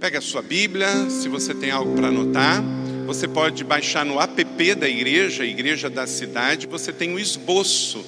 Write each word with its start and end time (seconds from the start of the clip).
Pega 0.00 0.18
a 0.18 0.22
sua 0.22 0.42
Bíblia, 0.42 1.10
se 1.10 1.28
você 1.28 1.52
tem 1.52 1.72
algo 1.72 1.96
para 1.96 2.06
anotar, 2.06 2.62
você 3.04 3.26
pode 3.26 3.64
baixar 3.64 4.06
no 4.06 4.20
app 4.20 4.74
da 4.76 4.88
igreja, 4.88 5.44
Igreja 5.44 5.90
da 5.90 6.06
Cidade, 6.06 6.68
você 6.68 6.92
tem 6.92 7.10
um 7.10 7.18
esboço 7.18 8.06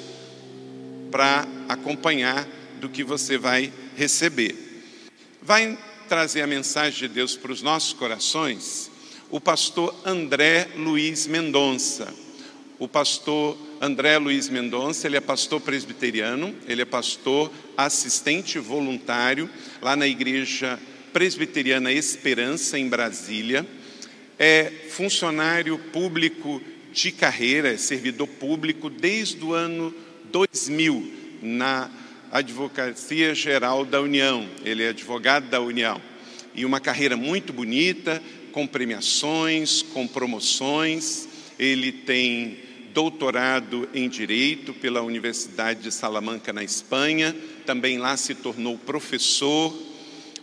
para 1.11 1.48
acompanhar 1.68 2.46
do 2.80 2.88
que 2.88 3.03
você 3.03 3.37
vai 3.37 3.72
receber. 3.96 4.54
Vai 5.42 5.76
trazer 6.08 6.42
a 6.42 6.46
mensagem 6.46 7.08
de 7.08 7.08
Deus 7.08 7.37
para 7.37 7.50
os 7.50 7.61
nossos 7.61 7.93
corações 7.93 8.88
o 9.29 9.41
pastor 9.41 9.93
André 10.04 10.68
Luiz 10.77 11.27
Mendonça. 11.27 12.14
O 12.79 12.86
pastor 12.86 13.59
André 13.80 14.16
Luiz 14.18 14.48
Mendonça, 14.48 15.09
ele 15.09 15.16
é 15.16 15.20
pastor 15.20 15.61
presbiteriano, 15.61 16.54
ele 16.68 16.82
é 16.82 16.84
pastor 16.84 17.50
assistente 17.77 18.61
voluntário 18.61 19.50
lá 19.82 19.96
na 19.96 20.07
igreja 20.07 20.79
presbiteriana 21.12 21.92
Esperança 21.92 22.79
em 22.79 22.88
Brasília. 22.88 23.66
É 24.39 24.72
funcionário 24.90 25.79
público 25.79 26.62
de 26.93 27.12
carreira, 27.12 27.72
é 27.72 27.76
servidor 27.76 28.26
público 28.26 28.89
desde 28.89 29.44
o 29.44 29.52
ano 29.52 29.94
2000 30.32 31.12
na 31.43 31.90
Advocacia 32.33 33.34
Geral 33.34 33.84
da 33.84 34.00
União. 34.00 34.48
Ele 34.64 34.83
é 34.83 34.88
advogado 34.88 35.48
da 35.48 35.61
União. 35.61 36.00
E 36.55 36.64
uma 36.64 36.80
carreira 36.80 37.16
muito 37.16 37.52
bonita, 37.52 38.22
com 38.52 38.66
premiações, 38.66 39.83
com 39.83 40.06
promoções. 40.06 41.28
Ele 41.58 41.92
tem 41.92 42.58
doutorado 42.92 43.88
em 43.94 44.08
Direito 44.08 44.72
pela 44.74 45.02
Universidade 45.02 45.83
de 45.83 45.92
Salamanca, 45.92 46.52
na 46.52 46.64
Espanha. 46.64 47.36
Também 47.64 47.98
lá 47.98 48.16
se 48.16 48.34
tornou 48.34 48.78
professor. 48.78 49.89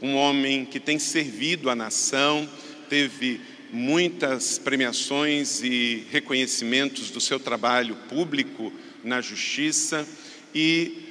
Um 0.01 0.15
homem 0.15 0.65
que 0.65 0.79
tem 0.79 0.99
servido 0.99 1.69
a 1.69 1.75
nação, 1.75 2.47
teve 2.89 3.41
muitas 3.71 4.57
premiações 4.57 5.61
e 5.63 6.05
reconhecimentos 6.11 7.09
do 7.09 7.19
seu 7.19 7.39
trabalho 7.39 7.95
público 8.07 8.71
na 9.03 9.21
justiça 9.21 10.07
e 10.53 11.03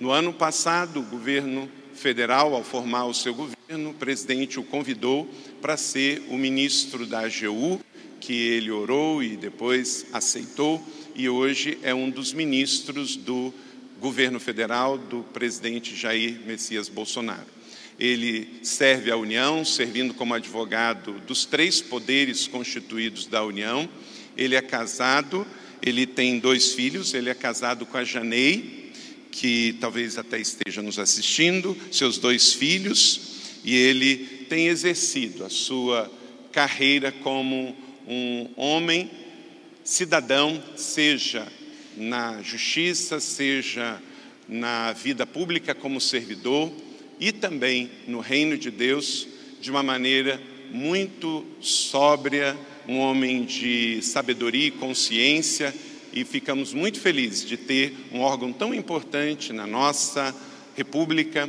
no 0.00 0.10
ano 0.10 0.32
passado 0.32 1.00
o 1.00 1.02
governo 1.02 1.70
federal, 1.94 2.54
ao 2.54 2.64
formar 2.64 3.04
o 3.04 3.14
seu 3.14 3.34
governo, 3.34 3.90
o 3.90 3.94
presidente 3.94 4.58
o 4.58 4.64
convidou 4.64 5.28
para 5.60 5.76
ser 5.76 6.22
o 6.28 6.38
ministro 6.38 7.06
da 7.06 7.20
AGU, 7.20 7.78
que 8.18 8.32
ele 8.32 8.70
orou 8.70 9.22
e 9.22 9.36
depois 9.36 10.06
aceitou, 10.12 10.82
e 11.14 11.28
hoje 11.28 11.78
é 11.82 11.94
um 11.94 12.08
dos 12.08 12.32
ministros 12.32 13.16
do 13.16 13.52
governo 14.00 14.40
federal 14.40 14.96
do 14.96 15.22
presidente 15.24 15.94
Jair 15.94 16.40
Messias 16.46 16.88
Bolsonaro. 16.88 17.59
Ele 18.00 18.48
serve 18.62 19.10
a 19.10 19.16
União, 19.16 19.62
servindo 19.62 20.14
como 20.14 20.32
advogado 20.32 21.20
dos 21.26 21.44
três 21.44 21.82
poderes 21.82 22.46
constituídos 22.46 23.26
da 23.26 23.44
União. 23.44 23.86
Ele 24.34 24.54
é 24.54 24.62
casado, 24.62 25.46
ele 25.82 26.06
tem 26.06 26.38
dois 26.38 26.72
filhos, 26.72 27.12
ele 27.12 27.28
é 27.28 27.34
casado 27.34 27.84
com 27.84 27.98
a 27.98 28.02
Janei, 28.02 28.90
que 29.30 29.76
talvez 29.82 30.16
até 30.16 30.40
esteja 30.40 30.80
nos 30.80 30.98
assistindo, 30.98 31.76
seus 31.92 32.16
dois 32.16 32.54
filhos, 32.54 33.20
e 33.62 33.76
ele 33.76 34.46
tem 34.48 34.68
exercido 34.68 35.44
a 35.44 35.50
sua 35.50 36.10
carreira 36.50 37.12
como 37.12 37.76
um 38.08 38.48
homem 38.56 39.10
cidadão, 39.84 40.62
seja 40.74 41.46
na 41.98 42.40
justiça, 42.40 43.20
seja 43.20 44.00
na 44.48 44.94
vida 44.94 45.26
pública 45.26 45.74
como 45.74 46.00
servidor 46.00 46.72
e 47.20 47.30
também 47.30 47.90
no 48.08 48.18
reino 48.18 48.56
de 48.56 48.70
Deus 48.70 49.28
de 49.60 49.70
uma 49.70 49.82
maneira 49.82 50.40
muito 50.72 51.44
sóbria, 51.60 52.56
um 52.88 52.98
homem 52.98 53.44
de 53.44 54.00
sabedoria 54.02 54.68
e 54.68 54.70
consciência 54.70 55.74
e 56.12 56.24
ficamos 56.24 56.72
muito 56.72 56.98
felizes 56.98 57.46
de 57.46 57.56
ter 57.56 57.94
um 58.10 58.20
órgão 58.20 58.52
tão 58.52 58.74
importante 58.74 59.52
na 59.52 59.66
nossa 59.66 60.34
República, 60.74 61.48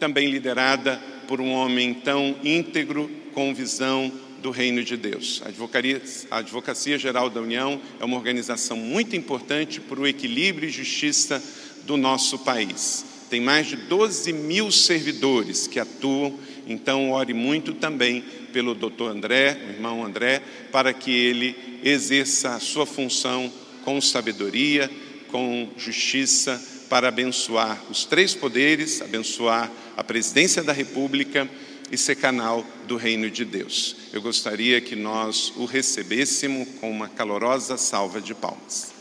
também 0.00 0.30
liderada 0.30 1.00
por 1.28 1.40
um 1.40 1.52
homem 1.52 1.94
tão 1.94 2.34
íntegro, 2.42 3.10
com 3.32 3.54
visão 3.54 4.12
do 4.40 4.50
reino 4.50 4.84
de 4.84 4.96
Deus. 4.96 5.42
A 5.44 5.48
Advocacia, 5.48 6.02
a 6.30 6.38
Advocacia 6.38 6.98
Geral 6.98 7.28
da 7.28 7.40
União 7.40 7.80
é 7.98 8.04
uma 8.04 8.16
organização 8.16 8.76
muito 8.76 9.16
importante 9.16 9.80
para 9.80 10.00
o 10.00 10.06
equilíbrio 10.06 10.68
e 10.68 10.72
justiça 10.72 11.42
do 11.84 11.96
nosso 11.96 12.38
país. 12.38 13.13
Tem 13.34 13.40
mais 13.40 13.66
de 13.66 13.74
12 13.74 14.32
mil 14.32 14.70
servidores 14.70 15.66
que 15.66 15.80
atuam, 15.80 16.38
então 16.68 17.10
ore 17.10 17.34
muito 17.34 17.74
também 17.74 18.22
pelo 18.52 18.76
doutor 18.76 19.10
André, 19.10 19.60
o 19.66 19.70
irmão 19.72 20.04
André, 20.04 20.40
para 20.70 20.92
que 20.92 21.10
ele 21.10 21.80
exerça 21.82 22.54
a 22.54 22.60
sua 22.60 22.86
função 22.86 23.52
com 23.84 24.00
sabedoria, 24.00 24.88
com 25.32 25.68
justiça, 25.76 26.64
para 26.88 27.08
abençoar 27.08 27.82
os 27.90 28.04
três 28.04 28.36
poderes, 28.36 29.02
abençoar 29.02 29.68
a 29.96 30.04
presidência 30.04 30.62
da 30.62 30.72
República 30.72 31.50
e 31.90 31.98
ser 31.98 32.14
canal 32.14 32.64
do 32.86 32.96
reino 32.96 33.28
de 33.28 33.44
Deus. 33.44 33.96
Eu 34.12 34.22
gostaria 34.22 34.80
que 34.80 34.94
nós 34.94 35.52
o 35.56 35.64
recebêssemos 35.64 36.68
com 36.80 36.88
uma 36.88 37.08
calorosa 37.08 37.76
salva 37.76 38.20
de 38.20 38.32
palmas. 38.32 38.92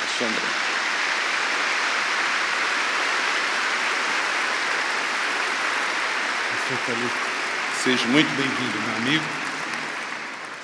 Pastor 0.00 0.26
André. 0.26 0.69
Seja 7.82 8.06
muito 8.06 8.28
bem-vindo, 8.36 8.78
meu 8.78 8.96
amigo. 8.98 9.24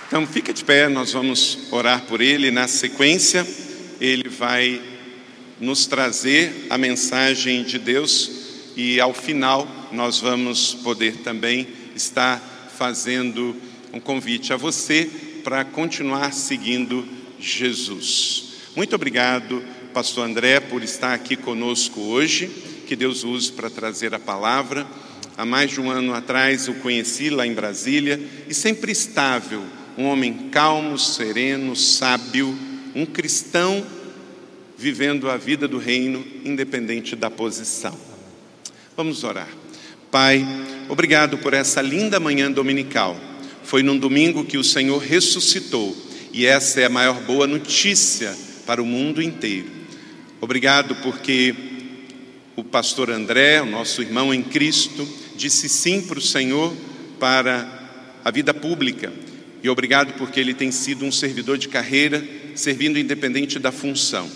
Então, 0.07 0.25
fica 0.25 0.53
de 0.53 0.65
pé, 0.65 0.89
nós 0.89 1.13
vamos 1.13 1.59
orar 1.73 2.03
por 2.03 2.21
ele. 2.21 2.53
Na 2.53 2.69
sequência, 2.69 3.45
ele 4.01 4.29
vai 4.29 4.81
nos 5.61 5.87
trazer 5.87 6.69
a 6.71 6.79
mensagem 6.79 7.65
de 7.65 7.77
Deus 7.77 8.31
e, 8.77 9.01
ao 9.01 9.13
final, 9.13 9.67
nós 9.91 10.21
vamos 10.21 10.75
poder 10.75 11.17
também 11.25 11.67
estar 11.97 12.41
fazendo 12.79 13.57
um 13.93 13.99
convite 13.99 14.53
a 14.53 14.57
você 14.57 15.11
para 15.43 15.65
continuar 15.65 16.33
seguindo 16.33 17.05
Jesus. 17.41 18.45
Muito 18.77 18.95
obrigado, 18.95 19.61
Pastor 19.93 20.25
André, 20.25 20.61
por 20.61 20.85
estar 20.85 21.15
aqui 21.15 21.35
conosco 21.35 22.01
hoje. 22.01 22.49
Que 22.87 22.95
Deus 22.95 23.25
use 23.25 23.51
para 23.51 23.69
trazer 23.69 24.15
a 24.15 24.21
palavra. 24.21 24.87
Há 25.37 25.45
mais 25.45 25.71
de 25.71 25.81
um 25.81 25.91
ano 25.91 26.15
atrás 26.15 26.67
o 26.67 26.75
conheci 26.75 27.29
lá 27.29 27.47
em 27.47 27.53
Brasília 27.53 28.19
e 28.49 28.55
sempre 28.55 28.91
estável 28.91 29.63
um 29.99 30.05
homem 30.05 30.49
calmo, 30.51 30.99
sereno, 30.99 31.77
sábio, 31.77 32.57
um 32.95 33.05
cristão 33.05 33.85
vivendo 34.79 35.29
a 35.31 35.37
vida 35.37 35.69
do 35.69 35.79
reino, 35.79 36.25
independente 36.45 37.17
da 37.17 37.31
posição. 37.31 37.99
Vamos 38.97 39.25
orar. 39.25 39.49
Pai, 40.11 40.47
obrigado 40.89 41.37
por 41.39 41.53
essa 41.53 41.83
linda 41.83 42.19
manhã 42.19 42.51
dominical. 42.51 43.19
Foi 43.63 43.83
num 43.83 43.99
domingo 43.99 44.45
que 44.45 44.57
o 44.57 44.65
Senhor 44.65 44.99
ressuscitou 44.99 45.97
e 46.33 46.47
essa 46.47 46.81
é 46.81 46.85
a 46.87 46.91
maior 46.91 47.21
boa 47.23 47.47
notícia 47.47 48.35
para 48.65 48.83
o 48.83 48.87
mundo 48.87 49.21
inteiro. 49.21 49.69
Obrigado 50.41 50.95
porque 50.97 51.55
o 52.55 52.65
pastor 52.65 53.11
André, 53.11 53.63
nosso 53.63 54.01
irmão 54.01 54.33
em 54.33 54.43
Cristo, 54.43 55.07
disse 55.37 55.69
sim 55.69 56.03
para 56.03 56.19
o 56.19 56.23
Senhor 56.23 56.75
para 57.21 57.67
a 58.25 58.31
vida 58.31 58.53
pública 58.53 59.13
e 59.63 59.69
obrigado 59.69 60.15
porque 60.15 60.39
ele 60.39 60.55
tem 60.55 60.71
sido 60.71 61.05
um 61.05 61.11
servidor 61.11 61.59
de 61.59 61.69
carreira, 61.69 62.25
servindo 62.55 62.99
independente 62.99 63.59
da 63.59 63.73
função. 63.73 64.31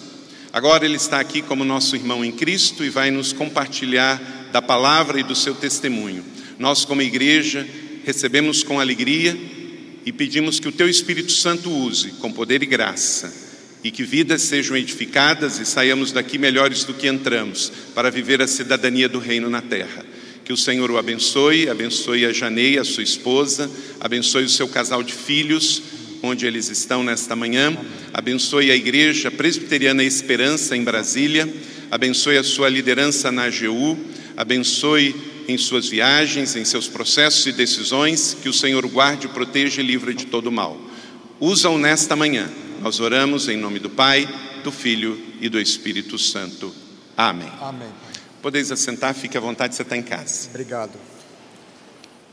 Agora 0.53 0.85
ele 0.85 0.97
está 0.97 1.21
aqui 1.21 1.41
como 1.41 1.65
nosso 1.65 1.95
irmão 1.95 2.25
em 2.25 2.33
Cristo 2.33 2.85
e 2.85 2.91
vai 2.91 3.11
nos 3.11 3.33
compartilhar 3.33 4.21
da 4.53 4.61
palavra 4.61 5.21
e 5.21 5.23
do 5.23 5.37
seu 5.37 5.55
testemunho. 5.55 6.25
Nós, 6.59 6.85
como 6.85 7.01
igreja, 7.01 7.65
recebemos 8.05 8.65
com 8.65 8.81
alegria 8.81 9.39
e 10.05 10.13
pedimos 10.13 10.59
que 10.59 10.67
o 10.67 10.73
teu 10.73 10.89
Espírito 10.89 11.31
Santo 11.31 11.71
use 11.71 12.11
com 12.13 12.33
poder 12.33 12.63
e 12.63 12.67
graça 12.67 13.33
e 13.85 13.91
que 13.91 14.03
vidas 14.03 14.43
sejam 14.43 14.77
edificadas 14.77 15.59
e 15.59 15.65
saiamos 15.65 16.11
daqui 16.11 16.39
melhores 16.39 16.83
do 16.85 16.93
que 16.93 17.07
entramos 17.07 17.71
para 17.95 18.11
viver 18.11 18.43
a 18.43 18.49
cidadania 18.49 19.09
do 19.09 19.19
reino 19.19 19.49
na 19.49 19.63
terra. 19.63 20.05
Que 20.51 20.55
o 20.55 20.57
Senhor 20.57 20.91
o 20.91 20.99
abençoe, 20.99 21.69
abençoe 21.69 22.27
a 22.27 22.33
Janei, 22.33 22.77
a 22.77 22.83
sua 22.83 23.05
esposa, 23.05 23.71
abençoe 24.01 24.43
o 24.43 24.49
seu 24.49 24.67
casal 24.67 25.01
de 25.01 25.13
filhos, 25.13 25.81
onde 26.25 26.45
eles 26.45 26.69
estão 26.69 27.05
nesta 27.05 27.37
manhã, 27.37 27.73
abençoe 28.13 28.73
a 28.73 28.75
Igreja 28.75 29.31
Presbiteriana 29.31 30.03
Esperança 30.03 30.77
em 30.77 30.83
Brasília, 30.83 31.49
abençoe 31.89 32.37
a 32.37 32.43
sua 32.43 32.69
liderança 32.69 33.31
na 33.31 33.45
AGU, 33.45 33.97
abençoe 34.37 35.15
em 35.47 35.57
suas 35.57 35.89
viagens, 35.89 36.57
em 36.57 36.65
seus 36.65 36.89
processos 36.89 37.47
e 37.47 37.53
decisões, 37.53 38.37
que 38.43 38.49
o 38.49 38.53
Senhor 38.53 38.85
guarde, 38.89 39.29
proteja 39.29 39.81
e 39.81 39.87
livre 39.87 40.13
de 40.15 40.27
todo 40.27 40.51
mal. 40.51 40.77
Usam 41.39 41.79
nesta 41.79 42.17
manhã. 42.17 42.51
Nós 42.83 42.99
oramos 42.99 43.49
em 43.49 43.57
nome 43.57 43.79
do 43.79 43.89
Pai, 43.89 44.29
do 44.65 44.73
Filho 44.73 45.17
e 45.41 45.49
do 45.49 45.61
Espírito 45.61 46.19
Santo. 46.19 46.75
Amém. 47.17 47.53
Amém. 47.61 48.10
Podeis 48.43 48.73
assentar, 48.73 49.13
fique 49.13 49.37
à 49.37 49.41
vontade, 49.41 49.75
você 49.75 49.83
está 49.83 49.95
em 49.95 50.03
casa. 50.03 50.49
Obrigado. 50.49 50.93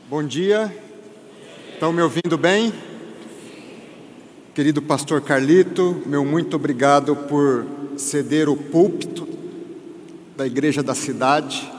Bom 0.08 0.24
dia. 0.24 0.74
Estão 1.74 1.92
me 1.92 2.00
ouvindo 2.00 2.38
bem? 2.38 2.72
Querido 4.54 4.80
pastor 4.80 5.20
Carlito, 5.20 6.02
meu 6.06 6.24
muito 6.24 6.56
obrigado 6.56 7.14
por 7.14 7.66
ceder 7.98 8.48
o 8.48 8.56
púlpito 8.56 9.28
da 10.34 10.46
igreja 10.46 10.82
da 10.82 10.94
cidade. 10.94 11.70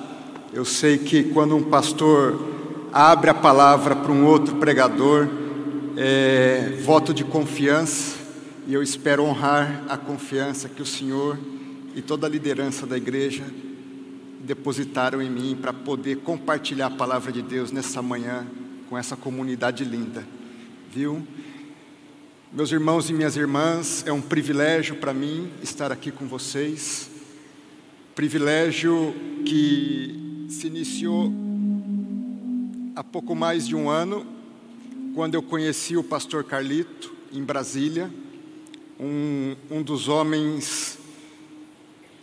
Eu 0.54 0.64
sei 0.64 1.00
que 1.00 1.24
quando 1.24 1.56
um 1.56 1.64
pastor 1.64 2.40
abre 2.94 3.32
a 3.32 3.34
palavra 3.34 3.96
para 3.96 4.12
um 4.12 4.28
outro 4.28 4.58
pregador, 4.58 5.28
é 5.98 6.80
voto 6.84 7.16
de 7.16 7.24
confiança, 7.24 8.16
e 8.68 8.76
eu 8.76 8.84
espero 8.84 9.24
honrar 9.24 9.86
a 9.90 9.98
confiança 9.98 10.70
que 10.70 10.84
o 10.84 10.86
Senhor 10.86 11.36
e 11.96 12.02
toda 12.04 12.28
a 12.28 12.30
liderança 12.30 12.86
da 12.86 12.96
igreja 12.96 13.44
depositaram 14.40 15.22
em 15.22 15.30
mim 15.30 15.58
para 15.60 15.74
poder 15.74 16.18
compartilhar 16.18 16.88
a 16.88 16.92
palavra 16.92 17.32
de 17.32 17.42
Deus 17.42 17.72
nessa 17.72 18.02
manhã 18.02 18.48
com 18.90 18.98
essa 18.98 19.16
comunidade 19.16 19.84
linda, 19.84 20.26
viu? 20.92 21.26
Meus 22.52 22.72
irmãos 22.72 23.10
e 23.10 23.14
minhas 23.14 23.38
irmãs, 23.38 24.04
é 24.08 24.12
um 24.12 24.22
privilégio 24.22 24.96
para 24.96 25.14
mim 25.14 25.52
estar 25.62 25.92
aqui 25.92 26.12
com 26.12 26.28
vocês, 26.28 27.10
privilégio 28.16 29.14
que 29.46 30.48
se 30.50 30.68
iniciou 30.68 31.32
há 32.96 33.04
pouco 33.04 33.36
mais 33.36 33.68
de 33.68 33.76
um 33.76 33.90
ano, 33.90 34.26
quando 35.14 35.36
eu 35.36 35.44
conheci 35.44 35.96
o 35.96 36.04
pastor 36.04 36.44
Carlito, 36.44 37.14
em 37.32 37.44
Brasília, 37.44 38.10
um, 39.00 39.56
um 39.70 39.84
dos 39.84 40.08
homens 40.08 40.98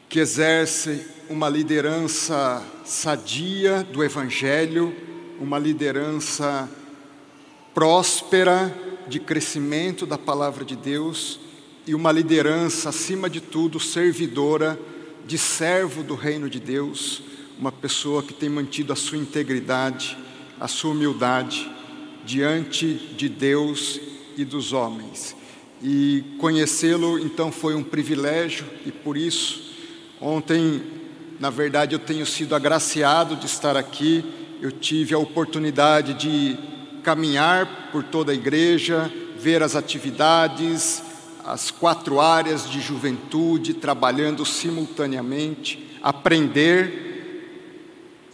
que 0.09 0.19
exerce 0.19 1.07
uma 1.29 1.49
liderança 1.49 2.63
sadia 2.85 3.83
do 3.83 4.05
Evangelho, 4.05 4.95
uma 5.41 5.59
liderança 5.59 6.69
próspera 7.75 8.75
de 9.09 9.19
crescimento 9.19 10.07
da 10.07 10.17
palavra 10.17 10.65
de 10.65 10.77
Deus 10.77 11.41
e 11.87 11.95
uma 11.95 12.13
liderança, 12.13 12.91
acima 12.91 13.29
de 13.29 13.41
tudo, 13.41 13.81
servidora, 13.81 14.79
de 15.27 15.37
servo 15.37 16.03
do 16.03 16.15
reino 16.15 16.49
de 16.49 16.61
Deus, 16.61 17.23
uma 17.59 17.73
pessoa 17.73 18.23
que 18.23 18.33
tem 18.33 18.49
mantido 18.49 18.93
a 18.93 18.97
sua 18.97 19.19
integridade, 19.19 20.17
a 20.61 20.69
sua 20.69 20.93
humildade 20.93 21.69
diante 22.25 22.95
de 23.17 23.29
Deus 23.29 24.01
e 24.37 24.45
dos 24.45 24.73
homens. 24.73 25.37
E 25.83 26.25
conhecê-lo 26.39 27.19
então 27.19 27.51
foi 27.51 27.75
um 27.75 27.83
privilégio 27.83 28.65
e 28.85 28.93
por 28.93 29.17
isso, 29.17 29.75
ontem 30.21 30.96
na 31.39 31.51
verdade, 31.51 31.95
eu 31.95 31.99
tenho 31.99 32.25
sido 32.25 32.55
agraciado 32.55 33.37
de 33.37 33.47
estar 33.47 33.77
aqui. 33.77 34.25
Eu 34.61 34.73
tive 34.73 35.15
a 35.15 35.19
oportunidade 35.19 36.15
de 36.15 36.57
caminhar 37.03 37.91
por 37.93 38.03
toda 38.03 38.33
a 38.33 38.35
igreja, 38.35 39.13
ver 39.39 39.63
as 39.63 39.77
atividades, 39.77 41.03
as 41.45 41.71
quatro 41.71 42.21
áreas 42.21 42.69
de 42.69 42.81
juventude 42.81 43.75
trabalhando 43.75 44.47
simultaneamente, 44.47 45.99
aprender 46.03 47.05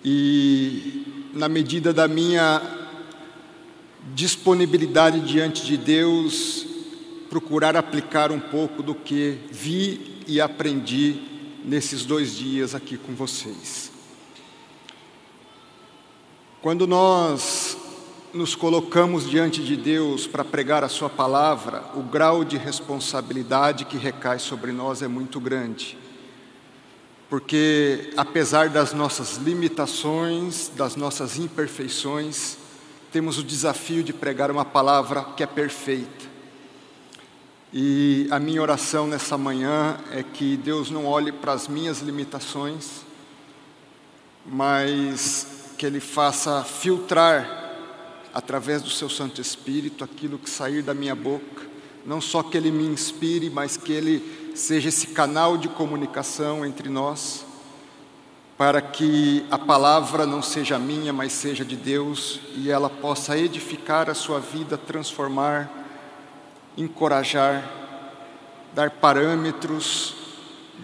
e, 0.05 1.31
na 1.35 1.49
medida 1.49 1.93
da 1.93 2.07
minha 2.07 2.63
disponibilidade 4.15 5.21
diante 5.21 5.67
de 5.67 5.77
Deus, 5.77 6.67
procurar 7.29 7.77
aplicar 7.77 8.31
um 8.31 8.41
pouco 8.41 8.81
do 8.81 8.95
que 8.95 9.39
vi 9.51 10.23
e 10.29 10.41
aprendi 10.41 11.32
nesses 11.65 12.05
dois 12.05 12.35
dias 12.35 12.75
aqui 12.75 12.97
com 12.97 13.15
vocês. 13.15 13.91
Quando 16.61 16.87
nós 16.87 17.77
nos 18.33 18.55
colocamos 18.55 19.29
diante 19.29 19.63
de 19.63 19.77
Deus 19.77 20.27
para 20.27 20.45
pregar 20.45 20.83
a 20.83 20.89
Sua 20.89 21.11
palavra, 21.11 21.85
o 21.95 22.03
grau 22.03 22.45
de 22.45 22.57
responsabilidade 22.57 23.85
que 23.85 23.97
recai 23.97 24.39
sobre 24.39 24.73
nós 24.73 25.03
é 25.03 25.09
muito 25.09 25.39
grande. 25.39 25.99
Porque, 27.29 28.13
apesar 28.17 28.69
das 28.69 28.93
nossas 28.93 29.37
limitações, 29.37 30.71
das 30.75 30.97
nossas 30.97 31.39
imperfeições, 31.39 32.57
temos 33.11 33.39
o 33.39 33.43
desafio 33.43 34.03
de 34.03 34.13
pregar 34.13 34.51
uma 34.51 34.65
palavra 34.65 35.25
que 35.37 35.43
é 35.43 35.47
perfeita 35.47 36.32
e 37.75 38.29
a 38.31 38.39
minha 38.39 38.61
oração 38.61 39.07
nessa 39.07 39.39
manhã 39.39 39.97
é 40.11 40.23
que 40.23 40.59
Deus 40.59 40.91
não 40.91 41.07
olhe 41.07 41.33
para 41.33 41.55
as 41.55 41.69
minhas 41.69 42.01
limitações, 42.01 43.01
mas 44.45 45.73
que 45.79 45.87
Ele 45.87 45.99
faça 45.99 46.63
filtrar, 46.65 47.61
através 48.35 48.83
do 48.83 48.91
Seu 48.91 49.09
Santo 49.09 49.41
Espírito, 49.41 50.05
aquilo 50.05 50.39
que 50.39 50.51
sair 50.51 50.83
da 50.83 50.93
minha 50.93 51.15
boca. 51.15 51.63
Não 52.05 52.21
só 52.21 52.43
que 52.43 52.59
Ele 52.59 52.71
me 52.71 52.85
inspire, 52.85 53.49
mas 53.49 53.79
que 53.79 53.93
Ele 53.93 54.53
seja 54.55 54.91
esse 54.91 55.07
canal 55.07 55.57
de 55.57 55.69
comunicação 55.69 56.67
entre 56.67 56.91
nós, 56.91 57.47
para 58.59 58.83
que 58.83 59.47
a 59.51 59.59
palavra 59.59 60.27
não 60.27 60.43
seja 60.43 60.79
minha, 60.79 61.11
mas 61.11 61.33
seja 61.33 61.65
de 61.65 61.77
Deus 61.77 62.39
e 62.55 62.71
ela 62.71 62.91
possa 62.91 63.39
edificar 63.39 64.11
a 64.11 64.15
sua 64.15 64.41
vida, 64.41 64.77
transformar 64.77 65.82
encorajar, 66.77 67.69
dar 68.75 68.91
parâmetros 68.91 70.15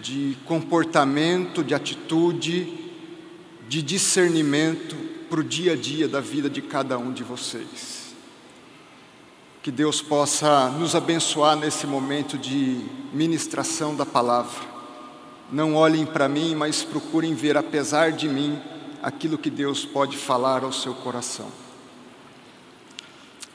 de 0.01 0.37
comportamento, 0.45 1.63
de 1.63 1.73
atitude, 1.73 2.91
de 3.67 3.81
discernimento 3.81 4.95
para 5.29 5.39
o 5.39 5.43
dia 5.43 5.73
a 5.73 5.75
dia 5.75 6.07
da 6.07 6.19
vida 6.19 6.49
de 6.49 6.61
cada 6.61 6.97
um 6.97 7.11
de 7.11 7.23
vocês. 7.23 8.13
Que 9.61 9.71
Deus 9.71 10.01
possa 10.01 10.69
nos 10.69 10.95
abençoar 10.95 11.55
nesse 11.55 11.85
momento 11.85 12.37
de 12.37 12.85
ministração 13.13 13.95
da 13.95 14.05
palavra. 14.05 14.67
Não 15.51 15.75
olhem 15.75 16.05
para 16.05 16.29
mim, 16.29 16.55
mas 16.55 16.83
procurem 16.83 17.33
ver, 17.33 17.57
apesar 17.57 18.11
de 18.11 18.29
mim, 18.29 18.59
aquilo 19.01 19.37
que 19.37 19.49
Deus 19.49 19.83
pode 19.85 20.15
falar 20.15 20.63
ao 20.63 20.71
seu 20.71 20.93
coração. 20.93 21.47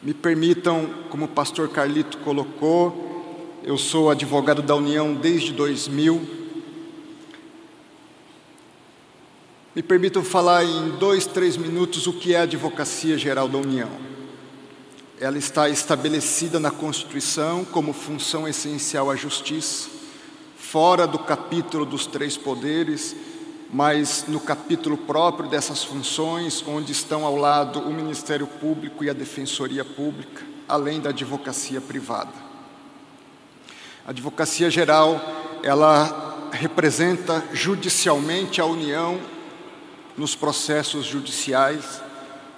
Me 0.04 0.12
permitam, 0.12 0.90
como 1.08 1.24
o 1.24 1.28
pastor 1.28 1.70
Carlito 1.70 2.18
colocou, 2.18 3.58
eu 3.62 3.78
sou 3.78 4.10
advogado 4.10 4.60
da 4.60 4.76
União 4.76 5.14
desde 5.14 5.50
2000. 5.50 6.20
Me 9.74 9.82
permitam 9.82 10.22
falar 10.22 10.62
em 10.62 10.90
dois, 10.98 11.24
três 11.24 11.56
minutos 11.56 12.06
o 12.06 12.12
que 12.12 12.34
é 12.34 12.40
a 12.40 12.42
Advocacia 12.42 13.16
Geral 13.16 13.48
da 13.48 13.56
União. 13.56 13.88
Ela 15.18 15.38
está 15.38 15.70
estabelecida 15.70 16.60
na 16.60 16.70
Constituição 16.70 17.64
como 17.64 17.94
função 17.94 18.46
essencial 18.46 19.10
à 19.10 19.16
justiça, 19.16 19.88
fora 20.54 21.06
do 21.06 21.18
capítulo 21.18 21.86
dos 21.86 22.04
três 22.04 22.36
poderes, 22.36 23.16
mas 23.74 24.26
no 24.28 24.38
capítulo 24.38 24.96
próprio 24.96 25.48
dessas 25.48 25.82
funções, 25.82 26.62
onde 26.64 26.92
estão 26.92 27.26
ao 27.26 27.34
lado 27.34 27.80
o 27.80 27.92
Ministério 27.92 28.46
Público 28.46 29.02
e 29.02 29.10
a 29.10 29.12
Defensoria 29.12 29.84
Pública, 29.84 30.44
além 30.68 31.00
da 31.00 31.10
advocacia 31.10 31.80
privada. 31.80 32.30
A 34.06 34.10
advocacia 34.10 34.70
geral, 34.70 35.20
ela 35.60 36.50
representa 36.52 37.42
judicialmente 37.52 38.60
a 38.60 38.64
União 38.64 39.18
nos 40.16 40.36
processos 40.36 41.04
judiciais. 41.04 42.00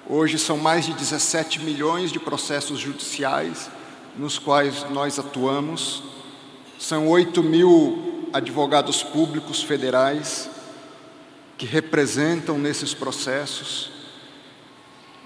Hoje 0.07 0.39
são 0.39 0.59
mais 0.59 0.85
de 0.85 0.93
17 0.93 1.61
milhões 1.61 2.13
de 2.13 2.21
processos 2.21 2.79
judiciais 2.79 3.71
nos 4.19 4.39
quais 4.39 4.85
nós 4.91 5.19
atuamos. 5.19 6.03
São 6.79 7.09
8 7.09 7.43
mil 7.43 8.29
advogados 8.35 9.03
públicos 9.03 9.63
federais 9.63 10.55
que 11.57 11.67
representam 11.67 12.59
nesses 12.59 12.93
processos. 12.93 13.91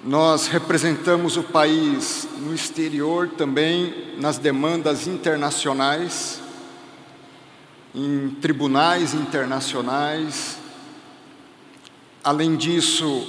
Nós 0.05 0.47
representamos 0.47 1.37
o 1.37 1.43
país 1.43 2.27
no 2.39 2.55
exterior 2.55 3.29
também, 3.29 4.15
nas 4.19 4.39
demandas 4.39 5.07
internacionais, 5.07 6.41
em 7.95 8.31
tribunais 8.41 9.13
internacionais. 9.13 10.59
Além 12.23 12.57
disso, 12.57 13.27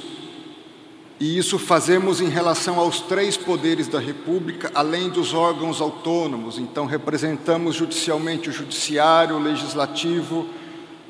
e 1.20 1.38
isso 1.38 1.60
fazemos 1.60 2.22
em 2.22 2.30
relação 2.30 2.80
aos 2.80 3.02
três 3.02 3.36
poderes 3.36 3.88
da 3.88 4.00
República, 4.00 4.72
além 4.74 5.10
dos 5.10 5.34
órgãos 5.34 5.82
autônomos. 5.82 6.58
Então, 6.58 6.86
representamos 6.86 7.76
judicialmente 7.76 8.50
o 8.50 8.54
Judiciário, 8.54 9.36
o 9.36 9.40
Legislativo, 9.40 10.48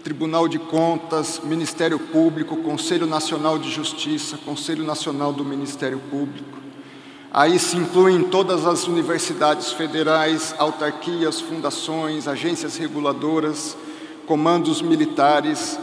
Tribunal 0.01 0.48
de 0.48 0.58
Contas, 0.60 1.39
Ministério 1.43 2.00
Público, 2.00 2.58
Conselho 2.58 3.05
Nacional 3.05 3.60
de 3.60 3.70
Justiça, 3.70 4.38
Conselho 4.38 4.84
Nacional 4.84 5.31
do 5.31 5.46
Ministério 5.46 6.00
Público. 6.10 6.60
Aí 7.31 7.58
se 7.60 7.77
incluem 7.77 8.24
todas 8.24 8.65
as 8.65 8.88
universidades 8.88 9.72
federais, 9.72 10.53
autarquias, 10.58 11.39
fundações, 11.39 12.27
agências 12.27 12.75
reguladoras, 12.77 13.77
comandos 14.25 14.81
militares, 14.81 15.79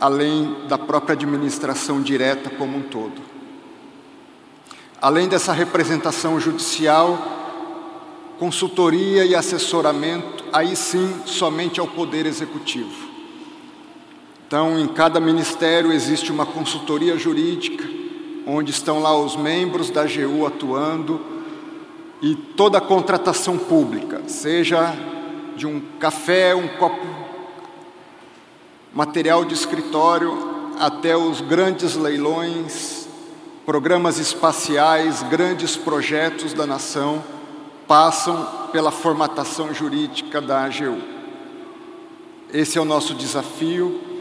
além 0.00 0.56
da 0.66 0.76
própria 0.76 1.12
administração 1.12 2.02
direta 2.02 2.50
como 2.50 2.78
um 2.78 2.82
todo. 2.82 3.20
além 5.00 5.26
dessa 5.26 5.52
representação 5.52 6.38
judicial, 6.38 7.18
consultoria 8.38 9.24
e 9.24 9.34
assessoramento, 9.34 10.44
aí 10.52 10.76
sim 10.76 11.12
somente 11.26 11.80
ao 11.80 11.88
Poder 11.88 12.24
Executivo. 12.24 13.11
Então, 14.52 14.78
em 14.78 14.86
cada 14.86 15.18
ministério 15.18 15.90
existe 15.90 16.30
uma 16.30 16.44
consultoria 16.44 17.16
jurídica, 17.16 17.88
onde 18.46 18.70
estão 18.70 19.00
lá 19.00 19.16
os 19.16 19.34
membros 19.34 19.88
da 19.88 20.02
AGU 20.02 20.46
atuando, 20.46 21.18
e 22.20 22.34
toda 22.34 22.76
a 22.76 22.80
contratação 22.82 23.56
pública, 23.56 24.20
seja 24.26 24.94
de 25.56 25.66
um 25.66 25.80
café, 25.98 26.54
um 26.54 26.68
copo, 26.68 27.06
material 28.92 29.42
de 29.42 29.54
escritório, 29.54 30.36
até 30.78 31.16
os 31.16 31.40
grandes 31.40 31.96
leilões, 31.96 33.08
programas 33.64 34.18
espaciais, 34.18 35.22
grandes 35.30 35.76
projetos 35.76 36.52
da 36.52 36.66
nação, 36.66 37.24
passam 37.88 38.68
pela 38.70 38.90
formatação 38.90 39.72
jurídica 39.72 40.42
da 40.42 40.64
AGU. 40.64 41.00
Esse 42.52 42.76
é 42.76 42.82
o 42.82 42.84
nosso 42.84 43.14
desafio 43.14 44.11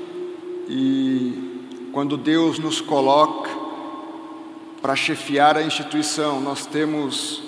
e 0.68 1.90
quando 1.92 2.18
Deus 2.18 2.60
nos 2.60 2.80
coloca 2.80 3.50
para 4.82 4.96
chefiar 4.96 5.58
a 5.58 5.64
instituição, 5.64 6.42
nós 6.42 6.66
temos 6.66 7.44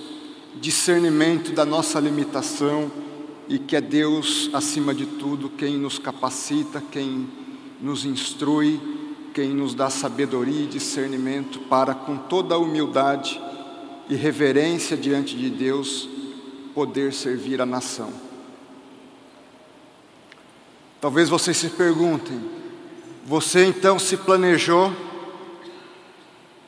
discernimento 0.60 1.52
da 1.52 1.66
nossa 1.66 2.00
limitação 2.00 2.92
e 3.48 3.58
que 3.58 3.76
é 3.76 3.82
Deus, 3.82 4.50
acima 4.54 4.94
de 4.94 5.06
tudo, 5.06 5.50
quem 5.50 5.78
nos 5.78 5.98
capacita, 5.98 6.82
quem 6.92 7.28
nos 7.82 8.06
instrui, 8.06 8.80
quem 9.34 9.50
nos 9.50 9.74
dá 9.74 9.90
sabedoria 9.90 10.64
e 10.64 10.68
discernimento 10.68 11.60
para, 11.62 11.94
com 11.94 12.18
toda 12.18 12.56
a 12.56 12.58
humildade 12.58 13.42
e 14.10 14.16
reverência 14.16 14.96
diante 14.96 15.36
de 15.36 15.50
Deus, 15.50 16.08
poder 16.74 17.14
servir 17.14 17.62
a 17.62 17.66
nação. 17.66 18.12
Talvez 21.02 21.28
vocês 21.28 21.58
se 21.58 21.70
perguntem, 21.70 22.40
você 23.26 23.66
então 23.66 23.98
se 23.98 24.18
planejou 24.18 24.94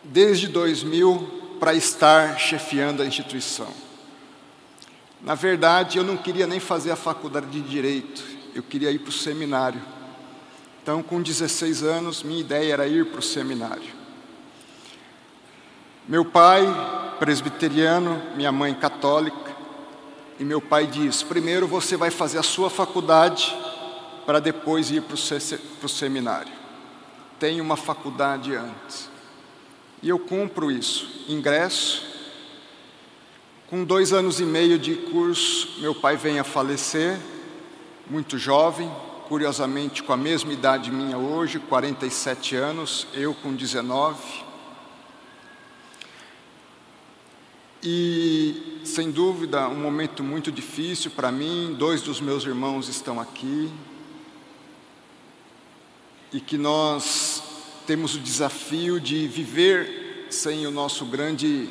desde 0.04 0.48
2000 0.48 1.58
para 1.60 1.74
estar 1.74 2.40
chefiando 2.40 3.02
a 3.02 3.06
instituição? 3.06 3.68
Na 5.22 5.36
verdade, 5.36 5.98
eu 5.98 6.04
não 6.04 6.16
queria 6.16 6.48
nem 6.48 6.62
fazer 6.62 6.92
a 6.92 6.96
faculdade 6.96 7.48
de 7.48 7.60
direito, 7.60 8.24
eu 8.54 8.64
queria 8.64 8.90
ir 8.90 9.00
para 9.00 9.10
o 9.10 9.14
seminário. 9.14 9.82
Então, 10.82 11.04
com 11.04 11.22
16 11.22 11.84
anos, 11.84 12.24
minha 12.24 12.40
ideia 12.40 12.74
era 12.74 12.88
ir 12.88 13.06
para 13.08 13.20
o 13.20 13.24
seminário. 13.24 13.94
Meu 16.08 16.24
pai, 16.24 16.64
presbiteriano, 17.20 18.22
minha 18.36 18.52
mãe 18.52 18.74
católica, 18.74 19.56
e 20.40 20.46
meu 20.46 20.62
pai 20.62 20.88
diz: 20.88 21.22
primeiro 21.22 21.68
você 21.68 21.98
vai 21.98 22.12
fazer 22.12 22.38
a 22.38 22.44
sua 22.44 22.70
faculdade 22.70 23.54
para 24.26 24.40
depois 24.40 24.90
ir 24.92 25.02
para 25.02 25.16
o 25.16 25.90
seminário. 25.90 26.52
Tem 27.40 27.62
uma 27.62 27.78
faculdade 27.78 28.56
antes. 28.56 29.10
E 30.02 30.10
eu 30.10 30.20
cumpro 30.20 30.72
isso. 30.72 31.26
Ingresso. 31.28 32.06
Com 33.68 33.84
dois 33.84 34.14
anos 34.14 34.40
e 34.40 34.46
meio 34.46 34.78
de 34.78 34.96
curso, 34.96 35.80
meu 35.80 35.96
pai 35.96 36.16
vem 36.16 36.40
a 36.40 36.44
falecer, 36.44 37.18
muito 38.08 38.38
jovem, 38.38 38.92
curiosamente 39.28 40.04
com 40.04 40.14
a 40.14 40.18
mesma 40.18 40.54
idade 40.54 40.92
minha 40.92 41.18
hoje, 41.18 41.58
47 41.58 42.56
anos, 42.56 43.08
eu 43.14 43.34
com 43.34 43.56
19. 43.56 44.46
E, 47.82 48.82
sem 48.84 49.12
dúvida, 49.12 49.68
um 49.68 49.80
momento 49.80 50.24
muito 50.24 50.52
difícil 50.52 51.12
para 51.12 51.32
mim. 51.32 51.76
Dois 51.78 52.02
dos 52.02 52.22
meus 52.22 52.44
irmãos 52.44 52.88
estão 52.88 53.20
aqui. 53.20 53.72
E 56.36 56.42
que 56.42 56.58
nós 56.58 57.42
temos 57.88 58.14
o 58.14 58.20
desafio 58.20 59.00
de 59.00 59.26
viver 59.26 60.28
sem 60.30 60.68
o 60.68 60.70
nosso 60.70 61.06
grande 61.06 61.70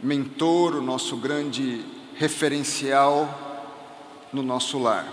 mentor, 0.00 0.76
o 0.76 0.80
nosso 0.80 1.16
grande 1.16 1.84
referencial 2.14 3.66
no 4.32 4.40
nosso 4.40 4.78
lar. 4.78 5.04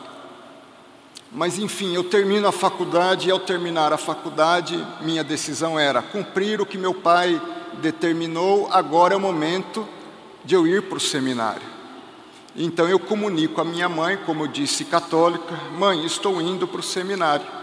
Mas 1.32 1.58
enfim, 1.58 1.96
eu 1.96 2.04
termino 2.04 2.48
a 2.48 2.52
faculdade 2.52 3.28
e 3.28 3.32
ao 3.32 3.40
terminar 3.40 3.92
a 3.92 3.98
faculdade, 3.98 4.78
minha 5.02 5.24
decisão 5.24 5.80
era 5.80 6.04
cumprir 6.04 6.62
o 6.62 6.66
que 6.66 6.78
meu 6.78 6.94
pai 6.94 7.42
determinou, 7.82 8.72
agora 8.72 9.16
é 9.16 9.18
o 9.18 9.20
momento 9.20 9.84
de 10.46 10.54
eu 10.54 10.68
ir 10.68 10.84
para 10.84 11.00
o 11.00 11.02
seminário. 11.02 11.68
Então 12.56 12.88
eu 12.88 13.00
comunico 13.00 13.60
à 13.60 13.64
minha 13.66 13.90
mãe, 13.90 14.16
como 14.16 14.44
eu 14.44 14.48
disse, 14.48 14.86
católica: 14.86 15.60
Mãe, 15.76 16.06
estou 16.06 16.40
indo 16.40 16.68
para 16.68 16.82
o 16.82 16.84
seminário. 16.84 17.63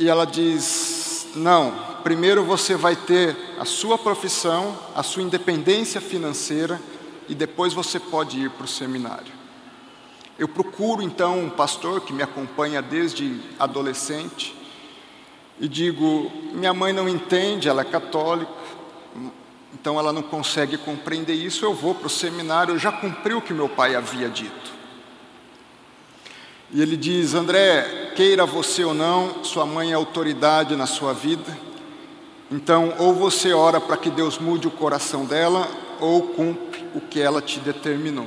E 0.00 0.08
ela 0.08 0.24
diz: 0.24 1.26
Não, 1.36 1.72
primeiro 2.02 2.42
você 2.42 2.74
vai 2.74 2.96
ter 2.96 3.36
a 3.58 3.66
sua 3.66 3.98
profissão, 3.98 4.74
a 4.96 5.02
sua 5.02 5.22
independência 5.22 6.00
financeira, 6.00 6.80
e 7.28 7.34
depois 7.34 7.74
você 7.74 8.00
pode 8.00 8.40
ir 8.40 8.50
para 8.50 8.64
o 8.64 8.68
seminário. 8.68 9.30
Eu 10.38 10.48
procuro 10.48 11.02
então 11.02 11.38
um 11.38 11.50
pastor 11.50 12.00
que 12.00 12.14
me 12.14 12.22
acompanha 12.22 12.80
desde 12.80 13.42
adolescente 13.58 14.56
e 15.60 15.68
digo: 15.68 16.32
minha 16.54 16.72
mãe 16.72 16.94
não 16.94 17.06
entende, 17.06 17.68
ela 17.68 17.82
é 17.82 17.84
católica, 17.84 18.50
então 19.74 19.98
ela 19.98 20.14
não 20.14 20.22
consegue 20.22 20.78
compreender 20.78 21.34
isso. 21.34 21.62
Eu 21.62 21.74
vou 21.74 21.94
para 21.94 22.06
o 22.06 22.10
seminário, 22.10 22.72
eu 22.72 22.78
já 22.78 22.90
cumpri 22.90 23.34
o 23.34 23.42
que 23.42 23.52
meu 23.52 23.68
pai 23.68 23.94
havia 23.94 24.30
dito. 24.30 24.79
E 26.72 26.80
ele 26.80 26.96
diz: 26.96 27.34
André, 27.34 28.12
queira 28.14 28.46
você 28.46 28.84
ou 28.84 28.94
não, 28.94 29.42
sua 29.44 29.66
mãe 29.66 29.90
é 29.90 29.94
autoridade 29.94 30.76
na 30.76 30.86
sua 30.86 31.12
vida. 31.12 31.58
Então, 32.50 32.94
ou 32.98 33.14
você 33.14 33.52
ora 33.52 33.80
para 33.80 33.96
que 33.96 34.10
Deus 34.10 34.38
mude 34.38 34.66
o 34.66 34.70
coração 34.70 35.24
dela, 35.24 35.68
ou 36.00 36.22
cumpre 36.28 36.84
o 36.94 37.00
que 37.00 37.20
ela 37.20 37.40
te 37.40 37.60
determinou. 37.60 38.26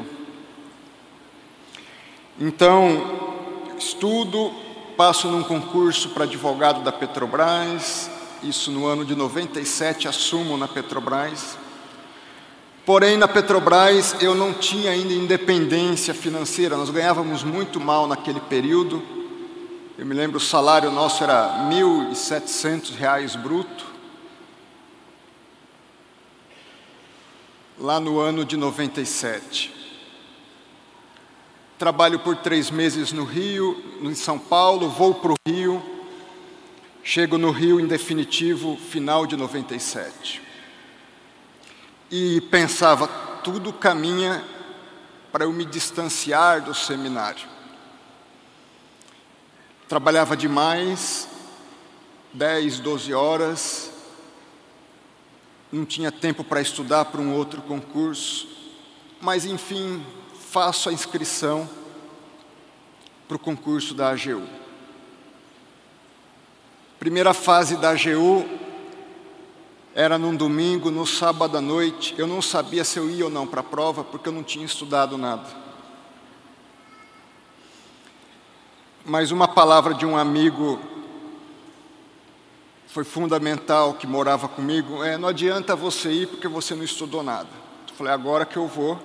Então, 2.40 3.74
estudo, 3.78 4.52
passo 4.96 5.28
num 5.28 5.44
concurso 5.44 6.10
para 6.10 6.24
advogado 6.24 6.84
da 6.84 6.92
Petrobras, 6.92 8.10
isso 8.42 8.72
no 8.72 8.86
ano 8.86 9.06
de 9.06 9.16
97, 9.16 10.08
assumo 10.08 10.58
na 10.58 10.68
Petrobras. 10.68 11.58
Porém, 12.86 13.16
na 13.16 13.30
Petrobras 13.30 14.22
eu 14.22 14.36
não 14.36 14.54
tinha 14.54 14.92
ainda 14.92 15.14
independência 15.14 16.14
financeira, 16.14 16.76
nós 16.76 16.90
ganhávamos 16.90 17.42
muito 17.42 17.80
mal 17.80 18.08
naquele 18.08 18.42
período. 18.42 19.02
Eu 19.98 20.06
me 20.06 20.14
lembro 20.14 20.38
o 20.38 20.42
salário 20.42 20.92
nosso 20.92 21.24
era 21.24 21.70
R$ 21.70 21.76
1.700 21.76 23.38
bruto. 23.38 23.86
Lá 27.80 28.02
no 28.02 28.20
ano 28.20 28.44
de 28.44 28.58
97. 28.58 29.74
Trabalho 31.80 32.20
por 32.20 32.36
três 32.36 32.70
meses 32.70 33.14
no 33.14 33.24
Rio, 33.24 33.82
em 34.02 34.14
São 34.14 34.38
Paulo, 34.38 34.90
vou 34.90 35.16
para 35.16 35.32
o 35.32 35.36
Rio, 35.48 35.82
chego 37.02 37.38
no 37.38 37.52
Rio 37.52 37.80
em 37.80 37.88
definitivo, 37.88 38.78
final 38.78 39.26
de 39.26 39.38
97. 39.38 40.53
E 42.16 42.42
pensava, 42.42 43.08
tudo 43.44 43.74
caminha 43.74 44.46
para 45.32 45.46
eu 45.46 45.52
me 45.52 45.66
distanciar 45.66 46.62
do 46.62 46.72
seminário. 46.72 47.48
Trabalhava 49.90 50.38
demais, 50.38 51.28
10, 52.32 52.82
12 52.82 53.16
horas, 53.16 53.92
não 55.72 55.86
tinha 55.86 56.12
tempo 56.12 56.44
para 56.44 56.62
estudar 56.62 57.06
para 57.06 57.20
um 57.20 57.34
outro 57.34 57.64
concurso, 57.64 58.48
mas 59.20 59.44
enfim, 59.44 60.06
faço 60.52 60.90
a 60.90 60.94
inscrição 60.94 61.68
para 63.28 63.38
o 63.38 63.40
concurso 63.40 63.96
da 63.96 64.12
AGU. 64.12 64.48
Primeira 67.00 67.34
fase 67.34 67.76
da 67.76 67.90
AGU 67.90 68.48
era 69.96 70.18
num 70.18 70.36
domingo, 70.36 70.90
no 70.90 71.06
sábado 71.06 71.58
à 71.58 71.62
noite. 71.62 72.16
Eu 72.18 72.28
não 72.28 72.42
sabia 72.42 72.84
se 72.84 72.98
eu 72.98 73.10
ia 73.10 73.26
ou 73.26 73.32
não 73.32 73.46
para 73.46 73.62
a 73.62 73.64
prova, 73.64 74.04
porque 74.04 74.30
eu 74.30 74.34
não 74.34 74.44
tinha 74.44 74.66
estudado 74.66 75.18
nada. 75.18 75.48
Mas 79.06 79.32
uma 79.32 79.48
palavra 79.48 79.94
de 79.94 80.06
um 80.06 80.18
amigo 80.18 80.80
foi 82.88 83.04
fundamental, 83.04 83.96
que 83.96 84.06
morava 84.06 84.48
comigo, 84.48 85.04
é, 85.04 85.18
não 85.18 85.28
adianta 85.28 85.76
você 85.76 86.12
ir 86.12 86.28
porque 86.28 86.48
você 86.48 86.76
não 86.76 86.84
estudou 86.84 87.24
nada. 87.24 87.50
Eu 87.90 87.96
falei, 87.96 88.14
agora 88.14 88.46
que 88.46 88.56
eu 88.56 88.68
vou, 88.68 89.00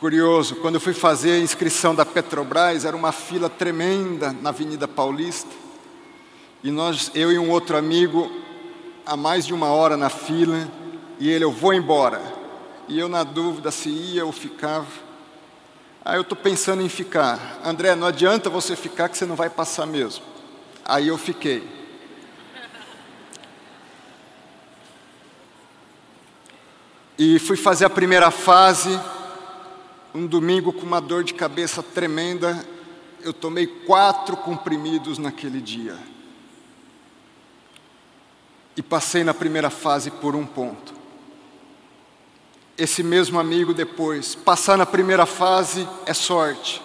Curioso, 0.00 0.56
quando 0.56 0.76
eu 0.76 0.80
fui 0.80 0.94
fazer 0.94 1.32
a 1.32 1.38
inscrição 1.40 1.94
da 1.94 2.06
Petrobras, 2.06 2.86
era 2.86 2.96
uma 2.96 3.12
fila 3.12 3.50
tremenda 3.50 4.32
na 4.32 4.48
Avenida 4.48 4.88
Paulista. 4.88 5.50
E 6.64 6.70
nós, 6.70 7.10
eu 7.14 7.30
e 7.30 7.38
um 7.38 7.50
outro 7.50 7.76
amigo, 7.76 8.32
há 9.04 9.14
mais 9.14 9.46
de 9.46 9.52
uma 9.52 9.66
hora 9.66 9.98
na 9.98 10.08
fila, 10.08 10.66
e 11.18 11.28
ele, 11.28 11.44
eu 11.44 11.52
vou 11.52 11.74
embora. 11.74 12.18
E 12.88 12.98
eu 12.98 13.10
na 13.10 13.22
dúvida 13.22 13.70
se 13.70 13.90
ia 13.90 14.24
ou 14.24 14.32
ficava. 14.32 14.86
Aí 16.02 16.16
eu 16.16 16.22
estou 16.22 16.38
pensando 16.38 16.80
em 16.80 16.88
ficar. 16.88 17.60
André, 17.62 17.94
não 17.94 18.06
adianta 18.06 18.48
você 18.48 18.74
ficar 18.74 19.06
que 19.10 19.18
você 19.18 19.26
não 19.26 19.36
vai 19.36 19.50
passar 19.50 19.84
mesmo. 19.84 20.24
Aí 20.82 21.08
eu 21.08 21.18
fiquei. 21.18 21.62
E 27.18 27.38
fui 27.38 27.58
fazer 27.58 27.84
a 27.84 27.90
primeira 27.90 28.30
fase, 28.30 28.98
um 30.14 30.26
domingo 30.26 30.72
com 30.72 30.86
uma 30.86 31.00
dor 31.00 31.24
de 31.24 31.34
cabeça 31.34 31.82
tremenda. 31.82 32.66
Eu 33.22 33.32
tomei 33.32 33.66
quatro 33.66 34.36
comprimidos 34.36 35.18
naquele 35.18 35.60
dia. 35.60 35.96
E 38.76 38.82
passei 38.82 39.22
na 39.24 39.34
primeira 39.34 39.70
fase 39.70 40.10
por 40.10 40.34
um 40.34 40.46
ponto 40.46 41.00
esse 42.80 43.02
mesmo 43.02 43.38
amigo 43.38 43.74
depois. 43.74 44.34
Passar 44.34 44.78
na 44.78 44.86
primeira 44.86 45.26
fase 45.26 45.86
é 46.06 46.14
sorte. 46.14 46.80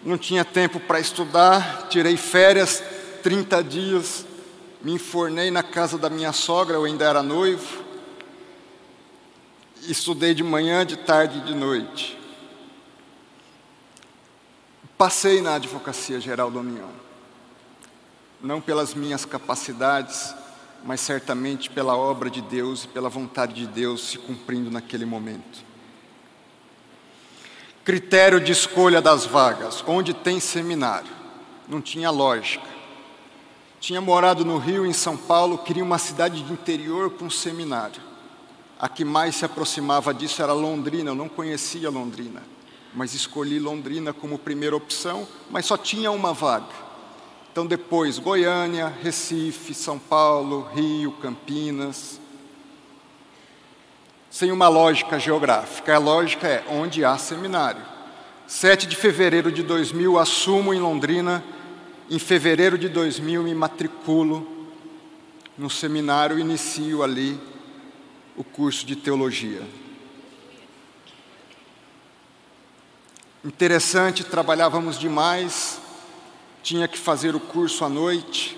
Não 0.00 0.16
tinha 0.16 0.44
tempo 0.44 0.78
para 0.78 1.00
estudar, 1.00 1.88
tirei 1.88 2.16
férias 2.16 2.82
30 3.22 3.64
dias, 3.64 4.23
me 4.84 4.92
infornei 4.92 5.50
na 5.50 5.62
casa 5.62 5.96
da 5.96 6.10
minha 6.10 6.30
sogra, 6.30 6.76
eu 6.76 6.84
ainda 6.84 7.06
era 7.06 7.22
noivo. 7.22 7.82
Estudei 9.80 10.34
de 10.34 10.42
manhã, 10.42 10.84
de 10.84 10.98
tarde 10.98 11.38
e 11.38 11.40
de 11.40 11.54
noite. 11.54 12.18
Passei 14.98 15.40
na 15.40 15.54
Advocacia 15.54 16.20
Geral 16.20 16.50
da 16.50 16.60
União. 16.60 16.90
Não 18.42 18.60
pelas 18.60 18.92
minhas 18.92 19.24
capacidades, 19.24 20.34
mas 20.84 21.00
certamente 21.00 21.70
pela 21.70 21.96
obra 21.96 22.28
de 22.28 22.42
Deus 22.42 22.84
e 22.84 22.88
pela 22.88 23.08
vontade 23.08 23.54
de 23.54 23.66
Deus 23.66 24.10
se 24.10 24.18
cumprindo 24.18 24.70
naquele 24.70 25.06
momento. 25.06 25.64
Critério 27.82 28.38
de 28.38 28.52
escolha 28.52 29.00
das 29.00 29.24
vagas, 29.24 29.82
onde 29.86 30.12
tem 30.12 30.38
seminário. 30.40 31.10
Não 31.66 31.80
tinha 31.80 32.10
lógica. 32.10 32.74
Tinha 33.84 34.00
morado 34.00 34.46
no 34.46 34.56
Rio, 34.56 34.86
em 34.86 34.94
São 34.94 35.14
Paulo, 35.14 35.58
queria 35.58 35.84
uma 35.84 35.98
cidade 35.98 36.40
de 36.42 36.50
interior 36.50 37.10
com 37.10 37.28
seminário. 37.28 38.00
A 38.78 38.88
que 38.88 39.04
mais 39.04 39.36
se 39.36 39.44
aproximava 39.44 40.14
disso 40.14 40.42
era 40.42 40.54
Londrina, 40.54 41.10
eu 41.10 41.14
não 41.14 41.28
conhecia 41.28 41.90
Londrina, 41.90 42.42
mas 42.94 43.12
escolhi 43.12 43.58
Londrina 43.58 44.10
como 44.10 44.38
primeira 44.38 44.74
opção, 44.74 45.28
mas 45.50 45.66
só 45.66 45.76
tinha 45.76 46.10
uma 46.10 46.32
vaga. 46.32 46.72
Então, 47.52 47.66
depois, 47.66 48.18
Goiânia, 48.18 48.88
Recife, 49.02 49.74
São 49.74 49.98
Paulo, 49.98 50.66
Rio, 50.74 51.12
Campinas. 51.20 52.18
Sem 54.30 54.50
uma 54.50 54.68
lógica 54.68 55.18
geográfica. 55.18 55.94
A 55.94 55.98
lógica 55.98 56.48
é 56.48 56.64
onde 56.70 57.04
há 57.04 57.18
seminário. 57.18 57.82
7 58.46 58.86
de 58.86 58.96
fevereiro 58.96 59.52
de 59.52 59.62
2000, 59.62 60.18
assumo 60.18 60.72
em 60.72 60.80
Londrina. 60.80 61.44
Em 62.10 62.18
fevereiro 62.18 62.76
de 62.76 62.88
2000, 62.88 63.42
me 63.42 63.54
matriculo 63.54 64.46
no 65.56 65.70
seminário, 65.70 66.38
inicio 66.38 67.02
ali 67.02 67.40
o 68.36 68.44
curso 68.44 68.84
de 68.84 68.94
teologia. 68.94 69.62
Interessante, 73.42 74.22
trabalhávamos 74.22 74.98
demais, 74.98 75.80
tinha 76.62 76.86
que 76.86 76.98
fazer 76.98 77.34
o 77.34 77.40
curso 77.40 77.84
à 77.84 77.88
noite. 77.88 78.56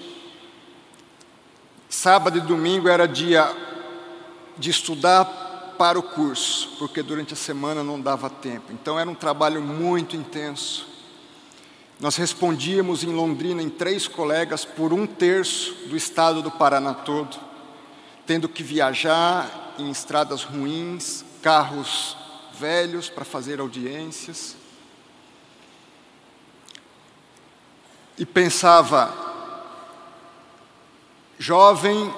Sábado 1.88 2.38
e 2.38 2.40
domingo 2.40 2.88
era 2.88 3.07
dia 3.07 3.55
de 4.59 4.70
estudar 4.70 5.75
para 5.79 5.99
o 5.99 6.03
curso, 6.03 6.75
porque 6.79 7.03
durante 7.03 7.35
a 7.35 7.37
semana 7.37 7.85
não 7.85 8.01
dava 8.01 8.29
tempo. 8.29 8.73
Então 8.73 8.99
era 8.99 9.09
um 9.09 9.14
trabalho 9.14 9.61
muito 9.61 10.16
intenso. 10.16 10.95
Nós 11.98 12.16
respondíamos 12.16 13.02
em 13.02 13.12
Londrina 13.12 13.62
em 13.62 13.70
três 13.70 14.06
colegas 14.06 14.64
por 14.64 14.92
um 14.92 15.06
terço 15.06 15.72
do 15.88 15.96
estado 15.96 16.42
do 16.42 16.50
Paraná 16.50 16.92
todo, 16.92 17.38
tendo 18.26 18.48
que 18.48 18.62
viajar 18.62 19.74
em 19.78 19.90
estradas 19.90 20.44
ruins, 20.44 21.24
carros 21.42 22.16
velhos 22.59 23.09
para 23.09 23.24
fazer 23.24 23.61
audiências. 23.61 24.56
e 28.18 28.24
pensava, 28.24 29.14
jovem, 31.38 32.12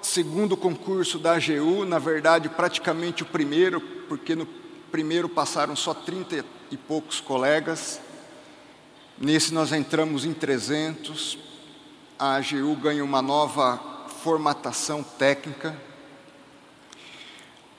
segundo 0.00 0.56
concurso 0.56 1.18
da 1.18 1.34
AGU, 1.34 1.84
na 1.84 1.98
verdade 1.98 2.48
praticamente 2.48 3.22
o 3.22 3.26
primeiro, 3.26 3.80
porque 4.08 4.34
no 4.34 4.46
primeiro 4.90 5.28
passaram 5.28 5.76
só 5.76 5.92
30 5.92 6.44
e 6.70 6.76
poucos 6.76 7.20
colegas, 7.20 8.00
nesse 9.18 9.52
nós 9.52 9.72
entramos 9.72 10.24
em 10.24 10.32
300, 10.32 11.38
a 12.18 12.36
AGU 12.36 12.74
ganha 12.76 13.04
uma 13.04 13.20
nova 13.22 13.80
formatação 14.22 15.02
técnica, 15.02 15.76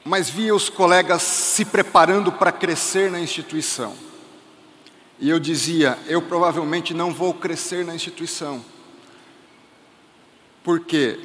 mas 0.03 0.29
via 0.29 0.55
os 0.55 0.69
colegas 0.69 1.21
se 1.21 1.65
preparando 1.65 2.31
para 2.31 2.51
crescer 2.51 3.11
na 3.11 3.19
instituição. 3.19 3.93
E 5.19 5.29
eu 5.29 5.39
dizia: 5.39 5.97
eu 6.07 6.21
provavelmente 6.21 6.93
não 6.93 7.13
vou 7.13 7.33
crescer 7.33 7.83
na 7.83 7.93
instituição, 7.93 8.63
porque 10.63 11.19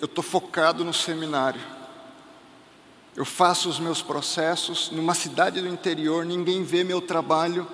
eu 0.00 0.06
estou 0.06 0.24
focado 0.24 0.84
no 0.84 0.94
seminário. 0.94 1.60
Eu 3.16 3.24
faço 3.24 3.68
os 3.68 3.78
meus 3.78 4.02
processos 4.02 4.90
numa 4.90 5.14
cidade 5.14 5.60
do 5.60 5.68
interior, 5.68 6.24
ninguém 6.24 6.64
vê 6.64 6.82
meu 6.82 7.00
trabalho, 7.00 7.66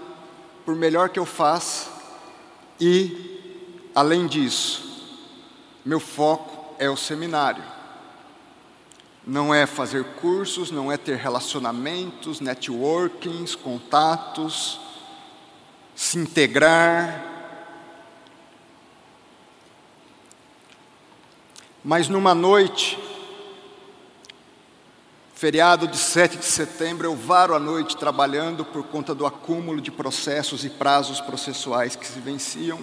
por 0.65 0.75
melhor 0.75 1.09
que 1.09 1.19
eu 1.19 1.27
faça, 1.27 1.91
e, 2.81 3.91
além 3.95 4.27
disso, 4.27 4.91
meu 5.85 6.01
foco 6.01 6.75
é 6.79 6.89
o 6.89 6.97
seminário. 6.97 7.63
Não 9.27 9.55
é 9.55 9.67
fazer 9.67 10.05
cursos, 10.21 10.71
não 10.71 10.91
é 10.91 10.97
ter 10.97 11.17
relacionamentos, 11.17 12.41
networkings, 12.41 13.55
contatos, 13.55 14.81
se 15.95 16.19
integrar. 16.19 17.27
Mas 21.85 22.09
numa 22.09 22.35
noite, 22.35 22.99
feriado 25.41 25.89
de 25.89 25.97
7 25.97 26.37
de 26.37 26.45
setembro, 26.45 27.07
eu 27.07 27.17
varo 27.17 27.55
a 27.55 27.59
noite 27.59 27.97
trabalhando 27.97 28.63
por 28.63 28.85
conta 28.85 29.15
do 29.15 29.25
acúmulo 29.25 29.81
de 29.81 29.91
processos 29.91 30.67
e 30.67 30.69
prazos 30.69 31.19
processuais 31.19 31.97
que 31.97 32.07
se 32.07 32.21
venciam, 32.21 32.79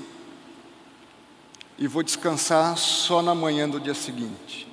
e 1.78 1.86
vou 1.86 2.02
descansar 2.02 2.76
só 2.76 3.22
na 3.22 3.36
manhã 3.36 3.70
do 3.70 3.80
dia 3.80 3.93
seguinte. 3.93 4.67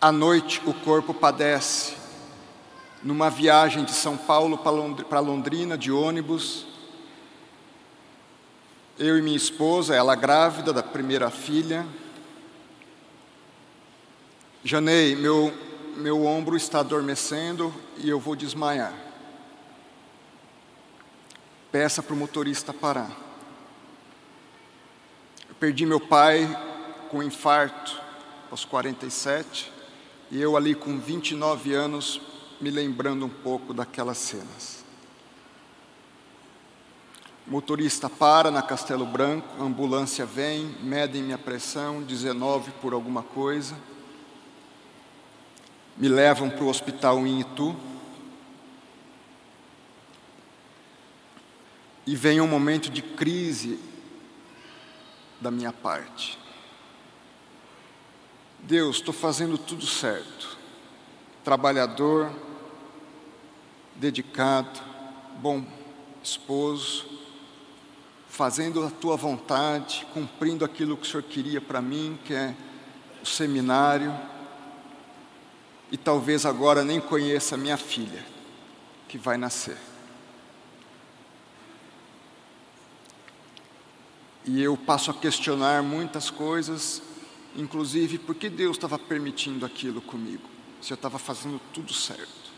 À 0.00 0.12
noite 0.12 0.62
o 0.64 0.72
corpo 0.72 1.12
padece, 1.12 1.96
numa 3.02 3.28
viagem 3.28 3.82
de 3.82 3.90
São 3.90 4.16
Paulo 4.16 4.56
para 4.56 5.18
Londrina 5.18 5.76
de 5.76 5.90
ônibus. 5.90 6.64
Eu 8.96 9.18
e 9.18 9.22
minha 9.22 9.36
esposa, 9.36 9.96
ela 9.96 10.14
grávida 10.14 10.72
da 10.72 10.84
primeira 10.84 11.28
filha. 11.28 11.84
Janei, 14.62 15.16
meu, 15.16 15.50
meu 15.96 16.26
ombro 16.26 16.54
está 16.54 16.80
adormecendo 16.80 17.74
e 17.96 18.10
eu 18.10 18.20
vou 18.20 18.36
desmaiar. 18.36 18.92
Peça 21.72 22.02
para 22.02 22.12
o 22.12 22.16
motorista 22.16 22.74
parar. 22.74 23.10
Eu 25.48 25.54
perdi 25.54 25.86
meu 25.86 25.98
pai 25.98 26.46
com 27.10 27.22
infarto 27.22 27.98
aos 28.50 28.66
47 28.66 29.72
e 30.30 30.38
eu 30.38 30.58
ali 30.58 30.74
com 30.74 30.98
29 31.00 31.72
anos 31.72 32.20
me 32.60 32.70
lembrando 32.70 33.24
um 33.24 33.30
pouco 33.30 33.72
daquelas 33.72 34.18
cenas. 34.18 34.84
Motorista 37.46 38.10
para 38.10 38.50
na 38.50 38.60
Castelo 38.60 39.06
Branco, 39.06 39.48
ambulância 39.60 40.26
vem, 40.26 40.66
medem 40.82 41.22
minha 41.22 41.38
pressão, 41.38 42.02
19 42.02 42.70
por 42.82 42.92
alguma 42.92 43.22
coisa, 43.22 43.74
me 46.00 46.08
levam 46.08 46.48
para 46.48 46.64
o 46.64 46.68
hospital 46.68 47.26
em 47.26 47.40
Itu, 47.40 47.76
e 52.06 52.16
vem 52.16 52.40
um 52.40 52.48
momento 52.48 52.88
de 52.88 53.02
crise 53.02 53.78
da 55.38 55.50
minha 55.50 55.72
parte. 55.74 56.38
Deus, 58.60 58.96
estou 58.96 59.12
fazendo 59.12 59.58
tudo 59.58 59.86
certo, 59.86 60.56
trabalhador, 61.44 62.32
dedicado, 63.94 64.80
bom 65.36 65.62
esposo, 66.22 67.06
fazendo 68.26 68.82
a 68.86 68.90
tua 68.90 69.16
vontade, 69.16 70.06
cumprindo 70.14 70.64
aquilo 70.64 70.96
que 70.96 71.06
o 71.06 71.10
Senhor 71.10 71.24
queria 71.24 71.60
para 71.60 71.82
mim, 71.82 72.18
que 72.24 72.32
é 72.32 72.54
o 73.22 73.26
seminário, 73.26 74.18
e 75.90 75.96
talvez 75.96 76.46
agora 76.46 76.84
nem 76.84 77.00
conheça 77.00 77.56
minha 77.56 77.76
filha, 77.76 78.24
que 79.08 79.18
vai 79.18 79.36
nascer. 79.36 79.76
E 84.44 84.62
eu 84.62 84.76
passo 84.76 85.10
a 85.10 85.14
questionar 85.14 85.82
muitas 85.82 86.30
coisas, 86.30 87.02
inclusive 87.56 88.18
por 88.18 88.34
que 88.34 88.48
Deus 88.48 88.76
estava 88.76 88.98
permitindo 88.98 89.66
aquilo 89.66 90.00
comigo, 90.00 90.48
se 90.80 90.92
eu 90.92 90.94
estava 90.94 91.18
fazendo 91.18 91.60
tudo 91.72 91.92
certo. 91.92 92.50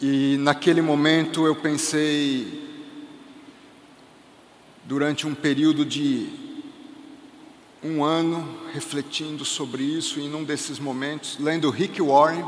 E 0.00 0.36
naquele 0.38 0.82
momento 0.82 1.46
eu 1.46 1.56
pensei, 1.56 2.84
durante 4.84 5.26
um 5.26 5.34
período 5.34 5.84
de 5.84 6.45
um 7.86 8.04
ano, 8.04 8.68
refletindo 8.72 9.44
sobre 9.44 9.84
isso, 9.84 10.18
e 10.18 10.26
num 10.26 10.42
desses 10.42 10.78
momentos, 10.80 11.38
lendo 11.38 11.70
Rick 11.70 12.02
Warren, 12.02 12.44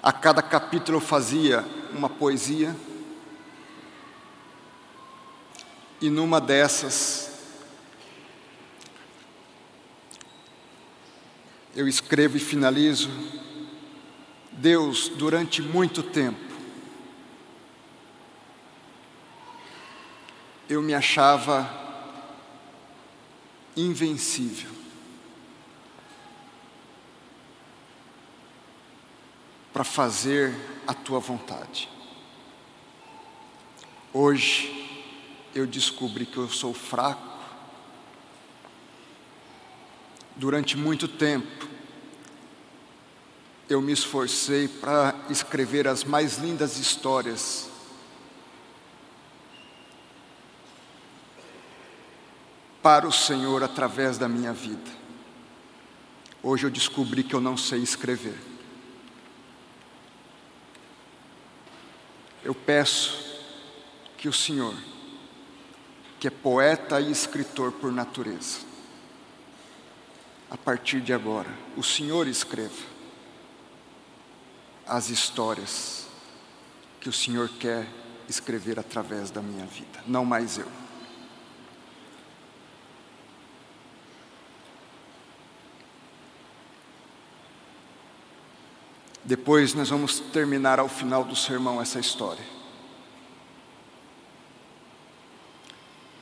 a 0.00 0.12
cada 0.12 0.40
capítulo 0.40 0.98
eu 0.98 1.00
fazia 1.00 1.64
uma 1.92 2.08
poesia, 2.08 2.76
e 6.00 6.08
numa 6.08 6.40
dessas, 6.40 7.32
eu 11.74 11.88
escrevo 11.88 12.36
e 12.36 12.40
finalizo. 12.40 13.10
Deus, 14.52 15.08
durante 15.08 15.60
muito 15.60 16.04
tempo, 16.04 16.38
eu 20.68 20.80
me 20.80 20.94
achava 20.94 21.77
invencível. 23.80 24.70
Para 29.72 29.84
fazer 29.84 30.54
a 30.86 30.94
tua 30.94 31.20
vontade. 31.20 31.88
Hoje, 34.12 34.74
eu 35.54 35.66
descobri 35.66 36.26
que 36.26 36.36
eu 36.36 36.48
sou 36.48 36.74
fraco. 36.74 37.28
Durante 40.34 40.76
muito 40.76 41.06
tempo, 41.06 41.68
eu 43.68 43.82
me 43.82 43.92
esforcei 43.92 44.66
para 44.66 45.14
escrever 45.28 45.86
as 45.86 46.04
mais 46.04 46.38
lindas 46.38 46.78
histórias. 46.78 47.67
Para 52.88 53.06
o 53.06 53.12
Senhor 53.12 53.62
através 53.62 54.16
da 54.16 54.26
minha 54.26 54.50
vida. 54.50 54.90
Hoje 56.42 56.64
eu 56.64 56.70
descobri 56.70 57.22
que 57.22 57.34
eu 57.34 57.40
não 57.40 57.54
sei 57.54 57.82
escrever. 57.82 58.38
Eu 62.42 62.54
peço 62.54 63.42
que 64.16 64.26
o 64.26 64.32
Senhor 64.32 64.74
que 66.18 66.28
é 66.28 66.30
poeta 66.30 66.98
e 66.98 67.12
escritor 67.12 67.72
por 67.72 67.92
natureza. 67.92 68.60
A 70.50 70.56
partir 70.56 71.02
de 71.02 71.12
agora, 71.12 71.50
o 71.76 71.82
Senhor 71.82 72.26
escreva 72.26 72.86
as 74.86 75.10
histórias 75.10 76.06
que 76.98 77.10
o 77.10 77.12
Senhor 77.12 77.50
quer 77.50 77.86
escrever 78.26 78.78
através 78.78 79.30
da 79.30 79.42
minha 79.42 79.66
vida, 79.66 80.02
não 80.06 80.24
mais 80.24 80.56
eu. 80.56 80.87
Depois 89.28 89.74
nós 89.74 89.90
vamos 89.90 90.20
terminar 90.20 90.80
ao 90.80 90.88
final 90.88 91.22
do 91.22 91.36
sermão 91.36 91.82
essa 91.82 92.00
história. 92.00 92.42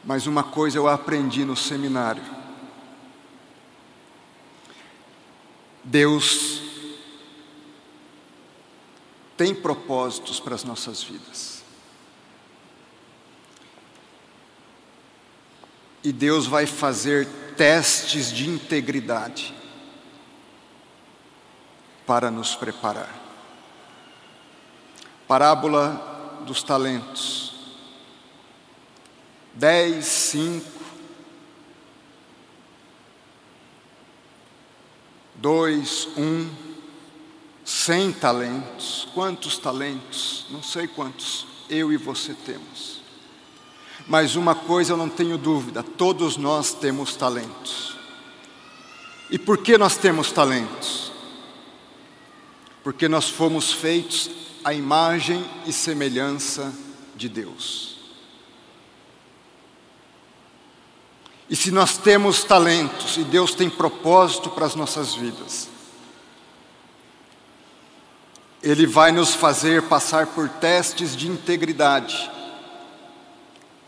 Mas 0.05 0.27
uma 0.27 0.43
coisa 0.43 0.77
eu 0.77 0.89
aprendi 0.89 1.45
no 1.45 1.57
seminário: 1.57 2.25
Deus 5.85 6.61
tem 9.37 9.55
propósitos 9.55 10.41
para 10.41 10.57
as 10.57 10.65
nossas 10.65 11.01
vidas. 11.01 11.63
E 16.03 16.11
Deus 16.11 16.45
vai 16.45 16.67
fazer 16.67 17.29
testes 17.57 18.33
de 18.33 18.51
integridade 18.51 19.56
para 22.07 22.31
nos 22.31 22.55
preparar. 22.55 23.13
Parábola 25.27 26.43
dos 26.47 26.63
talentos 26.63 27.47
dez, 29.57 30.05
cinco, 30.05 30.71
dois, 35.35 36.09
um, 36.17 36.49
cem 37.65 38.13
talentos. 38.13 39.09
Quantos 39.15 39.59
talentos? 39.59 40.47
Não 40.51 40.63
sei 40.63 40.87
quantos 40.87 41.47
eu 41.69 41.93
e 41.93 41.97
você 41.97 42.35
temos. 42.35 43.01
Mas 44.07 44.37
uma 44.37 44.55
coisa 44.55 44.93
eu 44.93 44.97
não 44.97 45.09
tenho 45.09 45.39
dúvida: 45.39 45.83
todos 45.83 46.37
nós 46.37 46.73
temos 46.75 47.17
talentos. 47.17 47.97
E 49.31 49.39
por 49.39 49.59
que 49.59 49.77
nós 49.77 49.97
temos 49.97 50.31
talentos? 50.31 51.11
Porque 52.87 53.09
nós 53.09 53.29
fomos 53.29 53.73
feitos 53.73 54.31
à 54.63 54.73
imagem 54.73 55.45
e 55.67 55.73
semelhança 55.73 56.73
de 57.17 57.29
Deus. 57.29 57.97
E 61.51 61.57
se 61.57 61.73
nós 61.73 61.99
temos 61.99 62.45
talentos 62.45 63.17
e 63.17 63.25
Deus 63.25 63.57
tem 63.57 63.69
propósito 63.69 64.51
para 64.51 64.67
as 64.67 64.77
nossas 64.77 65.17
vidas, 65.17 65.69
Ele 68.63 68.87
vai 68.87 69.11
nos 69.11 69.35
fazer 69.35 69.83
passar 69.89 70.29
por 70.29 70.49
testes 70.49 71.17
de 71.17 71.27
integridade, 71.27 72.31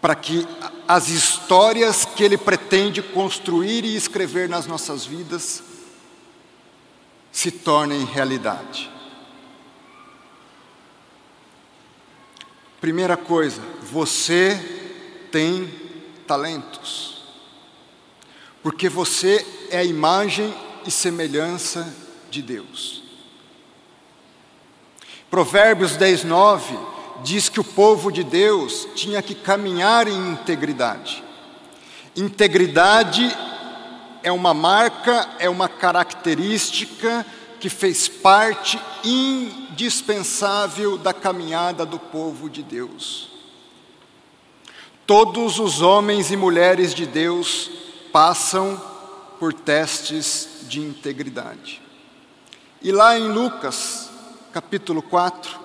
para 0.00 0.16
que 0.16 0.44
as 0.88 1.08
histórias 1.08 2.04
que 2.04 2.24
Ele 2.24 2.36
pretende 2.36 3.00
construir 3.00 3.84
e 3.84 3.94
escrever 3.94 4.48
nas 4.48 4.66
nossas 4.66 5.06
vidas 5.06 5.67
se 7.32 7.50
tornem 7.50 8.04
realidade. 8.04 8.90
Primeira 12.80 13.16
coisa, 13.16 13.60
você 13.82 14.56
tem 15.30 15.68
talentos 16.26 17.18
porque 18.62 18.88
você 18.88 19.46
é 19.70 19.78
a 19.78 19.84
imagem 19.84 20.54
e 20.86 20.90
semelhança 20.90 21.94
de 22.30 22.42
Deus. 22.42 23.02
Provérbios 25.30 25.96
10, 25.96 26.24
9 26.24 26.78
diz 27.22 27.48
que 27.48 27.60
o 27.60 27.64
povo 27.64 28.10
de 28.10 28.22
Deus 28.22 28.86
tinha 28.94 29.22
que 29.22 29.34
caminhar 29.34 30.08
em 30.08 30.32
integridade. 30.32 31.22
Integridade 32.16 33.34
é 34.22 34.32
uma 34.32 34.52
marca, 34.54 35.28
é 35.38 35.48
uma 35.48 35.68
característica 35.68 37.24
que 37.60 37.68
fez 37.68 38.08
parte 38.08 38.80
indispensável 39.04 40.96
da 40.96 41.12
caminhada 41.12 41.84
do 41.84 41.98
povo 41.98 42.48
de 42.48 42.62
Deus. 42.62 43.28
Todos 45.06 45.58
os 45.58 45.80
homens 45.80 46.30
e 46.30 46.36
mulheres 46.36 46.94
de 46.94 47.06
Deus 47.06 47.70
passam 48.12 48.80
por 49.38 49.52
testes 49.52 50.66
de 50.68 50.80
integridade. 50.80 51.80
E 52.82 52.92
lá 52.92 53.18
em 53.18 53.28
Lucas, 53.28 54.10
capítulo 54.52 55.02
4, 55.02 55.58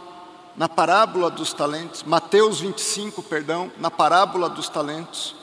na 0.55 0.69
parábola 0.69 1.29
dos 1.29 1.53
talentos, 1.53 2.03
Mateus 2.03 2.59
25, 2.59 3.21
perdão, 3.23 3.71
na 3.79 3.91
parábola 3.91 4.49
dos 4.49 4.69
talentos, 4.69 5.35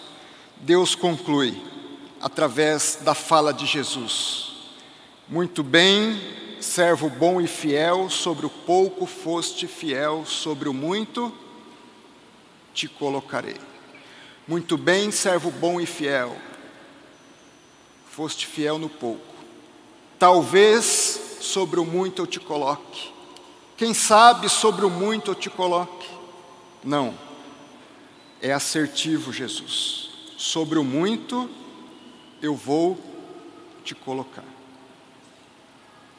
Deus 0.56 0.94
conclui 0.94 1.79
através 2.20 2.98
da 3.02 3.14
fala 3.14 3.52
de 3.52 3.66
Jesus: 3.66 4.52
Muito 5.28 5.62
bem, 5.62 6.20
servo 6.60 7.08
bom 7.08 7.40
e 7.40 7.46
fiel, 7.46 8.10
sobre 8.10 8.46
o 8.46 8.50
pouco 8.50 9.06
foste 9.06 9.66
fiel, 9.66 10.24
sobre 10.26 10.68
o 10.68 10.74
muito 10.74 11.32
te 12.74 12.86
colocarei. 12.86 13.56
Muito 14.46 14.76
bem, 14.76 15.10
servo 15.10 15.50
bom 15.50 15.80
e 15.80 15.86
fiel 15.86 16.36
foste 18.10 18.46
fiel 18.46 18.78
no 18.78 18.90
pouco. 18.90 19.34
Talvez 20.18 21.38
sobre 21.40 21.80
o 21.80 21.86
muito 21.86 22.20
eu 22.20 22.26
te 22.26 22.38
coloque. 22.38 23.10
Quem 23.78 23.94
sabe 23.94 24.46
sobre 24.48 24.84
o 24.84 24.90
muito 24.90 25.30
eu 25.30 25.34
te 25.34 25.48
coloque. 25.48 26.06
Não, 26.84 27.14
é 28.42 28.52
assertivo, 28.52 29.32
Jesus. 29.32 30.10
Sobre 30.36 30.78
o 30.78 30.84
muito 30.84 31.48
eu 32.40 32.54
vou 32.54 32.98
te 33.84 33.94
colocar. 33.94 34.44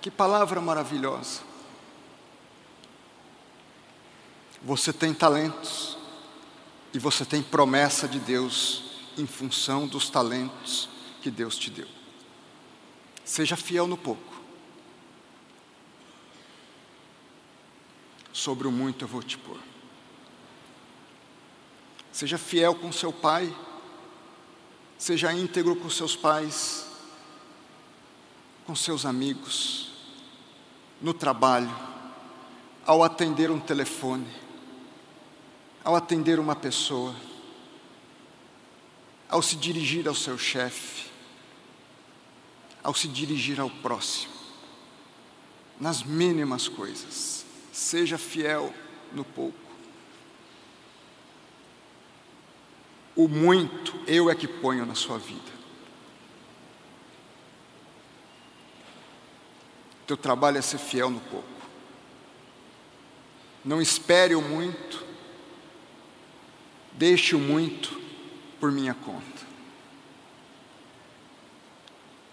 Que 0.02 0.10
palavra 0.10 0.60
maravilhosa. 0.60 1.42
Você 4.64 4.94
tem 4.94 5.14
talentos 5.14 5.98
e 6.94 7.00
você 7.00 7.26
tem 7.26 7.42
promessa 7.42 8.08
de 8.08 8.20
Deus 8.20 8.84
em 9.18 9.26
função 9.26 9.88
dos 9.88 10.10
talentos 10.10 10.90
que 11.22 11.32
Deus 11.32 11.58
te 11.58 11.70
deu. 11.70 11.88
Seja 13.24 13.56
fiel 13.56 13.88
no 13.88 13.98
pouco. 13.98 14.32
Sobre 18.34 18.68
o 18.68 18.72
muito 18.72 19.04
eu 19.04 19.08
vou 19.08 19.22
te 19.22 19.38
pôr. 19.38 19.60
Seja 22.12 22.38
fiel 22.38 22.76
com 22.76 22.92
seu 22.92 23.12
pai. 23.12 23.54
Seja 25.02 25.34
íntegro 25.34 25.76
com 25.76 25.90
seus 25.90 26.16
pais, 26.16 26.86
com 28.68 28.76
seus 28.76 29.04
amigos, 29.04 29.94
no 31.02 31.12
trabalho, 31.12 31.76
ao 32.86 33.04
atender 33.04 33.50
um 33.50 33.60
telefone, 33.60 34.28
ao 35.84 35.96
atender 35.96 36.40
uma 36.40 36.56
pessoa, 36.56 37.16
ao 39.28 39.42
se 39.42 39.56
dirigir 39.56 40.08
ao 40.08 40.14
seu 40.14 40.38
chefe, 40.38 41.10
ao 42.84 42.94
se 42.94 43.08
dirigir 43.08 43.60
ao 43.60 43.72
próximo, 43.72 44.36
nas 45.80 46.04
mínimas 46.04 46.68
coisas. 46.68 47.44
Seja 47.74 48.20
fiel 48.20 48.72
no 49.12 49.26
pouco. 49.26 49.61
O 53.16 53.28
muito 53.28 54.00
eu 54.08 54.30
é 54.30 54.36
que 54.36 54.48
ponho 54.48 54.86
na 54.86 54.96
sua 54.96 55.18
vida. 55.18 55.52
Teu 60.08 60.18
trabalho 60.18 60.58
é 60.58 60.62
ser 60.62 60.78
fiel 60.78 61.10
no 61.10 61.20
pouco. 61.20 61.48
Não 63.64 63.82
espere 63.82 64.36
o 64.36 64.42
muito, 64.42 65.06
deixe 66.94 67.36
o 67.36 67.40
muito 67.40 68.02
por 68.60 68.72
minha 68.72 68.94
conta. 68.94 69.42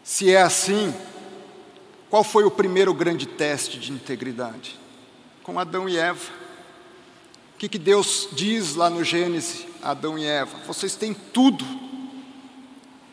Se 0.02 0.32
é 0.32 0.40
assim, 0.40 0.94
qual 2.08 2.24
foi 2.24 2.44
o 2.44 2.50
primeiro 2.50 2.94
grande 2.94 3.26
teste 3.26 3.78
de 3.78 3.92
integridade? 3.92 4.80
Com 5.42 5.58
Adão 5.58 5.88
e 5.88 5.98
Eva. 5.98 6.37
O 7.58 7.60
que, 7.60 7.68
que 7.68 7.78
Deus 7.80 8.28
diz 8.30 8.76
lá 8.76 8.88
no 8.88 9.02
Gênesis, 9.02 9.66
Adão 9.82 10.16
e 10.16 10.24
Eva? 10.24 10.56
Vocês 10.64 10.94
têm 10.94 11.12
tudo, 11.12 11.64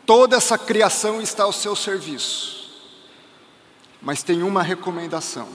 toda 0.05 0.35
essa 0.35 0.55
criação 0.55 1.19
está 1.19 1.45
ao 1.45 1.51
seu 1.51 1.75
serviço, 1.75 2.69
mas 3.99 4.21
tem 4.21 4.43
uma 4.43 4.61
recomendação: 4.61 5.49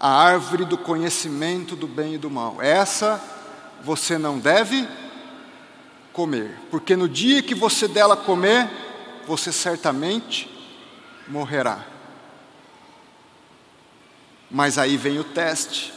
a 0.00 0.08
árvore 0.08 0.64
do 0.64 0.76
conhecimento 0.76 1.76
do 1.76 1.86
bem 1.86 2.14
e 2.14 2.18
do 2.18 2.28
mal. 2.28 2.60
Essa 2.60 3.22
você 3.84 4.18
não 4.18 4.40
deve 4.40 4.88
comer, 6.12 6.58
porque 6.72 6.96
no 6.96 7.08
dia 7.08 7.40
que 7.40 7.54
você 7.54 7.86
dela 7.86 8.16
comer, 8.16 8.68
você 9.28 9.52
certamente 9.52 10.50
morrerá. 11.28 11.91
Mas 14.52 14.78
aí 14.78 14.96
vem 14.96 15.18
o 15.18 15.24
teste, 15.24 15.92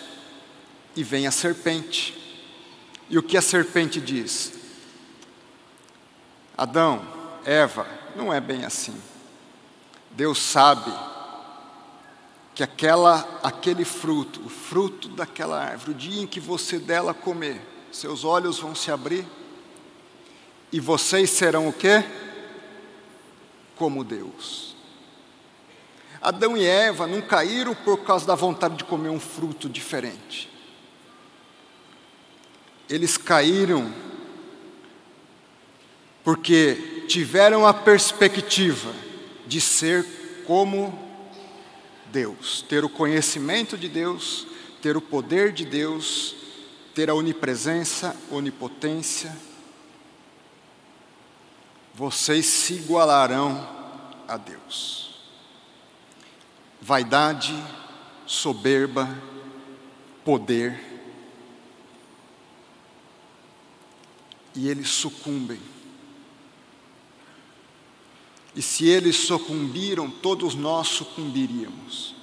e 0.96 1.04
vem 1.04 1.28
a 1.28 1.32
serpente. 1.32 2.18
E 3.10 3.18
o 3.18 3.24
que 3.24 3.38
a 3.38 3.42
serpente 3.42 4.00
diz? 4.00 4.54
Adão, 6.58 7.06
Eva, 7.44 7.86
não 8.16 8.34
é 8.34 8.40
bem 8.40 8.64
assim. 8.64 8.96
Deus 10.12 10.42
sabe 10.42 10.92
que 12.56 12.64
aquela, 12.64 13.40
aquele 13.44 13.84
fruto, 13.84 14.42
o 14.46 14.50
fruto 14.50 15.10
daquela 15.10 15.62
árvore, 15.62 15.92
o 15.92 15.96
dia 15.96 16.22
em 16.22 16.28
que 16.28 16.40
você 16.40 16.80
dela 16.80 17.14
comer, 17.14 17.62
seus 17.92 18.24
olhos 18.24 18.60
vão 18.60 18.74
se 18.74 18.90
abrir 18.90 19.28
e 20.72 20.80
vocês 20.80 21.30
serão 21.30 21.68
o 21.68 21.74
quê? 21.74 22.04
Como 23.76 24.04
Deus. 24.04 24.75
Adão 26.28 26.58
e 26.58 26.66
Eva 26.66 27.08
não 27.08 27.22
caíram 27.22 27.76
por 27.76 28.04
causa 28.04 28.26
da 28.26 28.36
vontade 28.36 28.78
de 28.78 28.84
comer 28.84 29.10
um 29.10 29.20
fruto 29.20 29.70
diferente. 29.70 30.50
Eles 32.90 33.18
caíram 33.18 33.94
porque 36.24 37.06
tiveram 37.08 37.66
a 37.66 37.74
perspectiva 37.74 38.92
de 39.46 39.62
ser 39.62 40.06
como 40.48 40.98
Deus, 42.12 42.64
ter 42.68 42.84
o 42.84 42.90
conhecimento 42.90 43.78
de 43.78 43.88
Deus, 43.88 44.48
ter 44.82 44.98
o 44.98 45.02
poder 45.02 45.52
de 45.52 45.66
Deus, 45.66 46.36
ter 46.94 47.10
a 47.10 47.14
onipresença, 47.14 48.16
onipotência 48.32 49.36
vocês 51.96 52.46
se 52.46 52.74
igualarão 52.74 53.66
a 54.28 54.36
Deus. 54.36 55.15
Vaidade, 56.86 57.56
soberba, 58.28 59.10
poder, 60.24 60.80
e 64.54 64.70
eles 64.70 64.90
sucumbem. 64.90 65.60
E 68.56 68.62
se 68.62 68.86
eles 68.86 69.16
sucumbiram, 69.16 70.12
todos 70.12 70.54
nós 70.54 70.88
sucumbiríamos. 70.90 72.14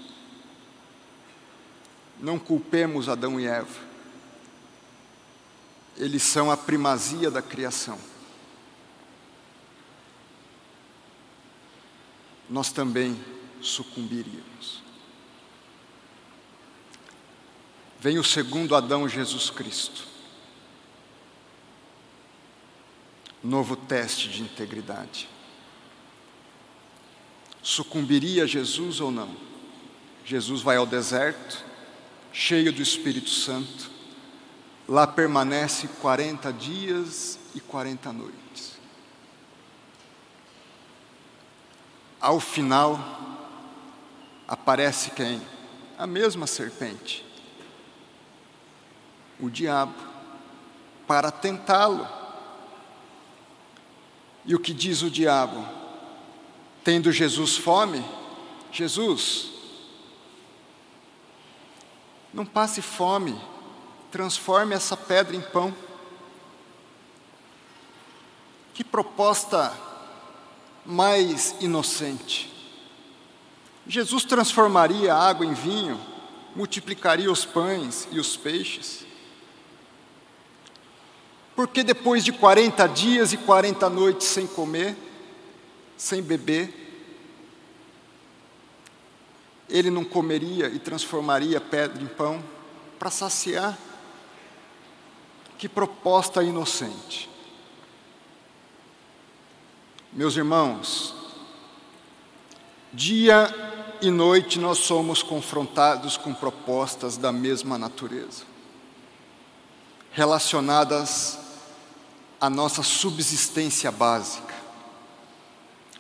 Não 2.21 2.39
culpemos 2.39 3.09
Adão 3.09 3.41
e 3.41 3.47
Eva. 3.47 3.81
Eles 5.97 6.23
são 6.23 6.53
a 6.53 6.57
primazia 6.57 7.33
da 7.33 7.43
criação. 7.43 7.99
nós 12.53 12.71
também 12.71 13.19
sucumbiríamos. 13.63 14.83
Vem 18.01 18.19
o 18.19 18.25
segundo 18.25 18.75
Adão, 18.75 19.09
Jesus 19.09 19.49
Cristo. 19.49 20.05
Novo 23.43 23.77
teste 23.77 24.29
de 24.29 24.43
integridade. 24.43 25.29
Sucumbiria 27.63 28.47
Jesus 28.47 29.01
ou 29.01 29.11
não? 29.11 29.35
Jesus 30.25 30.63
vai 30.63 30.77
ao 30.77 30.87
deserto, 30.87 31.65
cheio 32.33 32.73
do 32.73 32.83
Espírito 32.83 33.31
Santo, 33.31 33.91
lá 34.89 35.07
permanece 35.07 35.87
40 36.01 36.53
dias 36.53 37.39
e 37.55 37.61
40 37.61 38.13
noites. 38.13 38.79
Ao 42.21 42.39
final, 42.41 43.32
aparece 44.53 45.13
quem? 45.13 45.41
A 45.97 46.07
mesma 46.07 46.47
serpente, 46.47 47.25
o 49.41 49.49
diabo, 49.49 49.95
para 51.07 51.31
tentá-lo. 51.31 52.07
E 54.45 54.55
o 54.55 54.61
que 54.61 54.75
diz 54.75 55.01
o 55.01 55.11
diabo? 55.11 55.67
Tendo 56.85 57.11
Jesus 57.11 57.57
fome, 57.57 58.05
Jesus, 58.71 59.53
não 62.35 62.45
passe 62.45 62.83
fome, 62.83 63.41
transforme 64.11 64.75
essa 64.75 64.99
pedra 64.99 65.35
em 65.35 65.41
pão. 65.41 65.75
Que 68.75 68.85
proposta 68.85 69.73
mais 70.85 71.57
inocente. 71.59 72.52
Jesus 73.87 74.25
transformaria 74.25 75.13
a 75.13 75.29
água 75.29 75.45
em 75.45 75.55
vinho, 75.55 76.01
multiplicaria 76.55 77.31
os 77.31 77.45
pães 77.45 78.07
e 78.13 78.21
os 78.21 78.37
peixes. 78.37 79.05
Porque 81.57 81.83
depois 81.83 82.25
de 82.25 82.33
40 82.33 82.87
dias 82.89 83.33
e 83.33 83.37
40 83.37 83.91
noites 83.91 84.27
sem 84.27 84.47
comer, 84.47 84.97
sem 85.97 86.23
beber, 86.23 86.79
ele 89.69 89.91
não 89.91 90.05
comeria 90.05 90.69
e 90.69 90.79
transformaria 90.79 91.61
pedra 91.61 92.03
em 92.03 92.07
pão 92.07 92.43
para 92.99 93.11
saciar? 93.11 93.77
Que 95.59 95.69
proposta 95.69 96.43
inocente. 96.43 97.29
Meus 100.13 100.37
irmãos, 100.37 101.15
Dia 102.93 103.72
e 104.03 104.11
noite 104.11 104.59
nós 104.59 104.79
somos 104.79 105.23
confrontados 105.23 106.17
com 106.17 106.35
propostas 106.35 107.17
da 107.17 107.31
mesma 107.31 107.79
natureza, 107.79 108.43
relacionadas 110.11 111.39
à 112.41 112.51
nossa 112.51 112.83
subsistência 112.83 113.93
básica. 113.93 114.53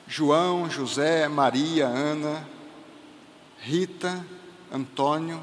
João, 0.04 0.68
José, 0.68 1.28
Maria, 1.28 1.86
Ana, 1.86 2.44
Rita, 3.60 4.26
Antônio, 4.72 5.40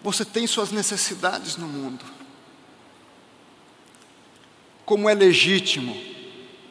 você 0.00 0.24
tem 0.24 0.46
suas 0.46 0.70
necessidades 0.70 1.56
no 1.56 1.66
mundo. 1.66 2.04
Como 4.86 5.08
é 5.08 5.14
legítimo 5.14 6.00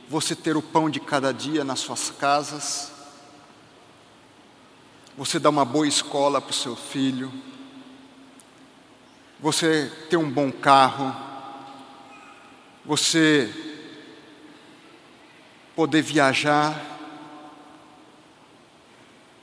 você 0.08 0.34
ter 0.34 0.56
o 0.56 0.62
pão 0.62 0.90
de 0.90 1.02
cada 1.02 1.34
dia 1.34 1.66
nas 1.66 1.82
suas 1.82 2.10
casas, 2.10 2.96
você 5.18 5.40
dar 5.40 5.50
uma 5.50 5.66
boa 5.66 5.88
escola 5.88 6.40
para 6.40 6.52
o 6.52 6.54
seu 6.54 6.76
filho, 6.76 7.34
você 9.40 9.92
ter 10.12 10.18
um 10.18 10.30
bom 10.30 10.52
carro, 10.52 11.16
você 12.86 13.52
poder 15.76 16.04
viajar, 16.04 16.80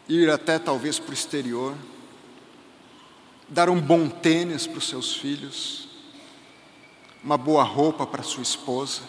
ir 0.08 0.30
até 0.30 0.60
talvez 0.60 1.00
para 1.00 1.10
o 1.10 1.14
exterior. 1.14 1.74
Dar 3.48 3.68
um 3.68 3.80
bom 3.80 4.08
tênis 4.08 4.66
para 4.66 4.78
os 4.78 4.88
seus 4.88 5.16
filhos, 5.16 5.88
uma 7.22 7.36
boa 7.36 7.62
roupa 7.62 8.06
para 8.06 8.22
sua 8.22 8.42
esposa. 8.42 9.02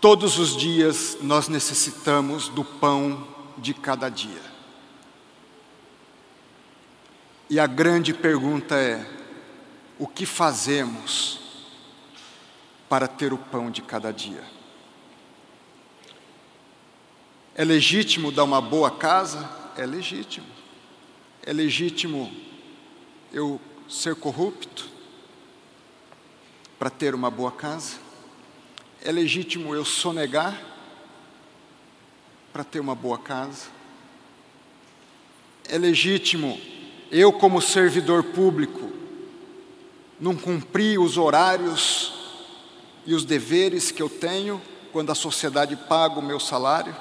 Todos 0.00 0.38
os 0.38 0.56
dias 0.56 1.18
nós 1.20 1.48
necessitamos 1.48 2.48
do 2.48 2.64
pão 2.64 3.37
de 3.58 3.74
cada 3.74 4.08
dia. 4.08 4.58
E 7.50 7.58
a 7.58 7.66
grande 7.66 8.12
pergunta 8.12 8.76
é: 8.76 9.04
o 9.98 10.06
que 10.06 10.26
fazemos 10.26 11.40
para 12.88 13.08
ter 13.08 13.32
o 13.32 13.38
pão 13.38 13.70
de 13.70 13.82
cada 13.82 14.12
dia? 14.12 14.44
É 17.54 17.64
legítimo 17.64 18.30
dar 18.30 18.44
uma 18.44 18.60
boa 18.60 18.90
casa? 18.90 19.50
É 19.76 19.84
legítimo. 19.84 20.46
É 21.42 21.52
legítimo 21.52 22.32
eu 23.32 23.60
ser 23.88 24.14
corrupto 24.14 24.88
para 26.78 26.90
ter 26.90 27.14
uma 27.14 27.30
boa 27.30 27.50
casa? 27.50 27.96
É 29.02 29.10
legítimo 29.10 29.74
eu 29.74 29.84
sonegar 29.84 30.77
para 32.52 32.64
ter 32.64 32.80
uma 32.80 32.94
boa 32.94 33.18
casa? 33.18 33.66
É 35.68 35.76
legítimo 35.76 36.58
eu, 37.10 37.32
como 37.32 37.60
servidor 37.60 38.22
público, 38.22 38.92
não 40.20 40.36
cumprir 40.36 40.98
os 40.98 41.16
horários 41.16 42.12
e 43.06 43.14
os 43.14 43.24
deveres 43.24 43.90
que 43.90 44.02
eu 44.02 44.08
tenho 44.08 44.60
quando 44.92 45.10
a 45.10 45.14
sociedade 45.14 45.76
paga 45.76 46.18
o 46.18 46.22
meu 46.22 46.38
salário? 46.38 46.94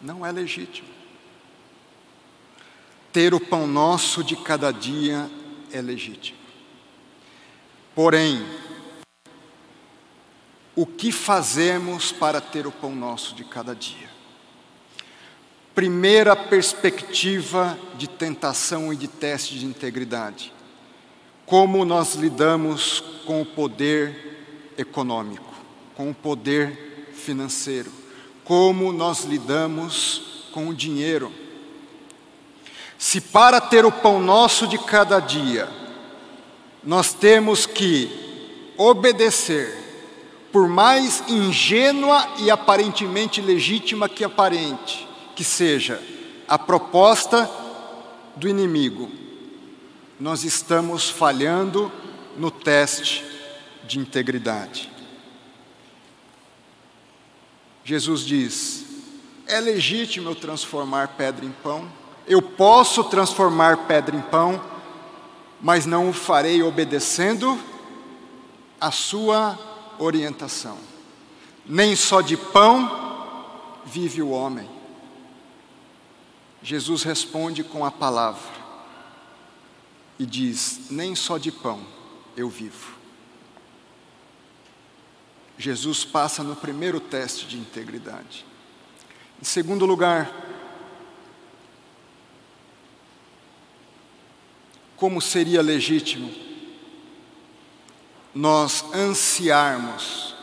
Não 0.00 0.24
é 0.24 0.32
legítimo. 0.32 0.88
Ter 3.12 3.34
o 3.34 3.40
pão 3.40 3.66
nosso 3.66 4.24
de 4.24 4.36
cada 4.36 4.70
dia 4.70 5.30
é 5.70 5.80
legítimo. 5.80 6.38
Porém, 7.94 8.44
o 10.76 10.84
que 10.84 11.12
fazemos 11.12 12.10
para 12.10 12.40
ter 12.40 12.66
o 12.66 12.72
pão 12.72 12.94
nosso 12.94 13.34
de 13.34 13.44
cada 13.44 13.74
dia? 13.74 14.08
Primeira 15.74 16.34
perspectiva 16.36 17.78
de 17.96 18.08
tentação 18.08 18.92
e 18.92 18.96
de 18.96 19.08
teste 19.08 19.58
de 19.58 19.66
integridade. 19.66 20.52
Como 21.46 21.84
nós 21.84 22.14
lidamos 22.14 23.00
com 23.26 23.42
o 23.42 23.46
poder 23.46 24.72
econômico, 24.78 25.52
com 25.96 26.10
o 26.10 26.14
poder 26.14 27.12
financeiro, 27.14 27.90
como 28.44 28.92
nós 28.92 29.24
lidamos 29.24 30.48
com 30.52 30.68
o 30.68 30.74
dinheiro. 30.74 31.32
Se 32.98 33.20
para 33.20 33.60
ter 33.60 33.84
o 33.84 33.92
pão 33.92 34.20
nosso 34.20 34.66
de 34.66 34.78
cada 34.78 35.18
dia, 35.18 35.68
nós 36.82 37.12
temos 37.12 37.66
que 37.66 38.72
obedecer, 38.76 39.83
por 40.54 40.68
mais 40.68 41.24
ingênua 41.28 42.28
e 42.38 42.48
aparentemente 42.48 43.40
legítima 43.40 44.08
que 44.08 44.22
aparente, 44.22 45.04
que 45.34 45.42
seja 45.42 46.00
a 46.46 46.56
proposta 46.56 47.50
do 48.36 48.48
inimigo, 48.48 49.10
nós 50.20 50.44
estamos 50.44 51.10
falhando 51.10 51.90
no 52.36 52.52
teste 52.52 53.24
de 53.82 53.98
integridade. 53.98 54.88
Jesus 57.84 58.20
diz: 58.20 58.86
é 59.48 59.58
legítimo 59.58 60.30
eu 60.30 60.36
transformar 60.36 61.16
pedra 61.16 61.44
em 61.44 61.50
pão? 61.64 61.90
Eu 62.28 62.40
posso 62.40 63.02
transformar 63.02 63.88
pedra 63.88 64.14
em 64.14 64.22
pão, 64.22 64.62
mas 65.60 65.84
não 65.84 66.10
o 66.10 66.12
farei 66.12 66.62
obedecendo 66.62 67.58
a 68.80 68.92
sua 68.92 69.73
orientação. 69.98 70.78
Nem 71.66 71.96
só 71.96 72.20
de 72.20 72.36
pão 72.36 73.82
vive 73.84 74.22
o 74.22 74.30
homem. 74.30 74.68
Jesus 76.62 77.02
responde 77.02 77.62
com 77.62 77.84
a 77.84 77.90
palavra 77.90 78.52
e 80.18 80.24
diz: 80.26 80.90
Nem 80.90 81.14
só 81.14 81.38
de 81.38 81.50
pão 81.52 81.84
eu 82.36 82.48
vivo. 82.48 82.94
Jesus 85.56 86.04
passa 86.04 86.42
no 86.42 86.56
primeiro 86.56 86.98
teste 86.98 87.46
de 87.46 87.56
integridade. 87.56 88.44
Em 89.40 89.44
segundo 89.44 89.86
lugar, 89.86 90.32
como 94.96 95.20
seria 95.20 95.62
legítimo 95.62 96.43
nós 98.34 98.84
ansiarmos 98.92 100.34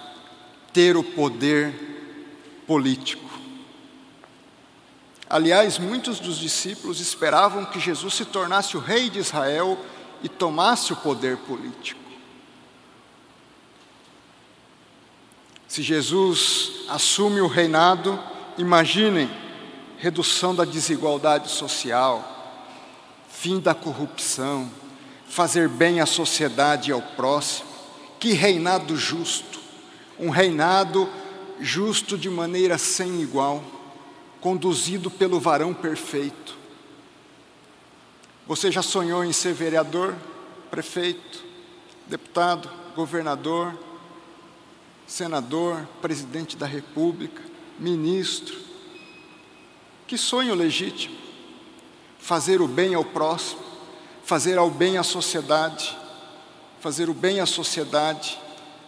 ter 0.71 0.95
o 0.95 1.03
poder 1.03 1.73
político. 2.65 3.29
Aliás, 5.29 5.77
muitos 5.77 6.19
dos 6.19 6.37
discípulos 6.37 6.99
esperavam 6.99 7.65
que 7.65 7.79
Jesus 7.79 8.13
se 8.13 8.25
tornasse 8.25 8.75
o 8.75 8.79
rei 8.79 9.09
de 9.09 9.19
Israel 9.19 9.77
e 10.23 10.29
tomasse 10.29 10.93
o 10.93 10.95
poder 10.97 11.37
político. 11.37 12.01
Se 15.67 15.81
Jesus 15.81 16.85
assume 16.89 17.39
o 17.39 17.47
reinado, 17.47 18.21
imaginem 18.57 19.29
redução 19.97 20.53
da 20.53 20.65
desigualdade 20.65 21.49
social, 21.49 22.67
fim 23.29 23.57
da 23.57 23.73
corrupção, 23.73 24.69
fazer 25.29 25.69
bem 25.69 26.01
à 26.01 26.05
sociedade 26.05 26.89
e 26.89 26.93
ao 26.93 27.01
próximo. 27.01 27.70
Que 28.21 28.33
reinado 28.33 28.95
justo, 28.95 29.59
um 30.19 30.29
reinado 30.29 31.09
justo 31.59 32.15
de 32.15 32.29
maneira 32.29 32.77
sem 32.77 33.19
igual, 33.19 33.63
conduzido 34.39 35.09
pelo 35.09 35.39
varão 35.39 35.73
perfeito. 35.73 36.55
Você 38.45 38.71
já 38.71 38.83
sonhou 38.83 39.25
em 39.25 39.33
ser 39.33 39.55
vereador, 39.55 40.15
prefeito, 40.69 41.43
deputado, 42.05 42.69
governador, 42.95 43.75
senador, 45.07 45.87
presidente 45.99 46.55
da 46.55 46.67
República, 46.67 47.41
ministro? 47.79 48.55
Que 50.05 50.15
sonho 50.15 50.53
legítimo 50.53 51.17
fazer 52.19 52.61
o 52.61 52.67
bem 52.67 52.93
ao 52.93 53.03
próximo, 53.03 53.63
fazer 54.23 54.59
ao 54.59 54.69
bem 54.69 54.99
à 54.99 55.01
sociedade, 55.01 55.97
fazer 56.81 57.09
o 57.09 57.13
bem 57.13 57.39
à 57.39 57.45
sociedade, 57.45 58.37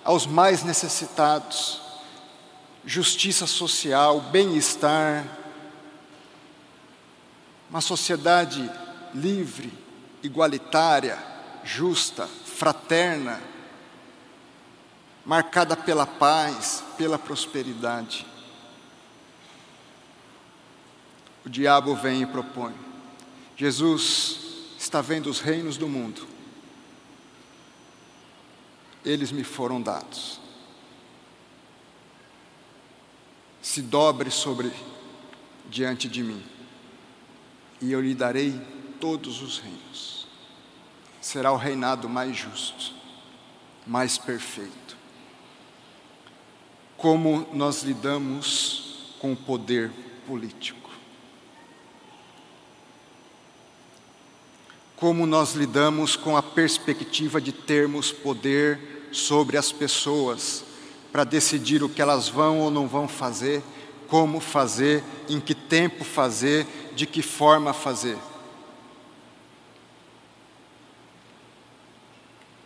aos 0.04 0.26
mais 0.26 0.64
necessitados, 0.64 1.82
justiça 2.86 3.48
social, 3.48 4.20
bem-estar, 4.20 5.26
uma 7.70 7.80
sociedade 7.80 8.70
livre, 9.14 9.72
igualitária, 10.22 11.18
justa, 11.64 12.28
fraterna, 12.28 13.41
marcada 15.26 15.78
pela 15.78 16.06
paz, 16.06 16.84
pela 16.98 17.18
prosperidade. 17.18 18.26
O 21.46 21.50
diabo 21.50 21.96
vem 21.96 22.22
e 22.22 22.26
propõe 22.26 22.74
Jesus 23.56 24.39
está 24.78 25.02
vendo 25.02 25.30
os 25.30 25.39
reinos 25.39 25.78
do 25.78 25.88
mundo. 25.88 26.33
Eles 29.06 29.32
me 29.32 29.43
foram 29.43 29.82
dados. 29.82 30.43
se 33.64 33.82
dobre 33.82 34.30
sobre 34.30 34.72
diante 35.70 36.10
de 36.10 36.22
mim, 36.22 36.43
e 37.82 37.93
eu 37.93 38.01
lhe 38.01 38.14
darei 38.14 38.54
todos 38.99 39.41
os 39.41 39.58
reinos. 39.58 40.28
Será 41.22 41.51
o 41.51 41.58
reinado 41.58 42.10
mais 42.10 42.36
justo, 42.36 42.93
mais 43.88 44.18
perfeito. 44.18 44.97
Como 46.97 47.47
nós 47.54 47.84
lidamos 47.84 49.16
com 49.18 49.32
o 49.32 49.38
poder 49.38 49.89
político? 50.28 50.91
Como 54.97 55.26
nós 55.26 55.54
lidamos 55.54 56.16
com 56.18 56.36
a 56.36 56.43
perspectiva 56.43 57.41
de 57.41 57.51
termos 57.51 58.12
poder 58.12 58.93
sobre 59.14 59.57
as 59.57 59.72
pessoas 59.72 60.66
para 61.11 61.24
decidir 61.24 61.84
o 61.84 61.89
que 61.89 62.01
elas 62.01 62.28
vão 62.28 62.59
ou 62.59 62.72
não 62.72 62.88
vão 62.88 63.07
fazer, 63.07 63.61
como 64.07 64.39
fazer, 64.39 65.03
em 65.30 65.39
que 65.39 65.53
tempo 65.53 66.03
fazer, 66.03 66.66
de 66.95 67.05
que 67.05 67.22
forma 67.22 67.72
fazer. 67.72 68.18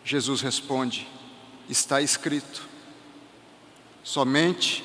Jesus 0.02 0.40
responde: 0.40 1.06
Está 1.68 2.00
escrito, 2.00 2.66
somente 4.02 4.82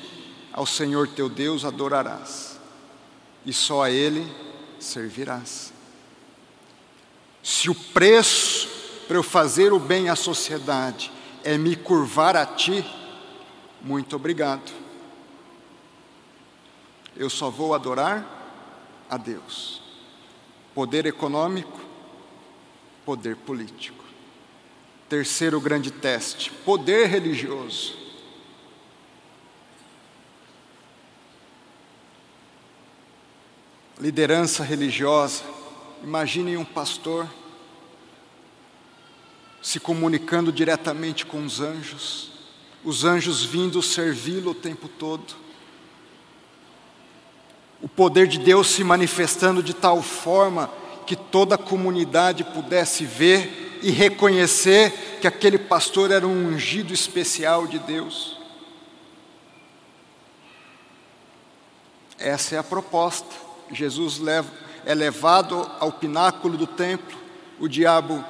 ao 0.52 0.66
Senhor 0.66 1.08
teu 1.08 1.30
Deus 1.30 1.64
adorarás, 1.64 2.60
e 3.46 3.52
só 3.52 3.82
a 3.82 3.90
Ele 3.90 4.30
servirás. 4.78 5.72
Se 7.42 7.70
o 7.70 7.74
preço 7.74 8.68
para 9.08 9.16
eu 9.16 9.22
fazer 9.22 9.72
o 9.72 9.78
bem 9.78 10.08
à 10.08 10.16
sociedade 10.16 11.10
é 11.44 11.58
me 11.58 11.76
curvar 11.76 12.34
a 12.34 12.46
Ti, 12.46 12.84
muito 13.82 14.16
obrigado. 14.16 14.72
Eu 17.14 17.28
só 17.28 17.50
vou 17.50 17.74
adorar 17.74 18.26
a 19.10 19.18
Deus. 19.18 19.82
Poder 20.74 21.04
econômico, 21.04 21.78
poder 23.04 23.36
político. 23.36 24.02
Terceiro 25.08 25.60
grande 25.60 25.90
teste: 25.90 26.50
poder 26.50 27.08
religioso. 27.08 27.94
Liderança 34.00 34.64
religiosa. 34.64 35.44
Imaginem 36.02 36.56
um 36.56 36.64
pastor 36.64 37.28
se 39.64 39.80
comunicando 39.80 40.52
diretamente 40.52 41.26
com 41.26 41.44
os 41.44 41.60
anjos 41.60 42.34
os 42.84 43.02
anjos 43.04 43.42
vindo 43.42 43.82
servi-lo 43.82 44.50
o 44.50 44.54
tempo 44.54 44.88
todo. 44.88 45.34
O 47.80 47.88
poder 47.88 48.28
de 48.28 48.38
Deus 48.38 48.68
se 48.68 48.84
manifestando 48.84 49.62
de 49.62 49.72
tal 49.72 50.02
forma 50.02 50.70
que 51.06 51.16
toda 51.16 51.54
a 51.54 51.58
comunidade 51.58 52.44
pudesse 52.44 53.04
ver 53.04 53.80
e 53.82 53.90
reconhecer 53.90 55.18
que 55.20 55.26
aquele 55.26 55.58
pastor 55.58 56.10
era 56.10 56.26
um 56.26 56.48
ungido 56.48 56.92
especial 56.92 57.66
de 57.66 57.78
Deus. 57.78 58.38
Essa 62.18 62.56
é 62.56 62.58
a 62.58 62.62
proposta. 62.62 63.34
Jesus 63.70 64.20
é 64.84 64.94
levado 64.94 65.70
ao 65.80 65.90
pináculo 65.92 66.56
do 66.56 66.66
templo, 66.66 67.18
o 67.58 67.66
diabo 67.66 68.22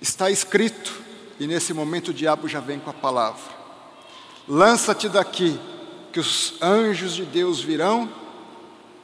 está 0.00 0.30
escrito, 0.30 0.92
e 1.38 1.46
nesse 1.46 1.72
momento 1.72 2.08
o 2.08 2.14
diabo 2.14 2.48
já 2.48 2.60
vem 2.60 2.78
com 2.78 2.90
a 2.90 2.94
palavra: 2.94 3.42
lança-te 4.46 5.08
daqui, 5.08 5.58
que 6.12 6.20
os 6.20 6.54
anjos 6.60 7.14
de 7.14 7.24
Deus 7.24 7.60
virão 7.60 8.08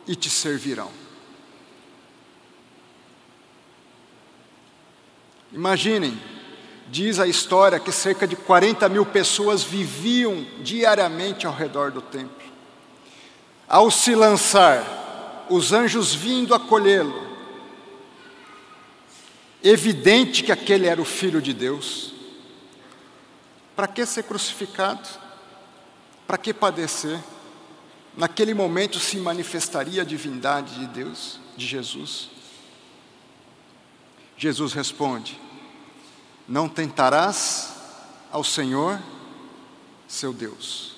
e 0.07 0.15
te 0.15 0.31
servirão. 0.31 0.91
Imaginem, 5.53 6.21
diz 6.89 7.21
a 7.21 7.29
história 7.29 7.79
que 7.79 7.93
cerca 7.93 8.27
de 8.27 8.35
40 8.35 8.89
mil 8.89 9.07
pessoas 9.07 9.63
viviam 9.63 10.45
diariamente 10.63 11.47
ao 11.47 11.55
redor 11.55 11.93
do 11.93 12.03
templo. 12.03 12.45
Ao 13.69 13.91
se 13.91 14.15
lançar, 14.15 15.47
os 15.49 15.73
anjos 15.73 16.13
vindo 16.13 16.55
acolhê-lo, 16.55 17.24
evidente 19.65 20.43
que 20.45 20.53
aquele 20.53 20.87
era 20.87 21.01
o 21.01 21.07
filho 21.07 21.41
de 21.41 21.55
Deus, 21.55 22.13
para 23.75 23.89
que 23.89 24.05
ser 24.05 24.25
crucificado? 24.25 25.09
Para 26.27 26.37
que 26.37 26.53
padecer? 26.53 27.19
Naquele 28.17 28.53
momento 28.55 29.01
se 29.01 29.17
manifestaria 29.17 30.03
a 30.03 30.05
divindade 30.05 30.79
de 30.79 30.87
Deus, 30.87 31.41
de 31.57 31.67
Jesus. 31.67 32.31
Jesus 34.37 34.75
responde: 34.75 35.41
Não 36.47 36.69
tentarás 36.69 37.75
ao 38.31 38.45
Senhor, 38.45 39.01
seu 40.07 40.33
Deus. 40.33 40.95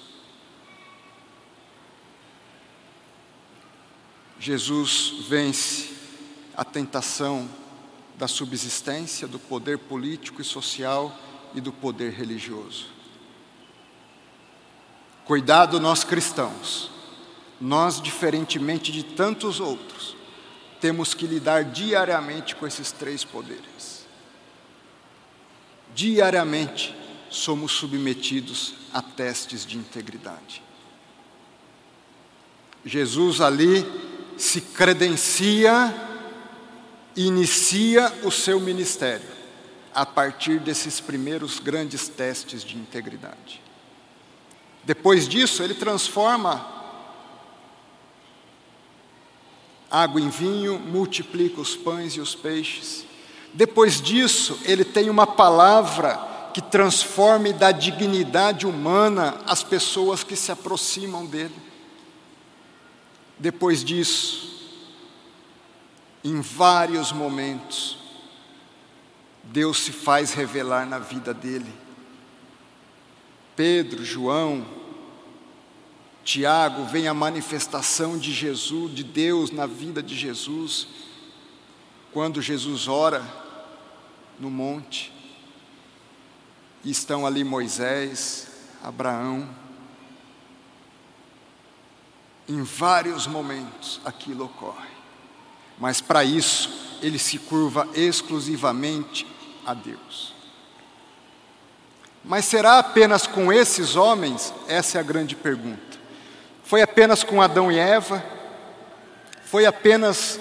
Jesus 4.38 5.24
vence 5.28 5.94
a 6.54 6.64
tentação 6.64 7.48
da 8.18 8.26
subsistência, 8.26 9.28
do 9.28 9.38
poder 9.38 9.78
político 9.78 10.40
e 10.40 10.44
social 10.44 11.16
e 11.54 11.60
do 11.60 11.72
poder 11.72 12.12
religioso. 12.12 12.86
Cuidado, 15.24 15.80
nós 15.80 16.04
cristãos, 16.04 16.90
nós, 17.60 18.00
diferentemente 18.00 18.92
de 18.92 19.02
tantos 19.02 19.60
outros, 19.60 20.16
temos 20.80 21.14
que 21.14 21.26
lidar 21.26 21.64
diariamente 21.64 22.54
com 22.54 22.66
esses 22.66 22.92
três 22.92 23.24
poderes. 23.24 24.06
Diariamente 25.94 26.94
somos 27.28 27.72
submetidos 27.72 28.74
a 28.92 29.02
testes 29.02 29.66
de 29.66 29.76
integridade. 29.76 30.62
Jesus 32.84 33.40
ali 33.40 33.84
se 34.36 34.60
credencia 34.60 35.92
inicia 37.16 38.12
o 38.22 38.30
seu 38.30 38.60
ministério 38.60 39.26
a 39.94 40.04
partir 40.04 40.60
desses 40.60 41.00
primeiros 41.00 41.58
grandes 41.58 42.06
testes 42.06 42.62
de 42.62 42.76
integridade. 42.76 43.62
Depois 44.84 45.26
disso, 45.26 45.62
ele 45.62 45.74
transforma 45.74 46.74
água 49.90 50.20
em 50.20 50.28
vinho, 50.28 50.78
multiplica 50.78 51.60
os 51.60 51.74
pães 51.74 52.12
e 52.12 52.20
os 52.20 52.34
peixes. 52.34 53.06
Depois 53.54 54.00
disso, 54.00 54.58
ele 54.64 54.84
tem 54.84 55.08
uma 55.08 55.26
palavra 55.26 56.50
que 56.52 56.60
transforme 56.60 57.52
da 57.52 57.72
dignidade 57.72 58.66
humana 58.66 59.40
as 59.46 59.62
pessoas 59.62 60.22
que 60.22 60.36
se 60.36 60.52
aproximam 60.52 61.24
dele. 61.24 61.54
Depois 63.38 63.82
disso, 63.84 64.65
em 66.26 66.40
vários 66.40 67.12
momentos, 67.12 67.98
Deus 69.44 69.78
se 69.84 69.92
faz 69.92 70.32
revelar 70.32 70.84
na 70.84 70.98
vida 70.98 71.32
dele. 71.32 71.72
Pedro, 73.54 74.04
João, 74.04 74.66
Tiago, 76.24 76.84
vem 76.86 77.06
a 77.06 77.14
manifestação 77.14 78.18
de 78.18 78.32
Jesus, 78.32 78.92
de 78.92 79.04
Deus 79.04 79.52
na 79.52 79.66
vida 79.66 80.02
de 80.02 80.16
Jesus, 80.16 80.88
quando 82.12 82.42
Jesus 82.42 82.88
ora 82.88 83.24
no 84.40 84.50
monte, 84.50 85.12
e 86.82 86.90
estão 86.90 87.24
ali 87.24 87.44
Moisés, 87.44 88.48
Abraão, 88.82 89.48
em 92.48 92.62
vários 92.64 93.28
momentos 93.28 94.00
aquilo 94.04 94.46
ocorre, 94.46 94.95
mas 95.78 96.00
para 96.00 96.24
isso 96.24 96.70
ele 97.02 97.18
se 97.18 97.38
curva 97.38 97.88
exclusivamente 97.94 99.26
a 99.64 99.74
Deus. 99.74 100.34
Mas 102.24 102.44
será 102.44 102.78
apenas 102.78 103.26
com 103.26 103.52
esses 103.52 103.94
homens? 103.94 104.52
Essa 104.66 104.98
é 104.98 105.00
a 105.00 105.04
grande 105.04 105.36
pergunta. 105.36 105.80
Foi 106.64 106.82
apenas 106.82 107.22
com 107.22 107.40
Adão 107.40 107.70
e 107.70 107.78
Eva? 107.78 108.24
Foi 109.44 109.64
apenas 109.64 110.40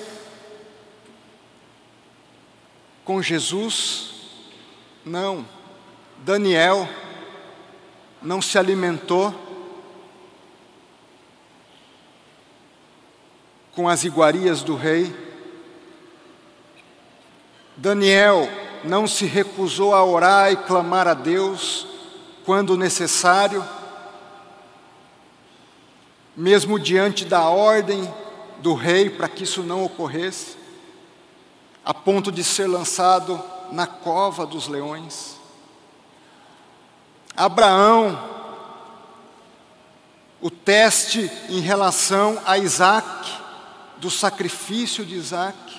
com 3.04 3.22
Jesus? 3.22 4.14
Não. 5.06 5.48
Daniel 6.18 6.90
não 8.20 8.42
se 8.42 8.58
alimentou 8.58 9.32
com 13.74 13.88
as 13.88 14.04
iguarias 14.04 14.64
do 14.64 14.76
rei. 14.76 15.25
Daniel 17.78 18.50
não 18.84 19.08
se 19.08 19.26
recusou 19.26 19.94
a 19.94 20.04
orar 20.04 20.52
e 20.52 20.58
clamar 20.58 21.08
a 21.08 21.14
Deus 21.14 21.88
quando 22.46 22.78
necessário. 22.78 23.64
mesmo 26.36 26.78
diante 26.78 27.24
da 27.24 27.44
ordem 27.44 28.14
do 28.58 28.74
rei 28.74 29.10
para 29.10 29.30
que 29.30 29.44
isso 29.44 29.64
não 29.64 29.84
ocorresse, 29.86 30.58
a 31.84 31.94
ponto 31.94 32.32
de 32.32 32.44
ser 32.44 32.68
lançado 32.68 33.42
na 33.72 33.88
cova 33.88 34.46
dos 34.46 34.68
leões. 34.68 35.38
Abraão, 37.36 38.18
o 40.42 40.50
teste 40.50 41.32
em 41.50 41.60
relação 41.60 42.42
a 42.46 42.58
Isaac, 42.58 43.32
do 43.98 44.10
sacrifício 44.10 45.06
de 45.06 45.16
Isaac. 45.16 45.75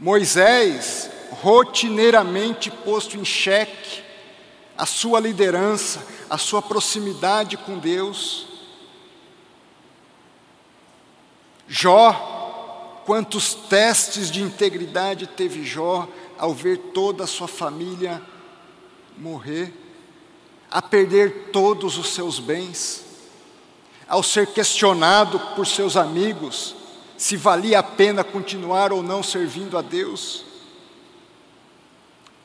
Moisés, 0.00 1.10
rotineiramente 1.42 2.70
posto 2.70 3.18
em 3.18 3.24
xeque, 3.24 4.02
a 4.76 4.86
sua 4.86 5.20
liderança, 5.20 6.02
a 6.30 6.38
sua 6.38 6.62
proximidade 6.62 7.58
com 7.58 7.78
Deus. 7.78 8.46
Jó, 11.68 13.02
quantos 13.04 13.52
testes 13.52 14.30
de 14.30 14.42
integridade 14.42 15.26
teve 15.26 15.64
Jó 15.64 16.08
ao 16.38 16.54
ver 16.54 16.78
toda 16.94 17.24
a 17.24 17.26
sua 17.26 17.46
família 17.46 18.22
morrer, 19.18 19.70
a 20.70 20.80
perder 20.80 21.50
todos 21.52 21.98
os 21.98 22.14
seus 22.14 22.38
bens, 22.38 23.04
ao 24.08 24.22
ser 24.22 24.46
questionado 24.46 25.38
por 25.54 25.66
seus 25.66 25.94
amigos 25.94 26.79
se 27.20 27.36
valia 27.36 27.80
a 27.80 27.82
pena 27.82 28.24
continuar 28.24 28.94
ou 28.94 29.02
não 29.02 29.22
servindo 29.22 29.76
a 29.76 29.82
Deus. 29.82 30.42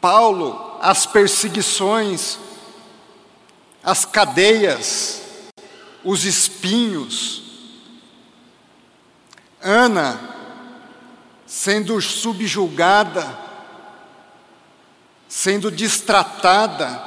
Paulo, 0.02 0.78
as 0.82 1.06
perseguições, 1.06 2.38
as 3.82 4.04
cadeias, 4.04 5.22
os 6.04 6.26
espinhos. 6.26 7.42
Ana, 9.62 10.20
sendo 11.48 12.02
subjulgada, 12.02 13.40
sendo 15.30 15.72
distratada, 15.72 17.02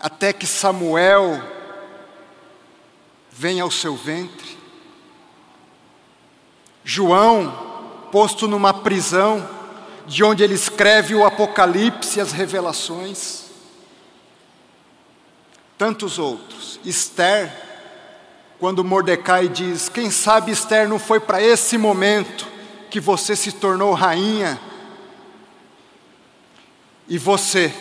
até 0.00 0.32
que 0.32 0.44
Samuel 0.44 1.40
vem 3.30 3.60
ao 3.60 3.70
seu 3.70 3.94
ventre. 3.94 4.53
João, 6.84 7.50
posto 8.12 8.46
numa 8.46 8.74
prisão, 8.74 9.48
de 10.06 10.22
onde 10.22 10.44
ele 10.44 10.54
escreve 10.54 11.14
o 11.14 11.24
Apocalipse 11.24 12.18
e 12.18 12.20
as 12.20 12.30
revelações. 12.30 13.44
Tantos 15.78 16.18
outros. 16.18 16.78
Esther, 16.84 17.50
quando 18.60 18.84
Mordecai 18.84 19.48
diz: 19.48 19.88
Quem 19.88 20.10
sabe, 20.10 20.52
Esther, 20.52 20.88
não 20.88 20.98
foi 20.98 21.18
para 21.18 21.42
esse 21.42 21.78
momento 21.78 22.46
que 22.90 23.00
você 23.00 23.34
se 23.34 23.50
tornou 23.52 23.92
rainha. 23.94 24.60
E 27.08 27.18
você, 27.18 27.74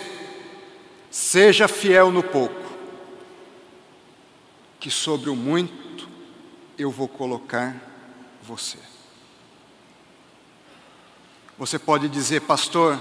seja 1.11 1.67
fiel 1.67 2.11
no 2.11 2.23
pouco, 2.23 2.61
que 4.79 4.89
sobre 4.89 5.29
o 5.29 5.35
muito 5.35 6.09
eu 6.77 6.89
vou 6.89 7.07
colocar 7.07 7.75
você. 8.41 8.92
Você 11.63 11.79
pode 11.79 12.09
dizer, 12.09 12.41
pastor, 12.41 12.99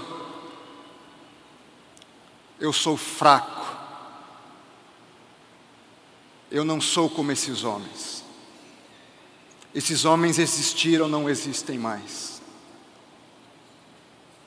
eu 2.57 2.71
sou 2.71 2.95
fraco, 2.95 3.75
eu 6.49 6.63
não 6.63 6.79
sou 6.79 7.09
como 7.09 7.33
esses 7.33 7.65
homens. 7.65 8.23
Esses 9.75 10.05
homens 10.05 10.39
existiram, 10.39 11.09
não 11.09 11.29
existem 11.29 11.77
mais. 11.77 12.41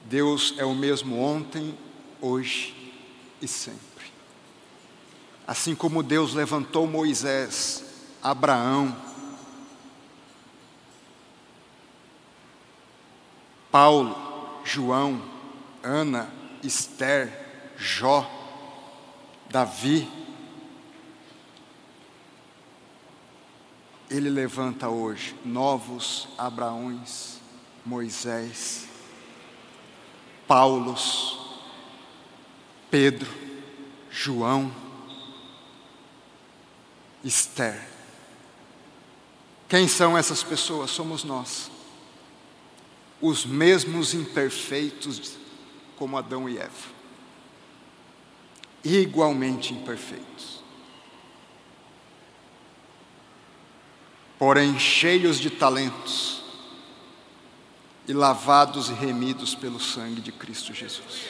Deus 0.06 0.54
é 0.56 0.64
o 0.64 0.74
mesmo 0.74 1.20
ontem, 1.20 1.76
hoje 2.18 2.74
e 3.42 3.46
sempre. 3.46 4.06
Assim 5.46 5.74
como 5.74 6.02
Deus 6.02 6.32
levantou 6.32 6.86
Moisés, 6.86 7.84
Abraão, 8.22 8.96
Paulo, 13.76 14.16
João, 14.64 15.22
Ana, 15.82 16.30
Esther, 16.62 17.74
Jó, 17.76 18.26
Davi, 19.50 20.10
ele 24.08 24.30
levanta 24.30 24.88
hoje 24.88 25.36
novos 25.44 26.26
Abraões, 26.38 27.38
Moisés, 27.84 28.86
Paulos, 30.48 31.38
Pedro, 32.90 33.30
João, 34.10 34.74
Esther. 37.22 37.86
Quem 39.68 39.86
são 39.86 40.16
essas 40.16 40.42
pessoas? 40.42 40.90
Somos 40.90 41.24
nós 41.24 41.75
os 43.20 43.46
mesmos 43.46 44.14
imperfeitos 44.14 45.36
como 45.96 46.18
Adão 46.18 46.48
e 46.48 46.58
Eva, 46.58 46.96
igualmente 48.84 49.72
imperfeitos, 49.72 50.62
porém 54.38 54.78
cheios 54.78 55.38
de 55.38 55.48
talentos 55.48 56.42
e 58.06 58.12
lavados 58.12 58.90
e 58.90 58.92
remidos 58.92 59.54
pelo 59.54 59.80
sangue 59.80 60.20
de 60.20 60.30
Cristo 60.30 60.74
Jesus. 60.74 61.22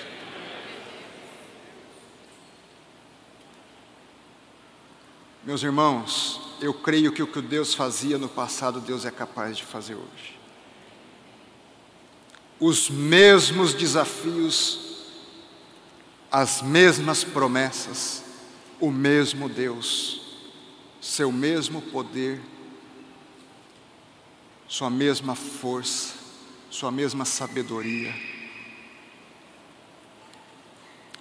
Meus 5.45 5.62
irmãos, 5.62 6.41
eu 6.61 6.74
creio 6.74 7.12
que 7.12 7.22
o 7.22 7.26
que 7.28 7.41
Deus 7.41 7.72
fazia 7.72 8.18
no 8.18 8.28
passado, 8.28 8.80
Deus 8.80 9.05
é 9.05 9.12
capaz 9.12 9.57
de 9.57 9.64
fazer 9.64 9.95
hoje 9.95 10.36
os 12.59 12.89
mesmos 12.89 13.75
desafios, 13.75 14.79
as 16.31 16.63
mesmas 16.63 17.23
promessas, 17.23 18.23
o 18.81 18.91
mesmo 18.91 19.49
Deus, 19.49 20.21
seu 21.01 21.31
mesmo 21.31 21.81
poder, 21.81 22.41
sua 24.69 24.91
mesma 24.91 25.35
força, 25.35 26.15
sua 26.71 26.91
mesma 26.91 27.25
sabedoria. 27.25 28.15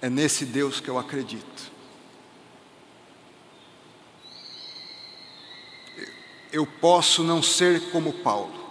É 0.02 0.10
nesse 0.10 0.44
Deus 0.44 0.80
que 0.80 0.88
eu 0.88 0.98
acredito. 0.98 1.72
Eu 6.52 6.66
posso 6.66 7.22
não 7.22 7.42
ser 7.42 7.90
como 7.90 8.12
Paulo, 8.12 8.65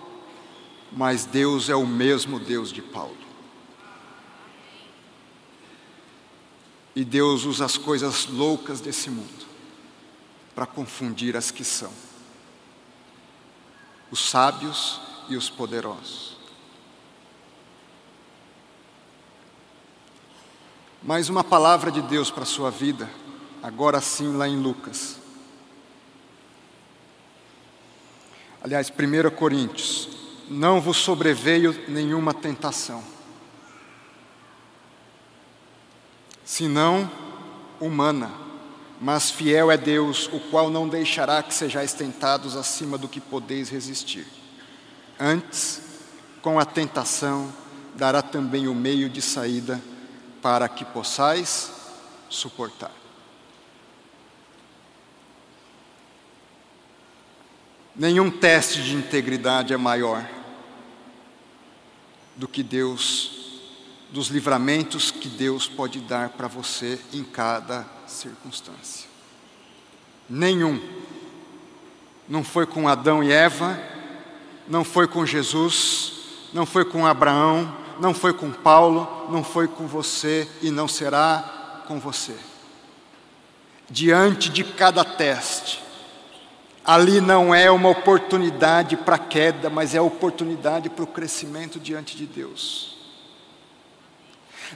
mas 0.95 1.25
Deus 1.25 1.67
é 1.67 1.75
o 1.75 1.85
mesmo 1.85 2.39
Deus 2.39 2.71
de 2.71 2.81
Paulo. 2.81 3.17
E 6.95 7.03
Deus 7.03 7.43
usa 7.43 7.65
as 7.65 7.77
coisas 7.77 8.27
loucas 8.27 8.79
desse 8.79 9.09
mundo 9.09 9.45
para 10.55 10.65
confundir 10.65 11.35
as 11.35 11.51
que 11.51 11.65
são, 11.65 11.91
os 14.09 14.29
sábios 14.29 15.01
e 15.27 15.35
os 15.35 15.49
poderosos. 15.49 16.37
Mais 21.03 21.27
uma 21.27 21.43
palavra 21.43 21.91
de 21.91 22.01
Deus 22.01 22.31
para 22.31 22.43
a 22.43 22.47
sua 22.47 22.71
vida, 22.71 23.09
agora 23.61 23.99
sim 23.99 24.37
lá 24.37 24.47
em 24.47 24.57
Lucas. 24.57 25.19
Aliás, 28.63 28.89
1 28.89 29.35
Coríntios 29.35 30.24
não 30.49 30.79
vos 30.79 30.97
sobreveio 30.97 31.73
nenhuma 31.87 32.33
tentação, 32.33 33.03
senão 36.43 37.09
humana, 37.79 38.31
mas 39.01 39.29
fiel 39.31 39.71
é 39.71 39.77
Deus, 39.77 40.27
o 40.31 40.39
qual 40.39 40.69
não 40.69 40.87
deixará 40.87 41.43
que 41.43 41.53
sejais 41.53 41.93
tentados 41.93 42.55
acima 42.55 42.97
do 42.97 43.09
que 43.09 43.19
podeis 43.19 43.69
resistir. 43.69 44.25
Antes, 45.19 45.81
com 46.41 46.59
a 46.59 46.65
tentação, 46.65 47.51
dará 47.95 48.21
também 48.21 48.67
o 48.67 48.75
meio 48.75 49.09
de 49.09 49.21
saída 49.21 49.81
para 50.41 50.69
que 50.69 50.85
possais 50.85 51.71
suportar. 52.29 53.05
Nenhum 57.95 58.29
teste 58.29 58.83
de 58.83 58.93
integridade 58.93 59.73
é 59.73 59.77
maior 59.77 60.27
do 62.35 62.45
que 62.45 62.61
Deus, 62.61 63.61
dos 64.11 64.27
livramentos 64.27 65.11
que 65.11 65.29
Deus 65.29 65.65
pode 65.65 66.01
dar 66.01 66.29
para 66.29 66.47
você 66.47 66.99
em 67.13 67.23
cada 67.23 67.85
circunstância. 68.05 69.09
Nenhum. 70.29 70.81
Não 72.27 72.43
foi 72.43 72.65
com 72.65 72.89
Adão 72.89 73.23
e 73.23 73.31
Eva, 73.31 73.79
não 74.67 74.83
foi 74.83 75.07
com 75.07 75.25
Jesus, 75.25 76.13
não 76.51 76.65
foi 76.65 76.83
com 76.83 77.05
Abraão, 77.05 77.73
não 77.99 78.13
foi 78.13 78.33
com 78.33 78.51
Paulo, 78.51 79.27
não 79.29 79.43
foi 79.43 79.69
com 79.69 79.87
você 79.87 80.49
e 80.61 80.69
não 80.69 80.87
será 80.87 81.83
com 81.87 81.97
você. 81.97 82.35
Diante 83.89 84.49
de 84.49 84.63
cada 84.63 85.05
teste, 85.05 85.84
ali 86.86 87.19
não 87.19 87.53
é 87.53 87.71
uma 87.71 87.89
oportunidade 87.89 88.95
para 88.95 89.17
queda, 89.17 89.69
mas 89.69 89.95
é 89.95 90.01
oportunidade 90.01 90.89
para 90.89 91.03
o 91.03 91.07
crescimento 91.07 91.79
diante 91.79 92.15
de 92.15 92.25
Deus. 92.25 92.95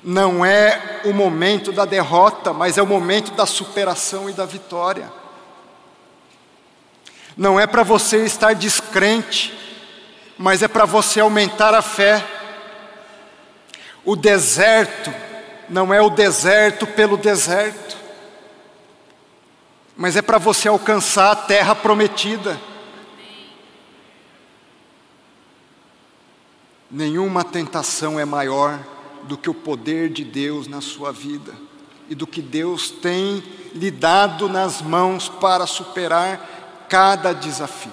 Não 0.04 0.44
é 0.44 1.02
o 1.06 1.14
momento 1.14 1.72
da 1.72 1.86
derrota, 1.86 2.54
mas 2.54 2.78
é 2.78 2.82
o 2.82 2.88
momento 2.88 3.32
da 3.32 3.46
superação 3.46 4.30
e 4.30 4.34
da 4.34 4.46
vitória. 4.46 5.12
Não 7.38 7.60
é 7.60 7.68
para 7.68 7.84
você 7.84 8.26
estar 8.26 8.54
descrente, 8.54 9.58
mas 10.38 10.64
é 10.64 10.68
para 10.68 10.86
você 10.86 11.20
aumentar 11.20 11.74
a 11.74 11.82
fé. 11.82 12.26
O 14.04 14.16
deserto 14.16 15.14
não 15.70 15.94
é 15.94 16.02
o 16.02 16.10
deserto 16.10 16.88
pelo 16.88 17.18
deserto, 17.18 17.99
mas 20.00 20.16
é 20.16 20.22
para 20.22 20.38
você 20.38 20.70
alcançar 20.70 21.30
a 21.30 21.36
terra 21.36 21.76
prometida. 21.76 22.58
Nenhuma 26.90 27.44
tentação 27.44 28.18
é 28.18 28.24
maior 28.24 28.80
do 29.24 29.38
que 29.38 29.50
o 29.50 29.54
poder 29.54 30.10
de 30.10 30.24
Deus 30.24 30.70
na 30.70 30.80
sua 30.80 31.12
vida 31.12 31.54
e 32.08 32.16
do 32.16 32.26
que 32.26 32.42
Deus 32.42 32.90
tem 32.90 33.44
lhe 33.76 33.92
dado 33.92 34.48
nas 34.48 34.82
mãos 34.82 35.28
para 35.28 35.68
superar 35.68 36.86
cada 36.88 37.34
desafio. 37.34 37.92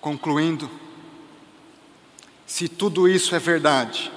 Concluindo, 0.00 0.70
se 2.46 2.68
tudo 2.68 3.08
isso 3.08 3.34
é 3.34 3.40
verdade, 3.40 4.12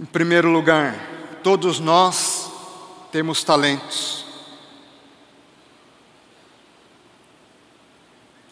em 0.00 0.04
primeiro 0.04 0.48
lugar, 0.48 0.94
todos 1.42 1.80
nós 1.80 2.50
temos 3.10 3.42
talentos. 3.42 4.24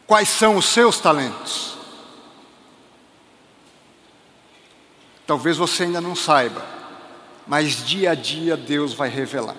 Quais 0.06 0.28
são 0.28 0.56
os 0.56 0.66
seus 0.66 0.98
talentos? 0.98 1.76
Talvez 5.26 5.56
você 5.56 5.84
ainda 5.84 6.00
não 6.00 6.14
saiba, 6.14 6.64
mas 7.46 7.84
dia 7.84 8.12
a 8.12 8.14
dia 8.14 8.56
Deus 8.56 8.92
vai 8.92 9.08
revelar. 9.08 9.56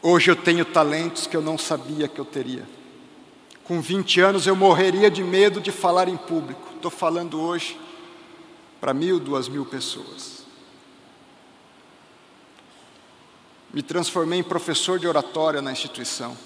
Hoje 0.00 0.30
eu 0.30 0.36
tenho 0.36 0.64
talentos 0.64 1.26
que 1.26 1.36
eu 1.36 1.42
não 1.42 1.58
sabia 1.58 2.06
que 2.06 2.20
eu 2.20 2.24
teria. 2.24 2.66
Com 3.64 3.80
20 3.80 4.20
anos 4.20 4.46
eu 4.46 4.56
morreria 4.56 5.10
de 5.10 5.22
medo 5.22 5.60
de 5.60 5.72
falar 5.72 6.08
em 6.08 6.16
público. 6.16 6.74
Estou 6.74 6.90
falando 6.90 7.40
hoje 7.40 7.78
para 8.80 8.94
mil, 8.94 9.18
duas 9.18 9.48
mil 9.48 9.64
pessoas. 9.64 10.37
Me 13.72 13.82
transformei 13.82 14.40
em 14.40 14.44
professor 14.44 14.98
de 14.98 15.06
oratória 15.06 15.60
na 15.60 15.72
instituição. 15.72 16.36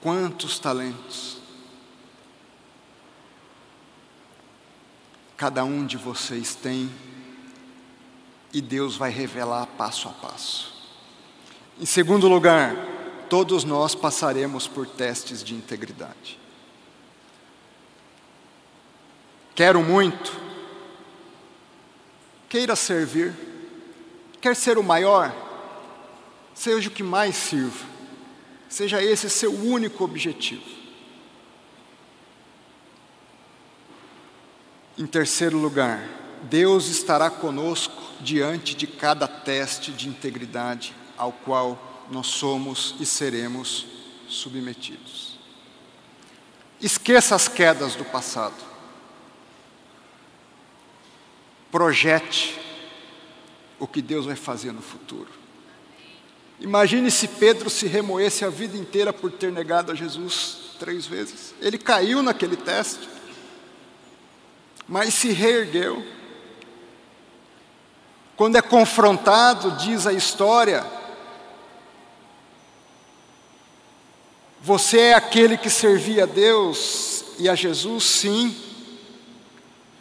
Quantos 0.00 0.58
talentos 0.58 1.40
cada 5.40 5.64
um 5.64 5.86
de 5.86 5.96
vocês 5.96 6.54
tem 6.54 6.90
e 8.52 8.60
Deus 8.60 8.94
vai 8.94 9.10
revelar 9.10 9.64
passo 9.66 10.06
a 10.06 10.12
passo. 10.12 10.70
Em 11.80 11.86
segundo 11.86 12.28
lugar, 12.28 12.76
todos 13.30 13.64
nós 13.64 13.94
passaremos 13.94 14.68
por 14.68 14.86
testes 14.86 15.42
de 15.42 15.54
integridade. 15.54 16.38
Quero 19.54 19.82
muito, 19.82 20.38
queira 22.50 22.74
servir, 22.76 23.32
quer 24.40 24.56
ser 24.56 24.76
o 24.76 24.82
maior, 24.82 25.32
seja 26.52 26.88
o 26.88 26.92
que 26.92 27.02
mais 27.02 27.36
sirva. 27.36 27.88
Seja 28.68 29.02
esse 29.02 29.28
seu 29.28 29.52
único 29.52 30.04
objetivo. 30.04 30.62
Em 34.96 35.06
terceiro 35.06 35.58
lugar, 35.58 36.06
Deus 36.42 36.88
estará 36.88 37.30
conosco 37.30 38.00
diante 38.20 38.76
de 38.76 38.86
cada 38.86 39.26
teste 39.26 39.90
de 39.90 40.08
integridade 40.08 40.94
ao 41.16 41.32
qual 41.32 42.06
nós 42.10 42.28
somos 42.28 42.94
e 43.00 43.06
seremos 43.06 43.86
submetidos. 44.28 45.38
Esqueça 46.80 47.34
as 47.34 47.48
quedas 47.48 47.96
do 47.96 48.04
passado. 48.04 48.69
Projete 51.70 52.58
o 53.78 53.86
que 53.86 54.02
Deus 54.02 54.26
vai 54.26 54.36
fazer 54.36 54.72
no 54.72 54.82
futuro. 54.82 55.28
Imagine 56.60 57.10
se 57.10 57.26
Pedro 57.26 57.70
se 57.70 57.86
remoesse 57.86 58.44
a 58.44 58.50
vida 58.50 58.76
inteira 58.76 59.12
por 59.12 59.32
ter 59.32 59.50
negado 59.50 59.90
a 59.90 59.94
Jesus 59.94 60.58
três 60.78 61.06
vezes. 61.06 61.54
Ele 61.60 61.78
caiu 61.78 62.22
naquele 62.22 62.56
teste, 62.56 63.08
mas 64.86 65.14
se 65.14 65.32
reergueu. 65.32 66.04
Quando 68.36 68.56
é 68.56 68.62
confrontado, 68.62 69.72
diz 69.72 70.06
a 70.06 70.12
história, 70.12 70.84
você 74.60 74.98
é 74.98 75.14
aquele 75.14 75.56
que 75.56 75.70
servia 75.70 76.24
a 76.24 76.26
Deus 76.26 77.24
e 77.38 77.48
a 77.48 77.54
Jesus, 77.54 78.04
sim. 78.04 78.69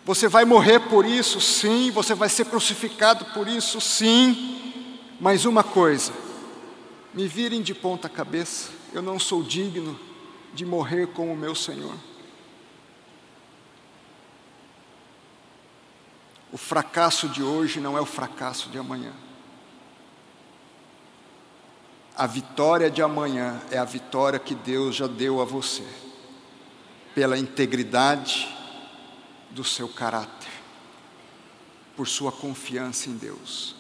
Você 0.10 0.28
vai 0.28 0.44
morrer 0.44 0.80
por 0.80 1.06
isso, 1.06 1.40
sim. 1.40 1.92
Você 1.92 2.16
vai 2.16 2.30
ser 2.30 2.46
crucificado 2.46 3.26
por 3.26 3.48
isso, 3.48 3.80
sim. 3.80 4.98
Mas 5.22 5.46
uma 5.46 5.64
coisa, 5.64 6.12
me 7.14 7.28
virem 7.28 7.62
de 7.62 7.76
ponta 7.76 8.10
cabeça, 8.10 8.72
eu 8.92 9.04
não 9.04 9.20
sou 9.20 9.44
digno 9.44 10.00
de 10.52 10.66
morrer 10.66 11.10
com 11.10 11.32
o 11.32 11.38
meu 11.38 11.54
Senhor. 11.54 11.94
O 16.52 16.58
fracasso 16.58 17.30
de 17.30 17.44
hoje 17.44 17.80
não 17.80 17.96
é 17.96 18.02
o 18.02 18.06
fracasso 18.08 18.68
de 18.70 18.80
amanhã. 18.80 19.14
A 22.16 22.26
vitória 22.26 22.90
de 22.90 23.04
amanhã 23.04 23.62
é 23.70 23.78
a 23.78 23.86
vitória 23.86 24.40
que 24.40 24.56
Deus 24.56 24.96
já 24.96 25.06
deu 25.06 25.40
a 25.40 25.46
você, 25.46 25.86
pela 27.14 27.38
integridade 27.38 28.58
do 29.52 29.64
seu 29.64 29.88
caráter, 29.88 30.50
por 31.96 32.08
sua 32.08 32.32
confiança 32.32 33.10
em 33.10 33.18
Deus. 33.18 33.76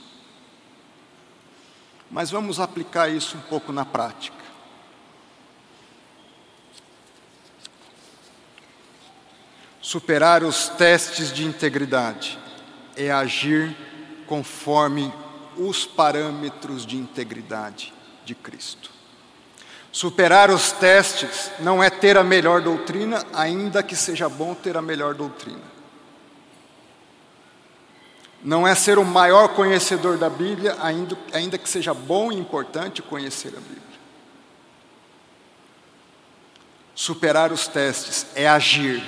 Mas 2.09 2.31
vamos 2.31 2.59
aplicar 2.59 3.09
isso 3.09 3.37
um 3.37 3.41
pouco 3.41 3.71
na 3.71 3.85
prática. 3.85 4.37
Superar 9.81 10.43
os 10.43 10.69
testes 10.69 11.31
de 11.31 11.45
integridade 11.45 12.37
é 12.95 13.11
agir 13.11 13.75
conforme 14.27 15.11
os 15.57 15.85
parâmetros 15.85 16.85
de 16.85 16.97
integridade 16.97 17.93
de 18.23 18.35
Cristo. 18.35 18.98
Superar 19.91 20.49
os 20.51 20.71
testes 20.71 21.51
não 21.59 21.83
é 21.83 21.89
ter 21.89 22.17
a 22.17 22.23
melhor 22.23 22.61
doutrina, 22.61 23.25
ainda 23.33 23.81
que 23.81 23.95
seja 23.95 24.29
bom 24.29 24.53
ter 24.53 24.77
a 24.77 24.81
melhor 24.81 25.13
doutrina 25.15 25.79
não 28.43 28.67
é 28.67 28.73
ser 28.73 28.97
o 28.97 29.05
maior 29.05 29.49
conhecedor 29.49 30.17
da 30.17 30.29
Bíblia, 30.29 30.77
ainda, 30.81 31.17
ainda 31.33 31.57
que 31.57 31.69
seja 31.69 31.93
bom 31.93 32.31
e 32.31 32.37
importante 32.37 33.01
conhecer 33.01 33.49
a 33.49 33.59
Bíblia. 33.59 33.79
Superar 36.95 37.51
os 37.51 37.67
testes 37.67 38.25
é 38.35 38.47
agir, 38.47 39.03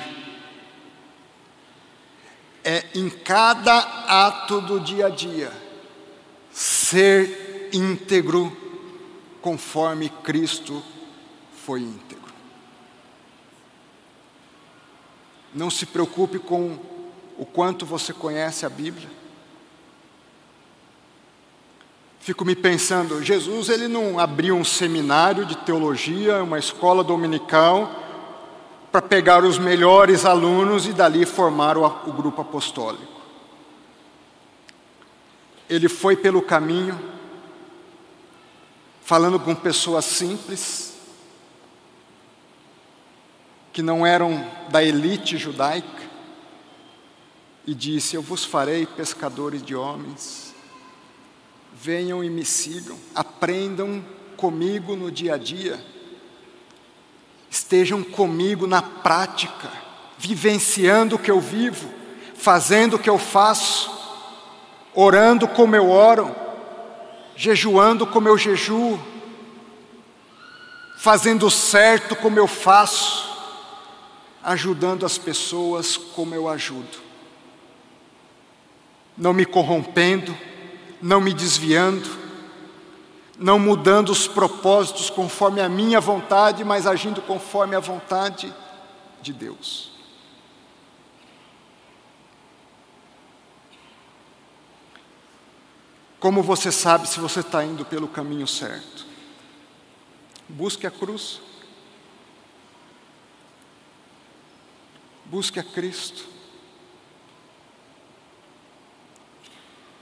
é 2.64 2.86
em 2.94 3.10
cada 3.10 3.78
ato 3.78 4.62
do 4.62 4.80
dia 4.80 5.08
a 5.08 5.10
dia 5.10 5.52
ser 6.52 7.70
íntegro 7.74 8.56
conforme 9.42 10.10
Cristo 10.10 10.84
foi 11.66 11.82
íntegro. 11.82 12.32
Não 15.54 15.70
se 15.70 15.86
preocupe 15.86 16.40
com 16.40 16.78
o 17.38 17.46
quanto 17.46 17.86
você 17.86 18.14
conhece 18.14 18.66
a 18.66 18.70
Bíblia. 18.70 19.10
Fico 22.20 22.46
me 22.46 22.56
pensando, 22.56 23.24
Jesus 23.24 23.68
ele 23.68 23.88
não 23.88 24.20
abriu 24.20 24.56
um 24.56 24.64
seminário 24.64 25.44
de 25.44 25.58
teologia, 25.58 26.44
uma 26.44 26.60
escola 26.60 27.04
dominical, 27.04 28.02
para 28.92 29.02
pegar 29.02 29.44
os 29.44 29.58
melhores 29.58 30.24
alunos 30.24 30.86
e 30.86 30.94
dali 30.94 31.26
formar 31.26 31.78
o, 31.78 31.86
o 31.86 32.14
grupo 32.14 32.42
apostólico. 32.42 33.22
Ele 35.68 35.90
foi 35.90 36.16
pelo 36.16 36.42
caminho, 36.42 37.00
falando 39.02 39.40
com 39.40 39.54
pessoas 39.54 40.06
simples, 40.06 40.94
que 43.74 43.82
não 43.82 44.06
eram 44.06 44.46
da 44.70 44.84
elite 44.84 45.38
judaica, 45.38 46.02
e 47.66 47.74
disse: 47.74 48.16
Eu 48.16 48.22
vos 48.22 48.44
farei 48.44 48.86
pescadores 48.86 49.64
de 49.64 49.76
homens. 49.76 50.54
Venham 51.74 52.24
e 52.24 52.30
me 52.30 52.46
sigam, 52.46 52.98
aprendam 53.16 54.04
comigo 54.38 54.96
no 54.96 55.12
dia 55.12 55.34
a 55.34 55.38
dia, 55.38 55.84
estejam 57.50 58.04
comigo 58.04 58.68
na 58.68 58.82
prática, 58.82 59.72
vivenciando 60.18 61.16
o 61.16 61.20
que 61.20 61.32
eu 61.32 61.40
vivo, 61.40 61.90
fazendo 62.36 62.96
o 62.96 63.00
que 63.00 63.10
eu 63.10 63.18
faço, 63.18 63.90
orando 64.94 65.48
como 65.48 65.76
eu 65.76 65.90
oro, 65.90 66.36
jejuando 67.36 68.06
como 68.06 68.28
eu 68.28 68.38
jejuo, 68.38 69.00
fazendo 70.98 71.50
certo 71.50 72.16
como 72.16 72.38
eu 72.38 72.48
faço, 72.48 73.30
ajudando 74.44 75.06
as 75.06 75.18
pessoas 75.18 75.98
como 75.98 76.36
eu 76.36 76.48
ajudo 76.48 77.12
não 79.22 79.34
me 79.34 79.46
corrompendo, 79.46 80.36
não 81.00 81.22
me 81.22 81.32
desviando, 81.32 82.10
não 83.38 83.60
mudando 83.60 84.10
os 84.10 84.28
propósitos 84.28 85.12
conforme 85.12 85.62
a 85.62 85.70
minha 85.70 86.00
vontade, 86.00 86.64
mas 86.64 86.88
agindo 86.88 87.22
conforme 87.22 87.76
a 87.76 87.80
vontade 87.80 88.52
de 89.22 89.32
Deus. 89.32 89.92
Como 96.22 96.42
você 96.42 96.72
sabe 96.72 97.10
se 97.10 97.20
você 97.20 97.42
está 97.42 97.66
indo 97.66 97.84
pelo 97.84 98.08
caminho 98.08 98.48
certo? 98.48 99.06
Busque 100.48 100.88
a 100.88 100.92
cruz. 100.92 101.42
Busque 105.26 105.60
a 105.60 105.64
Cristo. 105.64 106.32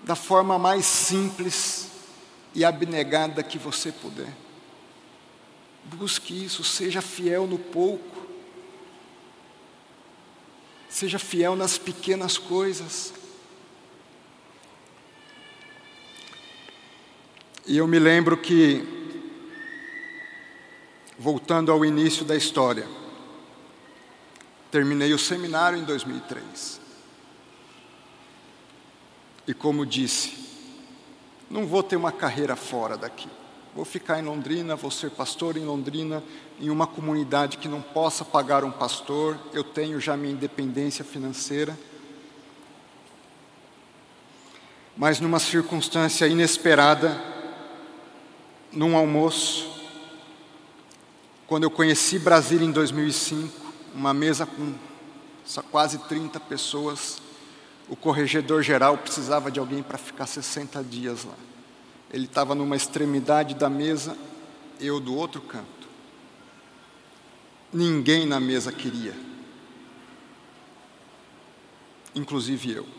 da 0.10 0.16
forma 0.16 0.58
mais 0.58 0.88
simples 0.88 1.88
e 2.56 2.66
abnegada 2.66 3.44
que 3.44 3.60
você 3.60 3.92
puder. 3.92 4.36
Busque 5.84 6.46
isso, 6.46 6.64
seja 6.64 7.00
fiel 7.00 7.46
no 7.46 7.60
pouco, 7.60 8.28
seja 10.90 11.20
fiel 11.20 11.56
nas 11.56 11.78
pequenas 11.78 12.40
coisas. 12.40 13.14
E 17.70 17.78
eu 17.78 17.86
me 17.86 18.00
lembro 18.00 18.36
que, 18.36 18.84
voltando 21.20 21.72
ao 21.72 21.86
início 21.86 22.26
da 22.26 22.36
história, 22.36 22.88
terminei 24.72 25.14
o 25.14 25.20
seminário 25.20 25.78
em 25.78 25.84
2003. 25.84 26.82
E 29.48 29.54
como 29.54 29.86
disse, 29.86 30.34
não 31.48 31.68
vou 31.68 31.84
ter 31.84 31.96
uma 31.96 32.12
carreira 32.12 32.56
fora 32.56 32.98
daqui. 32.98 33.30
Vou 33.76 33.86
ficar 33.86 34.18
em 34.18 34.24
Londrina, 34.24 34.76
vou 34.76 34.90
ser 34.90 35.12
pastor 35.12 35.56
em 35.56 35.64
Londrina, 35.64 36.24
em 36.60 36.72
uma 36.72 36.88
comunidade 36.88 37.58
que 37.58 37.68
não 37.68 37.84
possa 37.84 38.26
pagar 38.26 38.64
um 38.64 38.72
pastor. 38.72 39.40
Eu 39.54 39.64
tenho 39.64 40.02
já 40.02 40.18
minha 40.18 40.34
independência 40.34 41.06
financeira. 41.06 41.78
Mas 44.98 45.20
numa 45.20 45.38
circunstância 45.38 46.28
inesperada, 46.28 47.38
num 48.72 48.96
almoço, 48.96 49.70
quando 51.48 51.64
eu 51.64 51.72
conheci 51.72 52.20
Brasília 52.20 52.66
em 52.66 52.72
2005, 52.72 53.52
uma 53.96 54.14
mesa 54.14 54.46
com 54.46 54.74
quase 55.72 55.98
30 55.98 56.40
pessoas, 56.42 57.20
o 57.88 57.96
corregedor 57.96 58.62
geral 58.62 58.98
precisava 58.98 59.50
de 59.50 59.60
alguém 59.60 59.82
para 59.82 59.98
ficar 59.98 60.28
60 60.28 60.84
dias 60.84 61.24
lá. 61.24 61.34
Ele 62.12 62.26
estava 62.26 62.54
numa 62.54 62.76
extremidade 62.76 63.56
da 63.56 63.70
mesa, 63.70 64.16
eu 64.80 65.00
do 65.00 65.16
outro 65.16 65.42
canto. 65.42 65.90
Ninguém 67.74 68.26
na 68.26 68.40
mesa 68.40 68.72
queria, 68.72 69.16
inclusive 72.16 72.72
eu. 72.72 72.99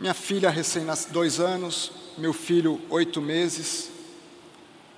Minha 0.00 0.14
filha 0.14 0.48
recém-nascida, 0.48 1.12
dois 1.12 1.38
anos, 1.38 1.92
meu 2.16 2.32
filho, 2.32 2.80
oito 2.88 3.20
meses, 3.20 3.90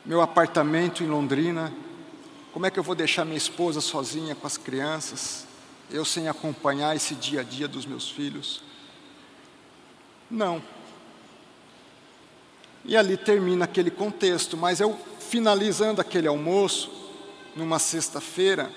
meu 0.06 0.22
apartamento 0.22 1.02
em 1.02 1.08
Londrina, 1.08 1.72
como 2.52 2.66
é 2.66 2.70
que 2.70 2.78
eu 2.78 2.84
vou 2.84 2.94
deixar 2.94 3.24
minha 3.24 3.36
esposa 3.36 3.80
sozinha 3.80 4.36
com 4.36 4.46
as 4.46 4.56
crianças? 4.56 5.44
Eu 5.90 6.04
sem 6.04 6.28
acompanhar 6.28 6.94
esse 6.94 7.16
dia 7.16 7.40
a 7.40 7.42
dia 7.42 7.66
dos 7.66 7.84
meus 7.84 8.08
filhos? 8.08 8.62
Não. 10.30 10.62
E 12.84 12.96
ali 12.96 13.16
termina 13.16 13.64
aquele 13.64 13.90
contexto, 13.90 14.56
mas 14.56 14.78
eu 14.78 14.96
finalizando 15.18 16.00
aquele 16.00 16.28
almoço, 16.28 16.92
numa 17.56 17.80
sexta-feira, 17.80 18.70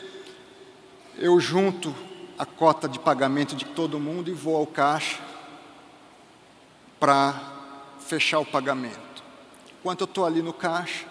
eu 1.19 1.39
junto 1.39 1.93
a 2.35 2.47
cota 2.47 2.89
de 2.89 2.97
pagamento 2.97 3.55
de 3.55 3.65
todo 3.65 3.99
mundo 3.99 4.31
e 4.31 4.33
vou 4.33 4.55
ao 4.55 4.65
caixa 4.65 5.34
para 6.99 7.39
fechar 7.99 8.39
o 8.39 8.45
pagamento. 8.45 9.23
Enquanto 9.79 10.01
eu 10.01 10.05
estou 10.05 10.25
ali 10.25 10.41
no 10.41 10.53
caixa, 10.53 11.05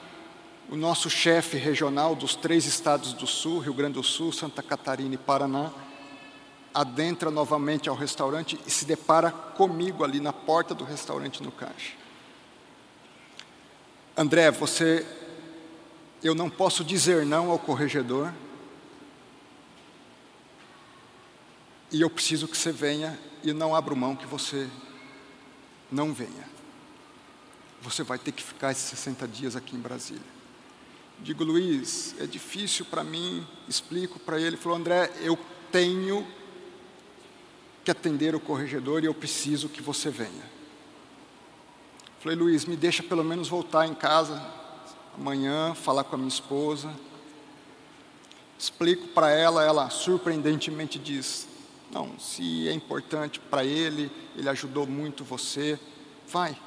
o 0.70 0.76
nosso 0.76 1.10
chefe 1.10 1.56
regional 1.56 2.14
dos 2.14 2.34
três 2.34 2.66
estados 2.66 3.12
do 3.12 3.26
Sul, 3.26 3.60
Rio 3.60 3.74
Grande 3.74 3.94
do 3.94 4.02
Sul, 4.02 4.32
Santa 4.32 4.62
Catarina 4.62 5.14
e 5.14 5.18
Paraná, 5.18 5.70
adentra 6.72 7.30
novamente 7.30 7.88
ao 7.88 7.94
restaurante 7.94 8.58
e 8.66 8.70
se 8.70 8.84
depara 8.84 9.30
comigo 9.30 10.02
ali 10.02 10.18
na 10.18 10.32
porta 10.32 10.74
do 10.74 10.84
restaurante 10.84 11.42
no 11.42 11.52
caixa. 11.52 11.92
André, 14.16 14.50
você, 14.50 15.06
eu 16.22 16.34
não 16.34 16.48
posso 16.50 16.82
dizer 16.82 17.24
não 17.24 17.50
ao 17.50 17.58
corregedor, 17.58 18.32
e 21.92 22.00
eu 22.00 22.10
preciso 22.10 22.48
que 22.48 22.56
você 22.56 22.72
venha 22.72 23.18
e 23.44 23.52
não 23.52 23.74
abra 23.74 23.94
mão 23.94 24.16
que 24.16 24.26
você 24.26 24.68
não 25.94 26.12
venha. 26.12 26.48
Você 27.80 28.02
vai 28.02 28.18
ter 28.18 28.32
que 28.32 28.42
ficar 28.42 28.72
esses 28.72 28.84
60 28.84 29.28
dias 29.28 29.54
aqui 29.54 29.76
em 29.76 29.78
Brasília. 29.78 30.34
Digo, 31.20 31.44
Luiz, 31.44 32.14
é 32.18 32.26
difícil 32.26 32.84
para 32.84 33.04
mim, 33.04 33.46
explico 33.68 34.18
para 34.18 34.36
ele. 34.36 34.48
Ele 34.48 34.56
falou, 34.56 34.76
André, 34.76 35.10
eu 35.20 35.38
tenho 35.70 36.26
que 37.84 37.90
atender 37.90 38.34
o 38.34 38.40
corregedor 38.40 39.02
e 39.04 39.06
eu 39.06 39.14
preciso 39.14 39.68
que 39.68 39.80
você 39.80 40.10
venha. 40.10 40.52
Falei, 42.20 42.36
Luiz, 42.36 42.64
me 42.64 42.74
deixa 42.74 43.02
pelo 43.02 43.22
menos 43.22 43.48
voltar 43.48 43.86
em 43.86 43.94
casa 43.94 44.42
amanhã, 45.16 45.74
falar 45.74 46.04
com 46.04 46.16
a 46.16 46.18
minha 46.18 46.28
esposa. 46.28 46.92
Explico 48.58 49.08
para 49.08 49.30
ela, 49.30 49.62
ela 49.62 49.90
surpreendentemente 49.90 50.98
diz: 50.98 51.46
Não, 51.94 52.18
se 52.18 52.68
é 52.68 52.72
importante 52.72 53.38
para 53.38 53.64
ele, 53.64 54.10
ele 54.34 54.48
ajudou 54.48 54.84
muito 54.84 55.22
você, 55.22 55.78
vai. 56.26 56.58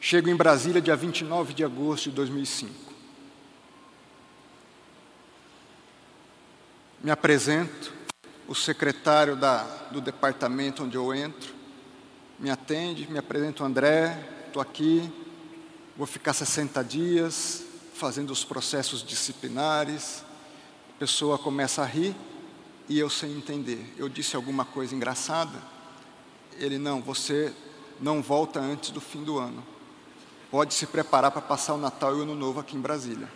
Chego 0.00 0.28
em 0.28 0.34
Brasília 0.34 0.82
dia 0.82 0.96
29 0.96 1.54
de 1.54 1.62
agosto 1.62 2.10
de 2.10 2.16
2005. 2.16 2.74
Me 7.00 7.12
apresento, 7.12 7.92
o 8.48 8.56
secretário 8.56 9.36
da, 9.36 9.62
do 9.92 10.00
departamento 10.00 10.82
onde 10.82 10.96
eu 10.96 11.14
entro 11.14 11.54
me 12.40 12.50
atende, 12.50 13.08
me 13.08 13.20
apresento 13.20 13.62
André, 13.62 14.18
estou 14.48 14.60
aqui, 14.60 15.08
vou 15.96 16.08
ficar 16.08 16.32
60 16.32 16.82
dias 16.82 17.62
fazendo 17.94 18.32
os 18.32 18.44
processos 18.44 19.04
disciplinares. 19.04 20.24
A 20.96 20.98
pessoa 20.98 21.38
começa 21.38 21.82
a 21.82 21.84
rir 21.84 22.16
e 22.88 22.98
eu 22.98 23.10
sem 23.10 23.32
entender. 23.32 23.94
Eu 23.96 24.08
disse 24.08 24.36
alguma 24.36 24.64
coisa 24.64 24.94
engraçada? 24.94 25.62
Ele, 26.58 26.78
não, 26.78 27.00
você 27.00 27.52
não 28.00 28.22
volta 28.22 28.60
antes 28.60 28.90
do 28.90 29.00
fim 29.00 29.22
do 29.22 29.38
ano 29.38 29.62
pode 30.50 30.74
se 30.74 30.86
preparar 30.86 31.30
para 31.30 31.42
passar 31.42 31.74
o 31.74 31.78
Natal 31.78 32.16
e 32.16 32.20
o 32.20 32.22
Ano 32.22 32.34
Novo 32.34 32.60
aqui 32.60 32.76
em 32.76 32.80
Brasília. 32.80 33.28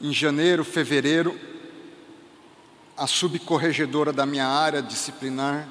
Em 0.00 0.12
janeiro, 0.12 0.62
fevereiro, 0.62 1.38
a 2.96 3.06
subcorregedora 3.06 4.12
da 4.12 4.26
minha 4.26 4.46
área 4.46 4.82
disciplinar 4.82 5.68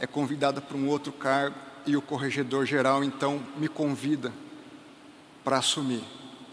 é 0.00 0.06
convidada 0.06 0.60
para 0.60 0.76
um 0.76 0.88
outro 0.88 1.12
cargo 1.12 1.56
e 1.86 1.96
o 1.96 2.02
corregedor-geral 2.02 3.04
então 3.04 3.44
me 3.56 3.68
convida 3.68 4.32
para 5.44 5.58
assumir. 5.58 6.04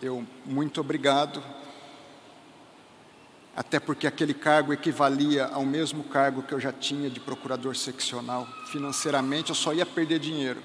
Eu, 0.02 0.26
muito 0.46 0.80
obrigado, 0.80 1.44
até 3.56 3.80
porque 3.80 4.06
aquele 4.06 4.36
cargo 4.36 4.72
equivalia 4.72 5.46
ao 5.48 5.66
mesmo 5.66 6.04
cargo 6.04 6.44
que 6.44 6.54
eu 6.54 6.60
já 6.60 6.72
tinha 6.72 7.10
de 7.10 7.20
procurador 7.20 7.76
seccional. 7.76 8.48
Financeiramente, 8.68 9.50
eu 9.50 9.56
só 9.56 9.74
ia 9.74 9.86
perder 9.86 10.20
dinheiro. 10.20 10.62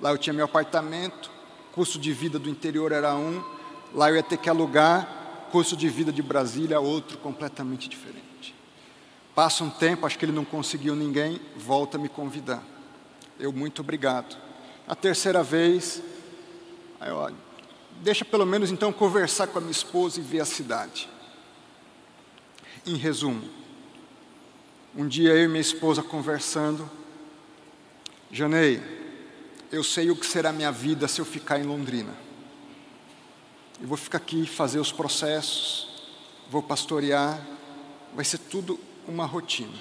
Lá 0.00 0.10
eu 0.10 0.16
tinha 0.16 0.32
meu 0.32 0.46
apartamento, 0.46 1.30
custo 1.72 1.98
de 1.98 2.10
vida 2.14 2.38
do 2.38 2.48
interior 2.48 2.92
era 2.92 3.14
um, 3.14 3.44
lá 3.92 4.08
eu 4.08 4.16
ia 4.16 4.22
ter 4.22 4.38
que 4.38 4.48
alugar, 4.48 5.46
custo 5.52 5.76
de 5.76 5.90
vida 5.90 6.10
de 6.10 6.22
Brasília 6.22 6.80
outro 6.80 7.18
completamente 7.18 7.86
diferente. 7.86 8.54
Passa 9.34 9.62
um 9.62 9.68
tempo, 9.68 10.06
acho 10.06 10.18
que 10.18 10.24
ele 10.24 10.32
não 10.32 10.44
conseguiu 10.44 10.96
ninguém, 10.96 11.38
volta 11.54 11.98
a 11.98 12.00
me 12.00 12.08
convidar. 12.08 12.62
Eu, 13.38 13.52
muito 13.52 13.82
obrigado. 13.82 14.38
A 14.88 14.94
terceira 14.94 15.42
vez, 15.42 16.02
aí, 16.98 17.12
olha, 17.12 17.49
deixa 18.00 18.24
pelo 18.24 18.46
menos 18.46 18.70
então 18.70 18.92
conversar 18.92 19.46
com 19.46 19.58
a 19.58 19.60
minha 19.60 19.70
esposa 19.70 20.18
e 20.20 20.22
ver 20.22 20.40
a 20.40 20.44
cidade. 20.44 21.08
Em 22.86 22.96
resumo, 22.96 23.48
um 24.96 25.06
dia 25.06 25.30
eu 25.30 25.44
e 25.44 25.48
minha 25.48 25.60
esposa 25.60 26.02
conversando, 26.02 26.90
Janei, 28.32 28.82
eu 29.70 29.84
sei 29.84 30.10
o 30.10 30.16
que 30.16 30.26
será 30.26 30.52
minha 30.52 30.72
vida 30.72 31.06
se 31.06 31.20
eu 31.20 31.24
ficar 31.24 31.58
em 31.58 31.64
Londrina. 31.64 32.14
Eu 33.80 33.86
vou 33.86 33.96
ficar 33.96 34.18
aqui, 34.18 34.46
fazer 34.46 34.78
os 34.78 34.92
processos, 34.92 36.02
vou 36.50 36.62
pastorear, 36.62 37.40
vai 38.14 38.24
ser 38.24 38.38
tudo 38.38 38.80
uma 39.06 39.26
rotina. 39.26 39.78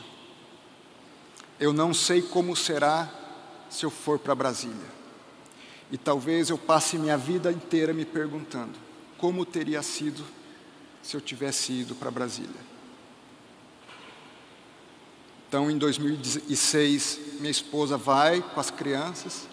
Eu 1.59 1.73
não 1.73 1.93
sei 1.93 2.21
como 2.21 2.55
será 2.55 3.09
se 3.69 3.85
eu 3.85 3.89
for 3.89 4.19
para 4.19 4.35
Brasília. 4.35 4.98
E 5.91 5.97
talvez 5.97 6.49
eu 6.49 6.57
passe 6.57 6.97
minha 6.97 7.17
vida 7.17 7.51
inteira 7.51 7.93
me 7.93 8.05
perguntando 8.05 8.73
como 9.17 9.45
teria 9.45 9.81
sido 9.81 10.23
se 11.01 11.15
eu 11.15 11.21
tivesse 11.21 11.73
ido 11.73 11.95
para 11.95 12.11
Brasília. 12.11 12.69
Então, 15.47 15.69
em 15.69 15.77
2006, 15.77 17.19
minha 17.39 17.49
esposa 17.49 17.97
vai 17.97 18.41
com 18.41 18.59
as 18.59 18.69
crianças. 18.69 19.47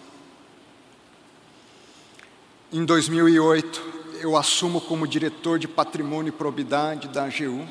Em 2.71 2.85
2008, 2.85 3.81
eu 4.21 4.37
assumo 4.37 4.79
como 4.79 5.07
diretor 5.07 5.57
de 5.57 5.67
patrimônio 5.67 6.29
e 6.29 6.31
probidade 6.31 7.07
da 7.07 7.23
AGU. 7.23 7.67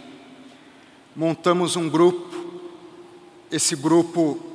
Montamos 1.14 1.76
um 1.76 1.88
grupo, 1.88 2.60
esse 3.50 3.76
grupo 3.76 4.45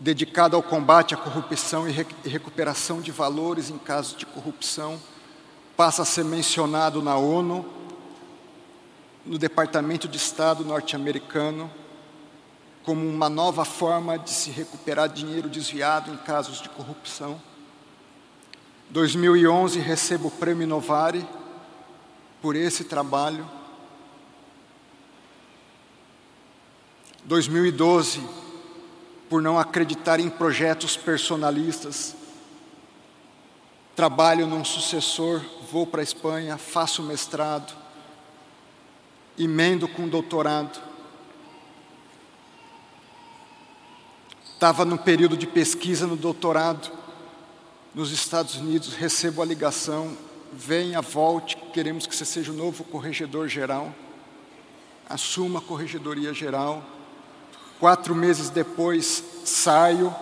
dedicado 0.00 0.56
ao 0.56 0.62
combate 0.62 1.14
à 1.14 1.16
corrupção 1.18 1.86
e, 1.86 2.06
e 2.24 2.28
recuperação 2.28 3.02
de 3.02 3.12
valores 3.12 3.68
em 3.68 3.76
casos 3.76 4.16
de 4.16 4.24
corrupção, 4.24 4.98
passa 5.76 6.02
a 6.02 6.06
ser 6.06 6.24
mencionado 6.24 7.02
na 7.02 7.16
ONU, 7.16 7.66
no 9.26 9.36
Departamento 9.36 10.08
de 10.08 10.16
Estado 10.16 10.64
norte-americano, 10.64 11.70
como 12.82 13.06
uma 13.06 13.28
nova 13.28 13.66
forma 13.66 14.18
de 14.18 14.30
se 14.30 14.50
recuperar 14.50 15.10
dinheiro 15.10 15.50
desviado 15.50 16.10
em 16.10 16.16
casos 16.16 16.62
de 16.62 16.70
corrupção. 16.70 17.40
2011 18.88 19.78
recebo 19.78 20.28
o 20.28 20.30
Prêmio 20.30 20.66
Novare 20.66 21.26
por 22.40 22.56
esse 22.56 22.84
trabalho. 22.84 23.48
2012 27.24 28.39
por 29.30 29.40
não 29.40 29.60
acreditar 29.60 30.18
em 30.18 30.28
projetos 30.28 30.96
personalistas. 30.96 32.16
Trabalho 33.94 34.44
num 34.44 34.64
sucessor, 34.64 35.40
vou 35.70 35.86
para 35.86 36.00
a 36.00 36.02
Espanha, 36.02 36.58
faço 36.58 37.00
mestrado, 37.00 37.72
emendo 39.38 39.86
com 39.86 40.08
doutorado. 40.08 40.80
Estava 44.52 44.84
no 44.84 44.98
período 44.98 45.36
de 45.36 45.46
pesquisa 45.46 46.08
no 46.08 46.16
doutorado 46.16 46.90
nos 47.94 48.10
Estados 48.10 48.56
Unidos, 48.56 48.94
recebo 48.94 49.42
a 49.42 49.44
ligação, 49.44 50.16
venha, 50.52 51.00
volte, 51.00 51.56
queremos 51.72 52.04
que 52.04 52.14
você 52.14 52.24
seja 52.24 52.50
o 52.50 52.54
novo 52.54 52.82
corregedor 52.82 53.48
geral, 53.48 53.94
assuma 55.08 55.60
a 55.60 55.62
corregedoria 55.62 56.34
geral. 56.34 56.99
Quatro 57.80 58.14
meses 58.14 58.50
depois, 58.50 59.24
saio, 59.44 60.14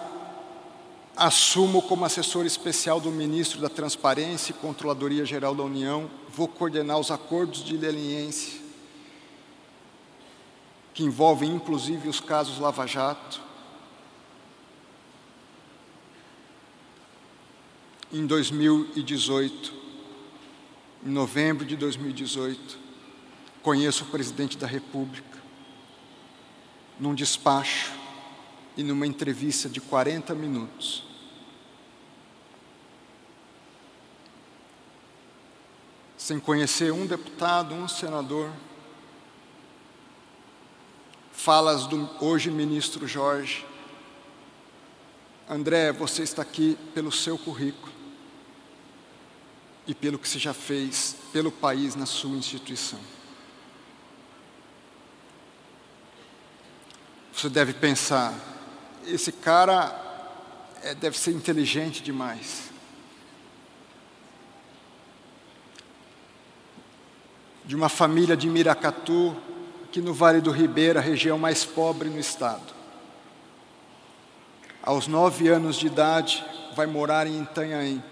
assumo 1.17 1.83
como 1.83 2.05
assessor 2.05 2.47
especial 2.47 3.01
do 3.01 3.11
ministro 3.11 3.61
da 3.61 3.69
Transparência 3.69 4.53
e 4.53 4.55
Controladoria 4.55 5.27
Geral 5.27 5.55
da 5.55 5.65
União, 5.65 6.09
vou 6.31 6.49
coordenar 6.49 6.99
os 6.99 7.11
acordos 7.11 7.65
de 7.65 7.77
leniência, 7.77 8.61
que 10.95 11.03
envolvem 11.03 11.51
inclusive 11.51 12.09
os 12.09 12.21
casos 12.21 12.59
Lava 12.59 12.87
Jato. 12.87 13.49
em 18.13 18.27
2018, 18.27 19.73
em 21.05 21.11
novembro 21.11 21.67
de 21.67 21.77
2018, 21.77 22.79
conheço 23.63 24.05
o 24.05 24.07
presidente 24.07 24.57
da 24.57 24.67
República 24.67 25.39
num 26.99 27.15
despacho 27.15 27.93
e 28.77 28.83
numa 28.83 29.07
entrevista 29.07 29.69
de 29.69 29.81
40 29.81 30.35
minutos. 30.35 31.05
Sem 36.17 36.39
conhecer 36.39 36.93
um 36.93 37.07
deputado, 37.07 37.75
um 37.75 37.89
senador, 37.89 38.53
falas 41.33 41.87
do 41.87 42.09
hoje 42.21 42.51
ministro 42.51 43.07
Jorge. 43.07 43.65
André, 45.49 45.93
você 45.93 46.23
está 46.23 46.43
aqui 46.43 46.77
pelo 46.93 47.11
seu 47.11 47.39
currículo 47.39 47.93
e 49.87 49.95
pelo 49.95 50.19
que 50.19 50.29
você 50.29 50.39
já 50.39 50.53
fez 50.53 51.17
pelo 51.33 51.51
país 51.51 51.95
na 51.95 52.05
sua 52.05 52.37
instituição. 52.37 53.18
Você 57.39 57.49
deve 57.49 57.72
pensar, 57.72 58.34
esse 59.07 59.30
cara 59.30 59.95
é, 60.82 60.93
deve 60.93 61.16
ser 61.16 61.30
inteligente 61.30 62.03
demais. 62.03 62.68
De 67.64 67.76
uma 67.76 67.89
família 67.89 68.36
de 68.36 68.49
Miracatu, 68.49 69.36
aqui 69.84 70.01
no 70.01 70.12
Vale 70.12 70.41
do 70.41 70.51
Ribeira, 70.51 70.99
a 70.99 71.03
região 71.03 71.39
mais 71.39 71.64
pobre 71.64 72.09
no 72.09 72.18
estado. 72.18 72.74
Aos 74.82 75.07
nove 75.07 75.47
anos 75.47 75.76
de 75.76 75.86
idade, 75.86 76.45
vai 76.74 76.86
morar 76.89 77.28
em 77.28 77.41
Itanhaém 77.41 78.03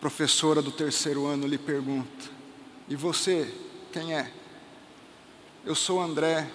professora 0.00 0.62
do 0.62 0.70
terceiro 0.70 1.26
ano 1.26 1.44
lhe 1.44 1.58
pergunta: 1.58 2.30
E 2.88 2.94
você, 2.94 3.52
quem 3.92 4.14
é? 4.14 4.30
Eu 5.66 5.74
sou 5.74 6.00
André. 6.00 6.48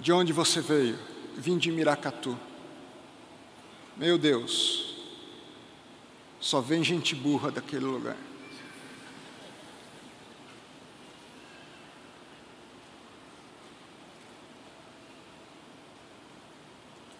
De 0.00 0.10
onde 0.12 0.32
você 0.32 0.62
veio? 0.62 0.98
Vim 1.36 1.58
de 1.58 1.70
Miracatu. 1.70 2.38
Meu 3.98 4.16
Deus, 4.16 4.96
só 6.40 6.58
vem 6.58 6.82
gente 6.82 7.14
burra 7.14 7.50
daquele 7.50 7.84
lugar. 7.84 8.16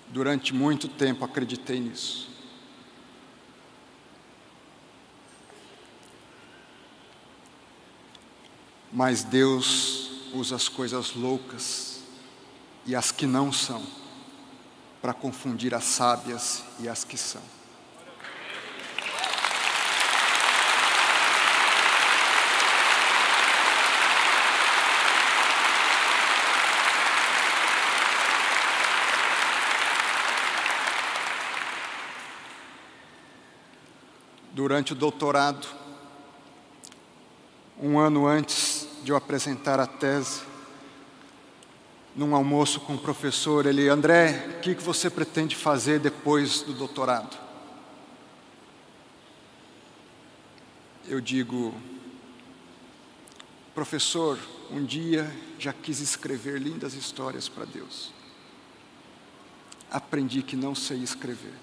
Durante 0.09 0.55
muito 0.55 0.89
tempo 0.89 1.23
acreditei 1.23 1.79
nisso. 1.81 2.31
Mas 8.91 9.23
Deus 9.23 10.11
usa 10.33 10.57
as 10.57 10.67
coisas 10.67 11.15
loucas 11.15 11.90
e 12.87 12.95
as 12.95 13.13
que 13.13 13.27
não 13.27 13.53
são 13.53 13.83
para 15.01 15.15
confundir 15.15 15.75
as 15.75 15.85
sábias 15.85 16.63
e 16.79 16.89
as 16.89 17.05
que 17.05 17.17
são. 17.17 17.43
Durante 34.53 34.93
o 34.93 34.97
doutorado, 34.97 35.67
um 37.81 37.99
ano 37.99 38.27
antes 38.27 38.87
de 39.03 39.11
eu 39.11 39.17
apresentar 39.17 39.81
a 39.81 39.87
tese, 39.87 40.50
num 42.15 42.35
almoço 42.35 42.81
com 42.81 42.95
o 42.95 42.97
um 42.97 42.99
professor, 42.99 43.67
ele, 43.67 43.89
André, 43.89 44.57
o 44.59 44.61
que 44.61 44.75
você 44.75 45.09
pretende 45.09 45.55
fazer 45.55 46.01
depois 46.01 46.63
do 46.63 46.73
doutorado? 46.73 47.39
Eu 51.07 51.21
digo, 51.21 51.75
professor, 53.75 54.39
um 54.71 54.85
dia 54.85 55.31
já 55.59 55.73
quis 55.73 56.01
escrever 56.01 56.61
lindas 56.61 56.95
histórias 56.95 57.49
para 57.49 57.65
Deus. 57.65 58.13
Aprendi 59.91 60.43
que 60.43 60.55
não 60.55 60.75
sei 60.75 60.99
escrever. 60.99 61.55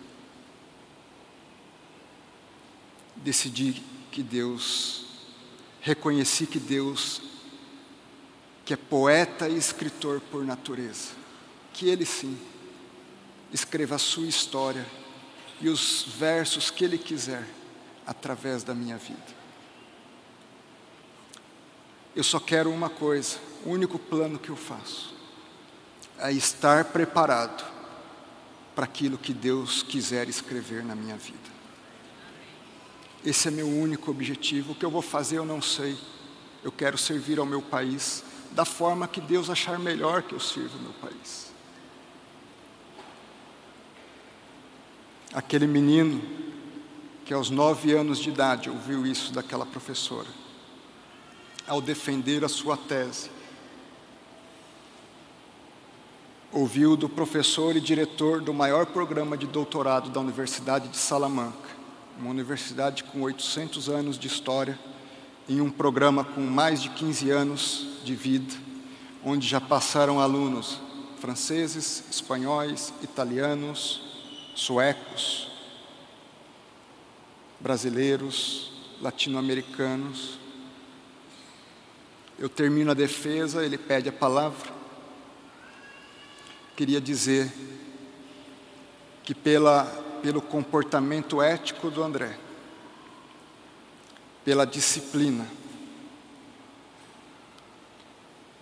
Decidi 3.15 3.81
que 4.11 4.21
Deus, 4.21 5.05
reconheci 5.81 6.45
que 6.45 6.59
Deus 6.59 7.21
que 8.67 8.73
é 8.73 8.77
poeta 8.77 9.47
e 9.47 9.57
escritor 9.57 10.19
por 10.19 10.43
natureza, 10.43 11.11
que 11.71 11.87
ele 11.87 12.05
sim 12.05 12.37
escreva 13.49 13.95
a 13.95 13.97
sua 13.97 14.27
história 14.27 14.85
e 15.61 15.69
os 15.69 16.05
versos 16.17 16.69
que 16.69 16.83
ele 16.83 16.97
quiser 16.97 17.47
através 18.05 18.63
da 18.63 18.75
minha 18.75 18.97
vida. 18.97 19.37
Eu 22.13 22.25
só 22.25 22.41
quero 22.41 22.69
uma 22.69 22.89
coisa, 22.89 23.37
o 23.65 23.69
único 23.69 23.97
plano 23.97 24.37
que 24.37 24.49
eu 24.49 24.57
faço 24.57 25.15
é 26.19 26.33
estar 26.33 26.83
preparado 26.83 27.65
para 28.75 28.83
aquilo 28.83 29.17
que 29.17 29.33
Deus 29.33 29.81
quiser 29.81 30.27
escrever 30.27 30.83
na 30.83 30.93
minha 30.93 31.15
vida. 31.15 31.49
Esse 33.23 33.47
é 33.47 33.51
meu 33.51 33.69
único 33.69 34.11
objetivo. 34.11 34.73
O 34.73 34.75
que 34.75 34.83
eu 34.83 34.91
vou 34.91 35.01
fazer 35.01 35.37
eu 35.37 35.45
não 35.45 35.61
sei. 35.61 35.97
Eu 36.61 36.71
quero 36.71 36.97
servir 36.97 37.39
ao 37.39 37.45
meu 37.45 37.61
país 37.61 38.26
da 38.57 38.65
forma 38.65 39.07
que 39.07 39.21
Deus 39.21 39.51
achar 39.51 39.77
melhor 39.77 40.23
que 40.23 40.33
eu 40.33 40.39
sirva 40.39 40.79
o 40.79 40.81
meu 40.81 40.93
país. 40.93 41.53
Aquele 45.31 45.67
menino 45.67 46.19
que 47.23 47.35
aos 47.35 47.51
nove 47.51 47.93
anos 47.93 48.17
de 48.17 48.29
idade 48.29 48.67
ouviu 48.67 49.05
isso 49.05 49.31
daquela 49.31 49.63
professora, 49.63 50.27
ao 51.67 51.79
defender 51.79 52.43
a 52.43 52.49
sua 52.49 52.75
tese, 52.75 53.29
ouviu 56.51 56.97
do 56.97 57.07
professor 57.07 57.75
e 57.75 57.79
diretor 57.79 58.41
do 58.41 58.55
maior 58.55 58.87
programa 58.87 59.37
de 59.37 59.45
doutorado 59.45 60.09
da 60.09 60.19
Universidade 60.19 60.87
de 60.87 60.97
Salamanca, 60.97 61.69
uma 62.19 62.31
universidade 62.31 63.03
com 63.03 63.21
800 63.21 63.87
anos 63.87 64.17
de 64.17 64.25
história, 64.25 64.79
em 65.49 65.61
um 65.61 65.69
programa 65.69 66.23
com 66.23 66.41
mais 66.41 66.81
de 66.81 66.89
15 66.89 67.29
anos 67.31 67.87
de 68.03 68.15
vida, 68.15 68.53
onde 69.23 69.47
já 69.47 69.61
passaram 69.61 70.19
alunos 70.19 70.79
franceses, 71.19 72.03
espanhóis, 72.11 72.93
italianos, 73.01 74.01
suecos, 74.55 75.51
brasileiros, 77.59 78.71
latino-americanos. 79.01 80.39
Eu 82.37 82.47
termino 82.47 82.91
a 82.91 82.93
defesa, 82.93 83.65
ele 83.65 83.77
pede 83.77 84.09
a 84.09 84.13
palavra. 84.13 84.71
Queria 86.75 87.01
dizer 87.01 87.51
que 89.23 89.33
pela, 89.33 89.85
pelo 90.21 90.41
comportamento 90.41 91.41
ético 91.41 91.89
do 91.89 92.03
André, 92.03 92.37
pela 94.47 94.65
disciplina, 94.65 95.45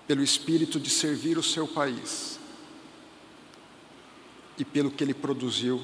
pelo 0.08 0.24
espírito 0.24 0.80
de 0.80 0.90
servir 0.90 1.38
o 1.38 1.44
seu 1.44 1.68
país 1.68 2.40
e 4.58 4.66
pelo 4.66 4.90
que 4.90 5.04
ele 5.04 5.14
produziu. 5.14 5.80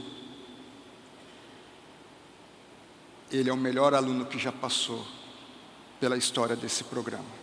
Ele 3.30 3.47
é 3.47 3.54
o 3.54 3.58
melhor 3.58 3.93
aluno 3.93 4.26
que 4.26 4.39
já 4.39 4.52
passou 4.52 5.06
pela 5.99 6.18
história 6.18 6.56
desse 6.56 6.84
programa. 6.84 7.41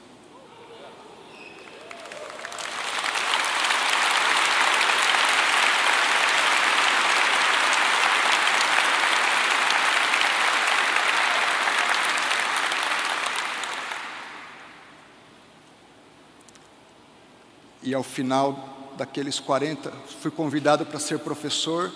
E 17.88 17.94
ao 17.94 18.02
final 18.02 18.92
daqueles 18.98 19.40
40, 19.40 19.90
fui 20.20 20.30
convidado 20.30 20.84
para 20.84 21.00
ser 21.00 21.20
professor 21.20 21.90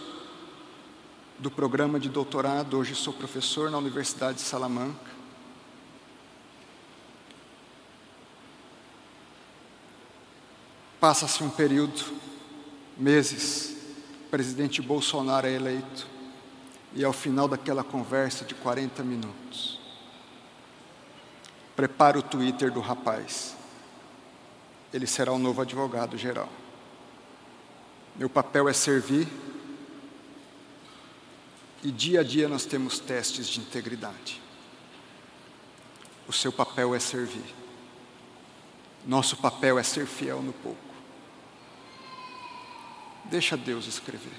do 1.39 1.51
programa 1.51 2.01
de 2.01 2.09
doutorado. 2.09 2.79
Hoje 2.79 2.95
sou 2.95 3.13
professor 3.13 3.71
na 3.71 3.77
Universidade 3.77 4.37
de 4.37 4.41
Salamanca. 4.41 5.11
Passa-se 10.99 11.45
um 11.45 11.51
período, 11.51 12.03
meses, 12.97 13.77
o 14.27 14.31
presidente 14.31 14.81
Bolsonaro 14.81 15.47
é 15.47 15.53
eleito, 15.53 16.07
e 16.95 17.05
ao 17.05 17.13
final 17.13 17.47
daquela 17.47 17.85
conversa 17.85 18.47
de 18.47 18.55
40 18.55 19.03
minutos, 19.03 19.79
prepara 21.77 22.19
o 22.19 22.23
Twitter 22.23 22.73
do 22.73 22.81
rapaz 22.81 23.61
ele 24.93 25.07
será 25.07 25.33
o 25.33 25.39
novo 25.39 25.63
advogado 25.63 26.17
geral. 26.19 26.49
Meu 28.15 28.29
papel 28.29 28.69
é 28.69 28.73
servir, 28.73 29.27
e 31.83 31.91
dia 31.91 32.21
a 32.21 32.23
dia 32.23 32.49
nós 32.49 32.65
temos 32.65 32.99
testes 32.99 33.49
de 33.49 33.61
integridade. 33.61 34.41
O 36.29 36.33
seu 36.33 36.53
papel 36.53 36.95
é 36.95 37.01
servir. 37.01 37.55
Nosso 39.05 39.37
papel 39.37 39.79
é 39.79 39.83
ser 39.83 40.07
fiel 40.07 40.41
no 40.41 40.53
pouco. 40.53 40.79
Deixa 43.25 43.57
Deus 43.57 43.87
escrever. 43.87 44.39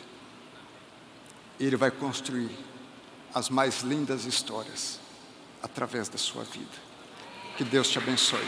Ele 1.60 1.76
vai 1.76 1.92
construir 1.92 2.50
as 3.34 3.50
mais 3.50 3.82
lindas 3.82 4.26
histórias 4.26 5.00
através 5.62 6.08
da 6.08 6.18
sua 6.18 6.44
vida. 6.44 6.94
Que 7.58 7.64
Deus 7.64 7.90
te 7.90 7.98
abençoe. 7.98 8.48